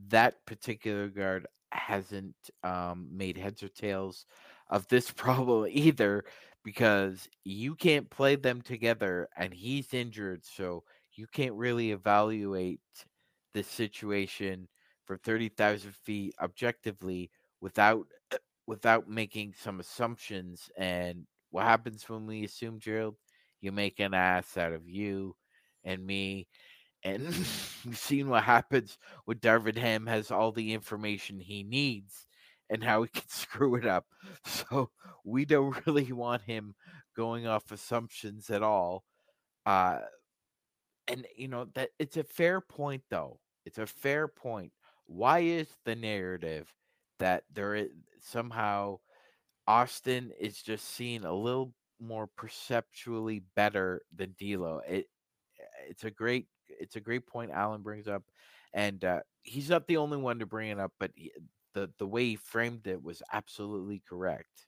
[0.09, 2.35] that particular guard hasn't
[2.65, 4.24] um, made heads or tails
[4.70, 6.24] of this problem either
[6.65, 10.85] because you can't play them together and he's injured, so
[11.19, 12.81] you can't really evaluate
[13.53, 14.69] the situation
[15.05, 17.31] for 30,000 feet objectively
[17.61, 18.07] without
[18.66, 23.16] without making some assumptions and what happens when we assume Gerald
[23.61, 25.35] you make an ass out of you
[25.85, 26.47] and me
[27.03, 27.27] and
[27.86, 32.27] we've seen what happens when Darvin Ham has all the information he needs
[32.70, 34.07] and how he can screw it up.
[34.45, 34.90] So
[35.24, 36.74] we don't really want him
[37.16, 39.05] going off assumptions at all.
[39.66, 40.01] Uh
[41.09, 43.40] and you know that it's a fair point though.
[43.64, 44.72] It's a fair point.
[45.06, 46.72] Why is the narrative
[47.18, 47.90] that there is
[48.20, 49.01] somehow
[49.66, 54.80] Austin is just seen a little more perceptually better than D'Lo?
[54.89, 55.09] It
[55.89, 58.24] it's a great it's a great point Alan brings up,
[58.72, 61.32] and uh, he's not the only one to bring it up, but he,
[61.74, 64.66] the the way he framed it was absolutely correct.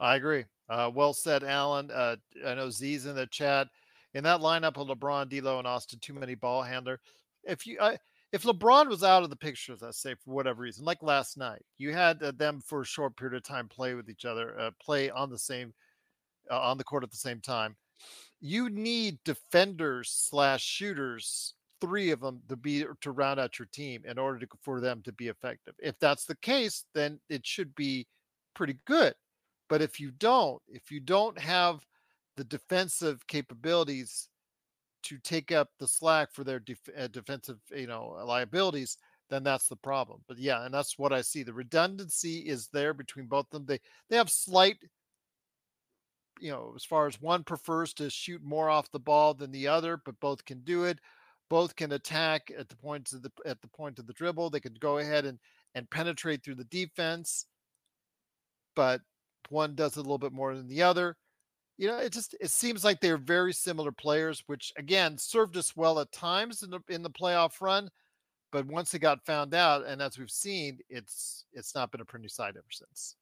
[0.00, 0.44] I agree.
[0.68, 1.90] Uh, well said, Alan.
[1.90, 3.68] Uh, I know Z's in the chat.
[4.14, 7.00] In that lineup of LeBron, D'Lo, and Austin, too many ball handler.
[7.42, 7.98] If you, I,
[8.32, 11.62] if LeBron was out of the picture, let's say for whatever reason, like last night,
[11.78, 14.70] you had uh, them for a short period of time play with each other, uh,
[14.80, 15.74] play on the same,
[16.50, 17.76] uh, on the court at the same time.
[18.40, 24.02] You need defenders slash shooters, three of them to be to round out your team
[24.06, 25.74] in order to, for them to be effective.
[25.78, 28.06] If that's the case, then it should be
[28.54, 29.14] pretty good.
[29.68, 31.84] But if you don't, if you don't have
[32.36, 34.28] the defensive capabilities
[35.04, 38.96] to take up the slack for their def- uh, defensive, you know, liabilities,
[39.30, 40.20] then that's the problem.
[40.26, 41.42] But yeah, and that's what I see.
[41.42, 43.66] The redundancy is there between both of them.
[43.66, 44.76] They they have slight,
[46.40, 49.68] you know, as far as one prefers to shoot more off the ball than the
[49.68, 50.98] other, but both can do it.
[51.50, 54.50] Both can attack at the point of the at the point of the dribble.
[54.50, 55.38] They could go ahead and
[55.74, 57.46] and penetrate through the defense,
[58.74, 59.02] but
[59.50, 61.16] one does it a little bit more than the other
[61.76, 65.76] you know, it just it seems like they're very similar players, which again served us
[65.76, 67.90] well at times in the in the playoff run.
[68.52, 72.04] But once it got found out, and as we've seen, it's it's not been a
[72.04, 73.16] pretty sight ever since.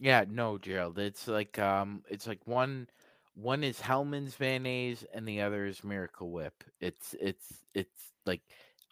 [0.00, 0.98] Yeah, no, Gerald.
[0.98, 2.88] It's like um, it's like one
[3.34, 6.64] one is Hellmann's mayonnaise and the other is Miracle Whip.
[6.80, 8.42] It's it's it's like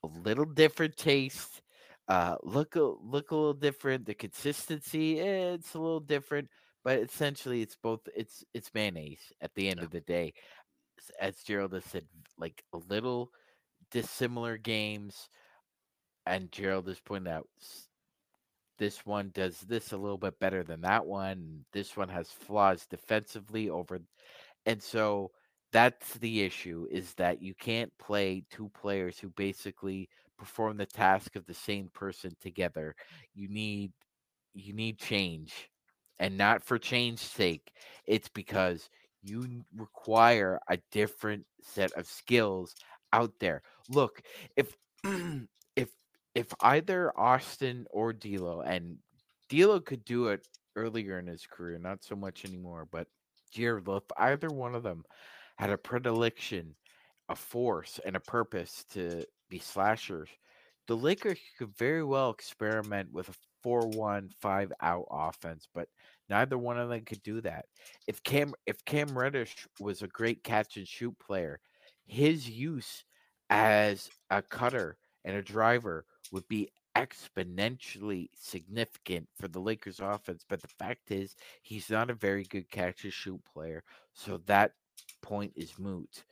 [0.02, 1.62] a little different taste.
[2.08, 4.06] Uh, look a look a little different.
[4.06, 6.48] The consistency, eh, it's a little different,
[6.84, 9.84] but essentially it's both it's it's mayonnaise at the end Yeah.
[9.84, 10.34] of the day.
[11.20, 12.06] As Gerald has said,
[12.38, 13.30] like a little
[13.90, 15.28] dissimilar games,
[16.26, 17.48] and Gerald has pointed out
[18.78, 21.64] this one does this a little bit better than that one.
[21.72, 24.00] This one has flaws defensively over,
[24.66, 25.32] and so
[25.72, 31.36] that's the issue is that you can't play two players who basically perform the task
[31.36, 32.94] of the same person together.
[33.34, 33.92] You need
[34.54, 35.70] you need change
[36.18, 37.72] and not for change's sake.
[38.06, 38.88] It's because
[39.22, 42.74] you require a different set of skills
[43.12, 43.62] out there.
[43.88, 44.22] Look,
[44.56, 44.76] if
[45.76, 45.90] if
[46.34, 48.98] if either Austin or D'Lo and
[49.48, 53.06] D'Lo could do it earlier in his career, not so much anymore, but
[53.52, 55.04] Jared, if either one of them
[55.56, 56.74] had a predilection,
[57.28, 60.30] a force, and a purpose to be slashers,
[60.88, 65.88] the Lakers could very well experiment with a 4 1 5 out offense, but
[66.28, 67.66] neither one of them could do that.
[68.06, 71.60] If Cam if Cam Reddish was a great catch and shoot player,
[72.06, 73.04] his use
[73.50, 80.44] as a cutter and a driver would be exponentially significant for the Lakers offense.
[80.48, 83.82] But the fact is, he's not a very good catch and shoot player.
[84.14, 84.72] So that
[85.22, 86.24] point is moot.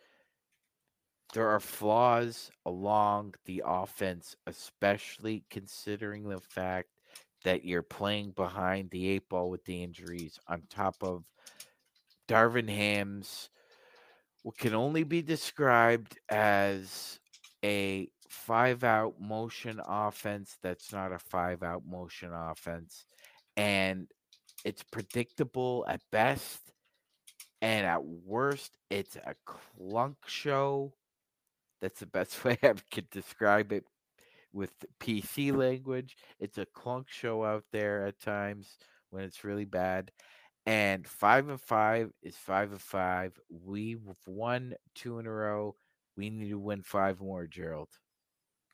[1.32, 6.89] There are flaws along the offense, especially considering the fact
[7.45, 11.25] that you're playing behind the eight ball with the injuries on top of
[12.29, 13.51] Darvin Ham's
[14.43, 17.19] what can only be described as
[17.65, 23.05] a five out motion offense that's not a five out motion offense
[23.57, 24.07] and
[24.65, 26.61] it's predictable at best
[27.61, 30.93] and at worst it's a clunk show.
[31.81, 33.85] That's the best way i could describe it
[34.52, 38.78] with pc language it's a clunk show out there at times
[39.10, 40.10] when it's really bad
[40.66, 45.74] and five and five is five and five we've won two in a row
[46.16, 47.90] we need to win five more gerald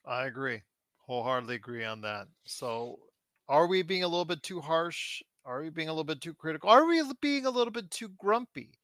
[0.06, 0.62] I agree.
[1.06, 2.28] Wholeheartedly agree on that.
[2.46, 3.10] So,
[3.48, 5.22] are we being a little bit too harsh?
[5.44, 6.70] Are we being a little bit too critical?
[6.70, 8.80] Are we being a little bit too grumpy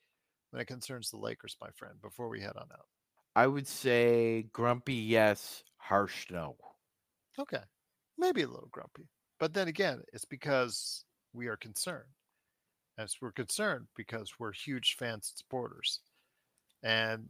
[0.51, 2.89] when it concerns the Lakers, my friend, before we head on out?
[3.37, 5.65] I would say grumpy, yes.
[5.77, 6.57] Harsh, no.
[7.39, 7.63] Okay.
[8.19, 9.09] Maybe a little grumpy.
[9.41, 12.09] But then again, it's because we are concerned.
[12.99, 16.01] As we're concerned because we're huge fans and supporters.
[16.83, 17.29] And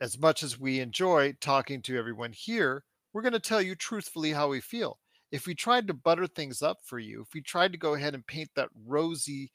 [0.00, 4.32] as much as we enjoy talking to everyone here, we're going to tell you truthfully
[4.32, 4.98] how we feel.
[5.32, 8.14] If we tried to butter things up for you, if we tried to go ahead
[8.14, 9.50] and paint that rosy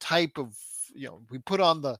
[0.00, 0.56] type of,
[0.94, 1.96] you know, we put on the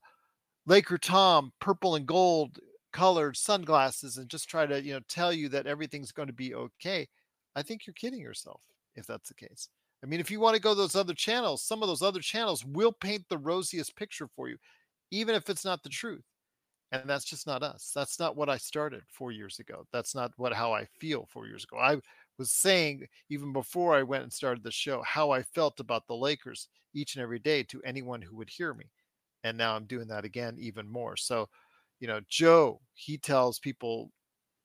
[0.65, 2.59] Laker Tom purple and gold
[2.95, 6.55] colored sunglasses and just try to, you know, tell you that everything's going to be
[6.55, 7.07] okay,
[7.55, 8.61] I think you're kidding yourself
[8.95, 9.67] if that's the case.
[10.01, 12.63] I mean, if you want to go those other channels, some of those other channels
[12.63, 14.57] will paint the rosiest picture for you,
[15.11, 16.23] even if it's not the truth.
[16.91, 17.91] And that's just not us.
[17.93, 19.87] That's not what I started four years ago.
[19.91, 21.77] That's not what how I feel four years ago.
[21.77, 21.99] I
[22.37, 26.15] was saying even before I went and started the show how I felt about the
[26.15, 28.85] Lakers each and every day to anyone who would hear me.
[29.43, 31.17] And now I'm doing that again even more.
[31.17, 31.49] So,
[31.99, 34.11] you know, Joe, he tells people,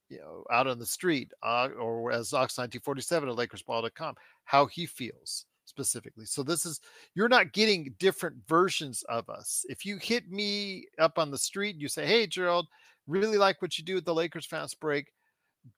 [0.08, 5.46] you know, out on the street, uh, or as Ox1947 at LakersBall.com, how he feels
[5.64, 6.26] specifically.
[6.26, 6.80] So this is
[7.14, 9.64] you're not getting different versions of us.
[9.68, 12.66] If you hit me up on the street and you say, "Hey, Gerald,
[13.06, 15.12] really like what you do at the Lakers Fast Break,"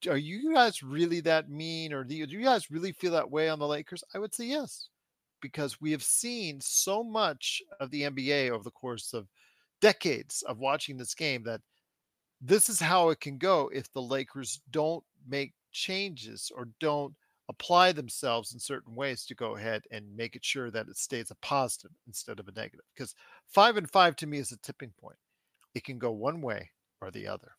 [0.09, 3.31] are you guys really that mean, or do you, do you guys really feel that
[3.31, 4.05] way on the Lakers?
[4.15, 4.89] I would say yes,
[5.41, 9.29] because we have seen so much of the NBA over the course of
[9.83, 11.61] decades of watching this game that
[12.41, 17.15] this is how it can go if the Lakers don't make changes or don't
[17.49, 21.31] apply themselves in certain ways to go ahead and make it sure that it stays
[21.31, 22.85] a positive instead of a negative.
[22.95, 23.15] Because
[23.47, 25.19] five and five to me is a tipping point.
[25.75, 27.53] It can go one way or the other.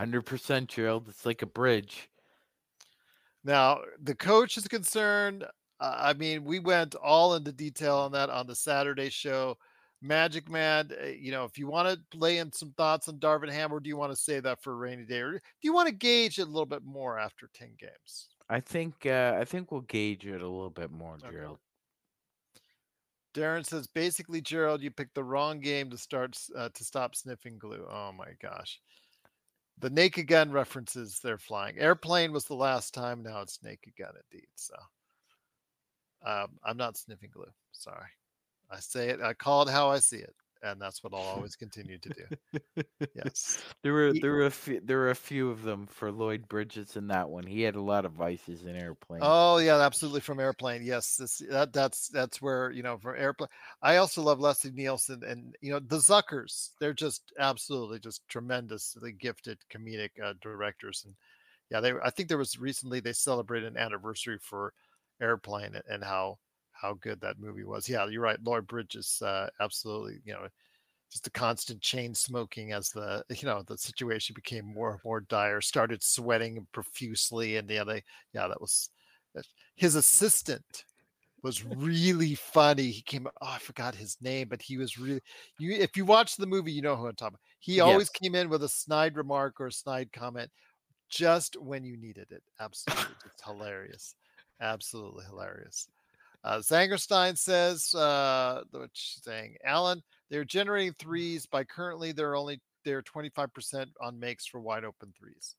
[0.00, 1.08] 100% Gerald.
[1.08, 2.08] It's like a bridge.
[3.44, 5.44] Now, the coach is concerned.
[5.78, 9.56] Uh, I mean, we went all into detail on that on the Saturday show.
[10.02, 13.50] Magic Man, uh, you know, if you want to lay in some thoughts on Darvin
[13.52, 15.74] Ham, or do you want to save that for a rainy day, or do you
[15.74, 18.28] want to gauge it a little bit more after 10 games?
[18.48, 21.30] I think uh, I think we'll gauge it a little bit more, Okay.
[21.30, 21.58] Gerald.
[23.32, 27.58] Darren says basically, Gerald, you picked the wrong game to start uh, to stop sniffing
[27.58, 27.86] glue.
[27.88, 28.80] Oh my gosh,
[29.78, 31.78] the Naked Gun references they're flying.
[31.78, 33.22] Airplane was the last time.
[33.22, 34.48] Now it's Naked Gun indeed.
[34.56, 34.74] So
[36.26, 37.52] um, I'm not sniffing glue.
[37.70, 38.08] Sorry,
[38.70, 39.20] I say it.
[39.20, 40.34] I call it how I see it.
[40.62, 42.84] and that's what I'll always continue to do.
[43.14, 43.62] Yes.
[43.82, 46.96] There were there were a few, there were a few of them for Lloyd Bridges
[46.96, 47.46] in that one.
[47.46, 49.22] He had a lot of vices in airplane.
[49.24, 50.82] Oh yeah, absolutely from Airplane.
[50.84, 53.48] Yes, this that that's that's where you know for Airplane.
[53.80, 56.70] I also love Leslie Nielsen and you know the Zuckers.
[56.78, 61.14] They're just absolutely just tremendously gifted comedic uh, directors and
[61.70, 61.92] yeah, they.
[62.04, 64.74] I think there was recently they celebrated an anniversary for
[65.22, 66.38] Airplane and, and how
[66.80, 67.88] how good that movie was.
[67.88, 68.42] Yeah, you're right.
[68.42, 70.20] Lloyd Bridges, uh, absolutely.
[70.24, 70.48] You know,
[71.10, 75.20] just the constant chain smoking as the you know the situation became more and more
[75.22, 75.60] dire.
[75.60, 78.04] Started sweating profusely, and yeah, they
[78.34, 78.90] yeah that was
[79.76, 80.84] his assistant
[81.42, 82.90] was really funny.
[82.90, 83.26] He came.
[83.28, 85.22] Oh, I forgot his name, but he was really.
[85.58, 87.40] You, if you watch the movie, you know who I'm talking about.
[87.60, 88.10] He always Yes.
[88.10, 90.50] came in with a snide remark or a snide comment,
[91.10, 92.44] just when you needed it.
[92.60, 94.16] Absolutely, just hilarious.
[94.60, 95.88] Absolutely hilarious.
[96.42, 102.60] Uh, Zangerstein says, uh, what she's saying, Alan, they're generating threes by currently they're only
[102.84, 105.54] they're 25% on makes for wide open threes.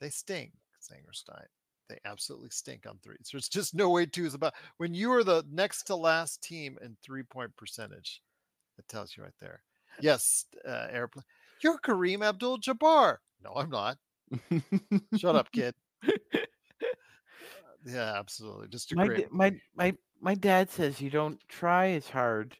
[0.00, 0.52] They stink,
[0.82, 1.46] Zangerstein.
[1.88, 3.28] They absolutely stink on threes.
[3.32, 6.78] There's just no way to is about when you are the next to last team
[6.82, 8.20] in three point percentage.
[8.78, 9.62] It tells you right there.
[10.00, 11.24] Yes, uh, airplane.
[11.62, 13.18] You're Kareem Abdul Jabbar.
[13.42, 13.96] No, I'm not.
[15.16, 15.74] Shut up, kid.
[17.84, 18.68] Yeah, absolutely.
[18.68, 19.24] Just a my, great.
[19.24, 22.56] d- my my my dad says you don't try as hard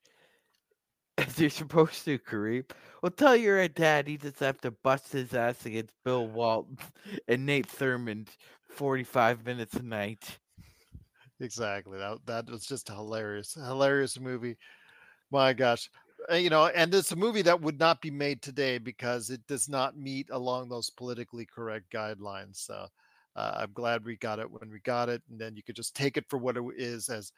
[1.18, 2.68] as you're supposed to, Kareem.
[3.02, 6.78] Well, tell your dad he just have to bust his ass against Bill Walton
[7.28, 8.28] and Nate Thurmond
[8.68, 10.38] 45 minutes a night.
[11.40, 11.98] Exactly.
[11.98, 14.56] That that was just a hilarious, hilarious movie.
[15.30, 15.90] My gosh.
[16.30, 19.46] Uh, You know, and it's a movie that would not be made today because it
[19.46, 22.56] does not meet along those politically correct guidelines.
[22.56, 22.88] So
[23.36, 25.94] uh, I'm glad we got it when we got it, and then you could just
[25.97, 27.32] take it for what it is as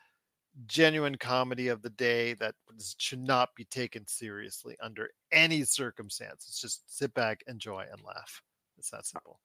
[0.67, 2.55] genuine comedy of the day that
[2.99, 6.59] should not be taken seriously under any circumstances.
[6.59, 8.43] Just sit back, enjoy, and laugh.
[8.79, 9.41] It's that simple.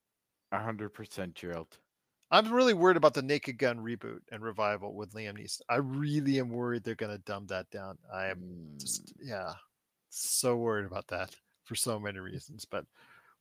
[0.50, 1.78] 100% Gerald.
[2.30, 5.60] I'm really worried about the Naked Gun reboot and revival with Liam Neeson.
[5.68, 7.98] I really am worried they're going to dumb that down.
[8.12, 9.54] I am Mm, just, yeah,
[10.08, 12.64] so worried about that for so many reasons.
[12.64, 12.86] But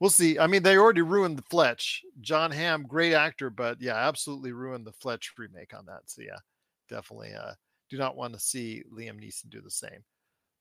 [0.01, 0.37] we'll see.
[0.37, 2.01] I mean, they already ruined the Fletch.
[2.19, 6.01] Jon Hamm, great actor, but yeah, absolutely ruined the Fletch remake on that.
[6.07, 6.39] So yeah,
[6.89, 7.53] definitely uh,
[7.89, 10.03] do not want to see Liam Neeson do the same.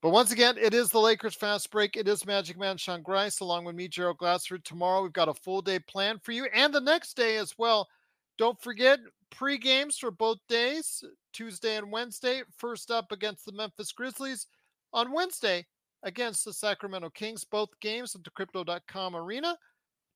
[0.01, 1.97] But once again, it is the Lakers fast break.
[1.97, 4.63] It is Magic Man Sean Grice along with me, Gerald Glassford.
[4.63, 7.89] Tomorrow we've got a full day planned for you, and the next day as well.
[8.37, 8.99] Don't forget
[9.31, 11.03] pre games for both days,
[11.33, 12.43] Tuesday and Wednesday.
[12.57, 14.47] First up against the Memphis Grizzlies
[14.93, 15.65] on Wednesday
[16.03, 17.43] against the Sacramento Kings.
[17.43, 19.57] Both games at the crypto.com arena.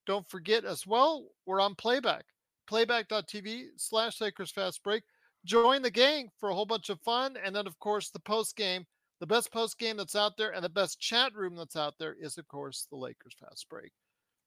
[0.06, 2.24] Don't forget as well, we're on playback.
[2.68, 5.02] Playback.tv slash Lakers Fast Break.
[5.44, 7.36] Join the gang for a whole bunch of fun.
[7.44, 8.84] And then, of course, the post game.
[9.18, 12.14] The best post game that's out there and the best chat room that's out there
[12.20, 13.92] is, of course, the Lakers Fast Break.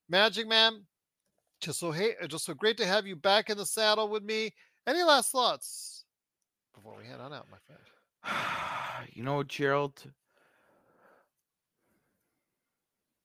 [0.08, 0.86] Magic Man,
[1.60, 4.52] just so hey, just so great to have you back in the saddle with me.
[4.86, 6.04] Any last thoughts
[6.74, 9.08] before we head on out, my friend?
[9.12, 10.02] you know, Gerald,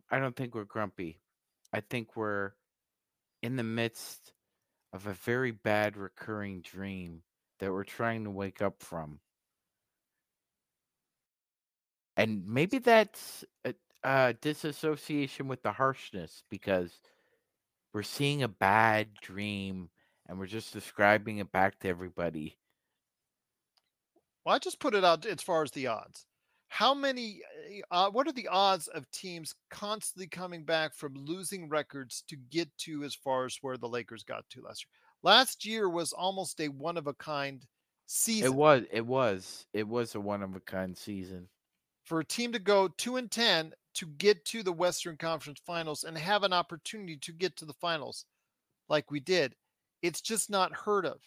[0.10, 1.20] I don't think we're grumpy.
[1.74, 2.52] I think we're
[3.42, 4.34] in the midst
[4.94, 7.22] of a very bad recurring dream
[7.60, 9.20] that we're trying to wake up from.
[12.18, 13.74] And maybe that's a,
[14.04, 16.92] a disassociation with the harshness because
[17.94, 19.90] we're seeing a bad dream
[20.28, 22.58] and we're just describing it back to everybody.
[24.46, 26.26] Well, I just put it out as far as the odds.
[26.76, 27.40] How many?
[27.90, 32.68] Uh, what are the odds of teams constantly coming back from losing records to get
[32.80, 34.92] to as far as where the Lakers got to last year?
[35.24, 37.66] Last year was almost a one of a kind
[38.08, 38.48] season.
[38.48, 41.48] It was it was it was a one of a kind season.
[42.04, 46.04] for a team to go two and ten to get to the Western Conference Finals
[46.04, 48.26] and have an opportunity to get to the finals,
[48.90, 49.56] like we did,
[50.02, 51.22] it's just not heard of.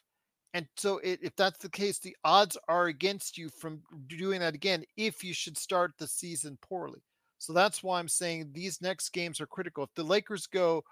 [0.55, 4.55] And so, it, if that's the case, the odds are against you from doing that
[4.55, 7.03] again if you should start the season poorly.
[7.39, 9.85] So that's why I'm saying these next games are critical.
[9.85, 10.83] If the Lakers go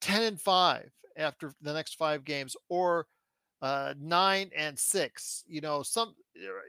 [0.00, 3.06] 10 and 5 after the next five games, or
[3.62, 5.44] uh, nine and six.
[5.48, 6.14] You know, some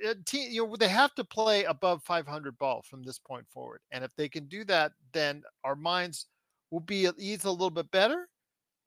[0.08, 3.82] uh, team, you know, they have to play above 500 ball from this point forward.
[3.92, 6.28] And if they can do that, then our minds
[6.72, 8.28] will be at ease a little bit better,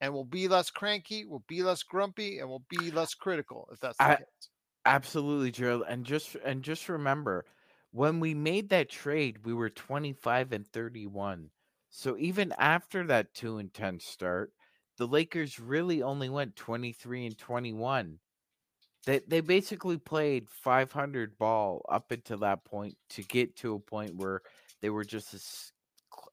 [0.01, 3.69] and we'll be less cranky, we'll be less grumpy, and we'll be less critical.
[3.71, 4.49] If that's the I- case.
[4.85, 5.83] Absolutely, Gerald.
[5.87, 7.45] And just and just remember,
[7.91, 11.51] when we made that trade, we were 25 and 31.
[11.91, 14.53] So even after that 2 and 10 start,
[14.97, 18.19] the Lakers really only went 23 and 21.
[19.05, 24.15] They they basically played 500 ball up until that point to get to a point
[24.15, 24.41] where
[24.81, 25.71] they were just as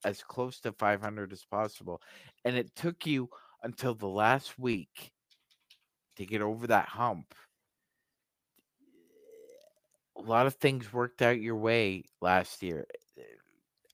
[0.05, 2.01] as close to 500 as possible,
[2.45, 3.29] and it took you
[3.63, 5.13] until the last week
[6.17, 7.35] to get over that hump.
[10.17, 12.87] A lot of things worked out your way last year.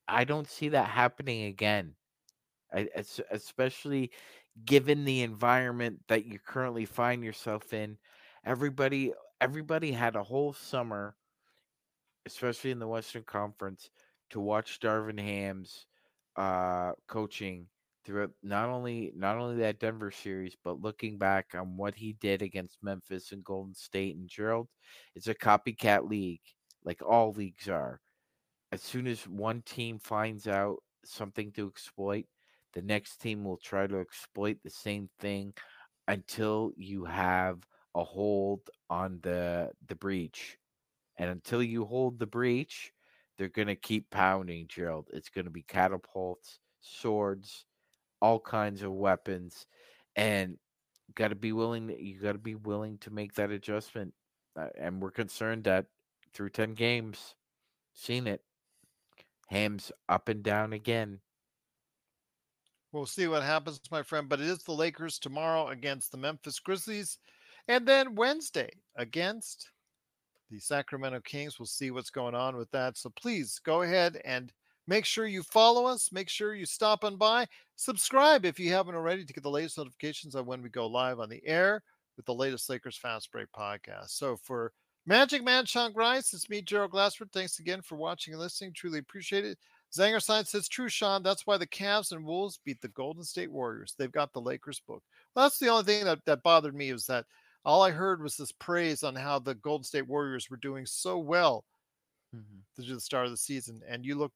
[0.09, 1.95] I don't see that happening again.
[2.74, 2.89] I,
[3.31, 4.11] especially
[4.65, 7.99] given the environment that you currently find yourself in
[8.45, 11.16] everybody everybody had a whole summer
[12.27, 13.91] especially in the western conference
[14.31, 15.86] to watch darvin ham's
[16.36, 17.66] uh, coaching
[18.05, 22.43] throughout not only not only that denver series but looking back on what he did
[22.43, 24.69] against memphis and golden state and gerald
[25.15, 26.41] it's a copycat league
[26.85, 28.01] like all leagues are
[28.73, 32.27] as soon as one team finds out something to exploit
[32.75, 35.55] the next team will try to exploit the same thing
[36.09, 37.59] until you have
[37.95, 38.61] a hold
[38.91, 40.59] on the the breach.
[41.17, 42.93] And until you hold the breach,
[43.39, 45.09] they're to keep pounding, Gerald.
[45.13, 47.67] It's to be catapults, swords,
[48.25, 49.67] all kinds of weapons
[50.17, 50.57] and
[51.15, 54.15] got to be willing you got to be willing to make that adjustment.
[54.59, 55.85] Uh, and we're concerned that
[56.33, 57.35] through 10 games,
[57.93, 58.41] seen it.
[59.49, 61.21] Hams up and down again.
[62.93, 64.27] We'll see what happens, my friend.
[64.27, 67.19] But it is the Lakers tomorrow against the Memphis Grizzlies.
[67.69, 69.69] And then Wednesday against
[70.51, 71.59] the Sacramento Kings.
[71.59, 72.97] We'll see what's going on with that.
[72.97, 74.51] So please go ahead and
[74.86, 76.11] make sure you follow us.
[76.12, 77.47] Make sure you stop on by.
[77.77, 81.20] Subscribe if you haven't already to get the latest notifications on when we go live
[81.20, 81.82] on the air
[82.16, 84.11] with the latest Lakers Fast Break podcast.
[84.11, 84.73] So for
[85.06, 87.32] Magic Man Sean Grice, it's me, Gerald Glassford.
[87.32, 88.73] Thanks again for watching and listening.
[88.73, 89.59] Truly appreciate it.
[89.94, 91.23] Zanger Science says, True, Sean.
[91.23, 93.94] That's why the Cavs and Wolves beat the Golden State Warriors.
[93.97, 95.02] They've got the Lakers book.
[95.35, 97.27] Well, that's the only thing that, that bothered me was that
[97.65, 101.19] all I heard was this praise on how the Golden State Warriors were doing so
[101.19, 101.65] well
[102.35, 102.82] mm-hmm.
[102.82, 104.32] to the start of the season, and you look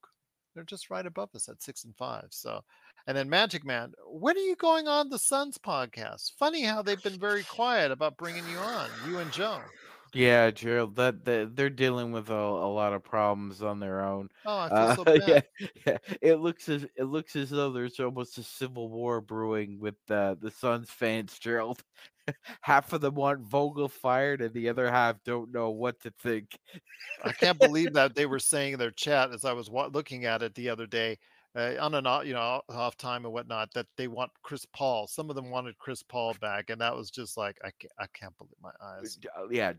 [0.58, 2.26] they're just right above us at six and five.
[2.30, 2.64] So,
[3.06, 6.32] and then Magic Man, when are you going on the Suns podcast?
[6.36, 9.60] Funny how they've been very quiet about bringing you on, you and Joe.
[10.14, 14.28] Yeah, Gerald, that, that they're dealing with a, a lot of problems on their own.
[14.46, 15.44] Oh, I feel uh, so bad.
[15.58, 19.78] Yeah, yeah, it looks as it looks as though there's almost a civil war brewing
[19.80, 21.82] with uh, the Suns fans, Gerald.
[22.60, 26.58] half of them want Vogel fired, and the other half don't know what to think.
[27.24, 30.42] I can't believe that they were saying in their chat as I was looking at
[30.42, 31.18] it the other day
[31.56, 35.06] uh, on and off, you know, off time and whatnot, that they want Chris Paul.
[35.06, 38.06] Some of them wanted Chris Paul back, and that was just like I can't, I
[38.12, 39.18] can't believe my eyes.
[39.36, 39.72] Uh, yeah,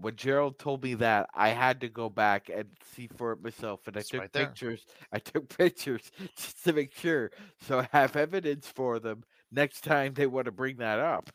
[0.00, 3.80] when Gerald told me that, I had to go back and see for it myself,
[3.86, 4.86] and it's I took right pictures.
[5.12, 7.30] I took pictures just to make sure,
[7.60, 11.30] so I have evidence for them next time they want to bring that up.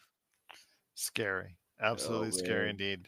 [0.96, 3.08] Scary, absolutely oh, scary indeed.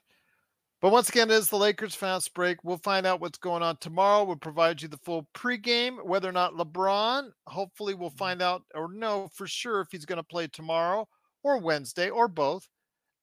[0.82, 2.64] But once again, it is the Lakers fast break.
[2.64, 4.24] We'll find out what's going on tomorrow.
[4.24, 8.18] We'll provide you the full pregame, whether or not LeBron, hopefully, we'll mm-hmm.
[8.18, 11.08] find out or know for sure if he's going to play tomorrow
[11.44, 12.68] or Wednesday or both.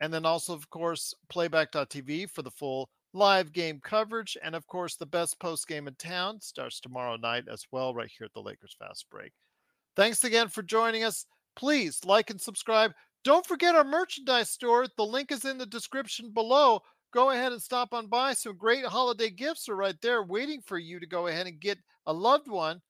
[0.01, 4.37] And then also, of course, playback.tv for the full live game coverage.
[4.41, 8.11] And of course, the best post game in town starts tomorrow night as well, right
[8.17, 9.33] here at the Lakers Fast Break.
[9.97, 11.27] Thanks again for joining us.
[11.57, 12.93] Please like and subscribe.
[13.25, 14.87] Don't forget our merchandise store.
[14.97, 16.83] The link is in the description below
[17.13, 18.35] go ahead and stop on by.
[18.35, 21.79] Some great holiday gifts are right there waiting for you to go ahead and get
[22.07, 22.81] a loved one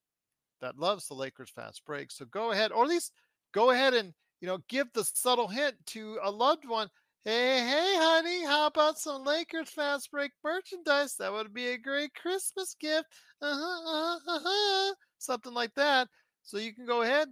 [0.60, 2.10] that loves the Lakers fast break.
[2.10, 3.12] So go ahead, or at least
[3.52, 6.88] go ahead and you know give the subtle hint to a loved one.
[7.24, 11.16] Hey, hey, honey, how about some Lakers fast break merchandise?
[11.16, 13.06] That would be a great Christmas gift.
[13.42, 14.94] Uh-huh, uh-huh, uh-huh.
[15.18, 16.08] Something like that.
[16.42, 17.28] So you can go ahead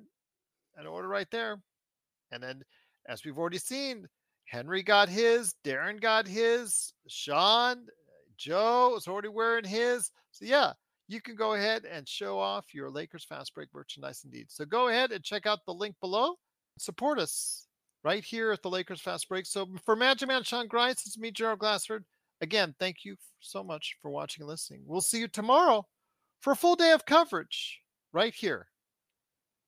[0.76, 1.62] and order right there.
[2.30, 2.62] And then,
[3.06, 4.06] as we've already seen,
[4.46, 7.86] Henry got his, Darren got his, Sean,
[8.36, 10.10] Joe is already wearing his.
[10.30, 10.72] So yeah,
[11.08, 14.46] you can go ahead and show off your Lakers Fast Break merchandise indeed.
[14.48, 16.34] So go ahead and check out the link below.
[16.78, 17.66] Support us
[18.04, 19.46] right here at the Lakers Fast Break.
[19.46, 22.04] So for Magic Man Sean Grice, it's me, Gerald Glassford.
[22.40, 24.82] Again, thank you so much for watching and listening.
[24.84, 25.86] We'll see you tomorrow
[26.40, 27.80] for a full day of coverage
[28.12, 28.68] right here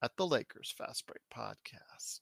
[0.02, 2.20] at the Lakers Fast Break Podcast.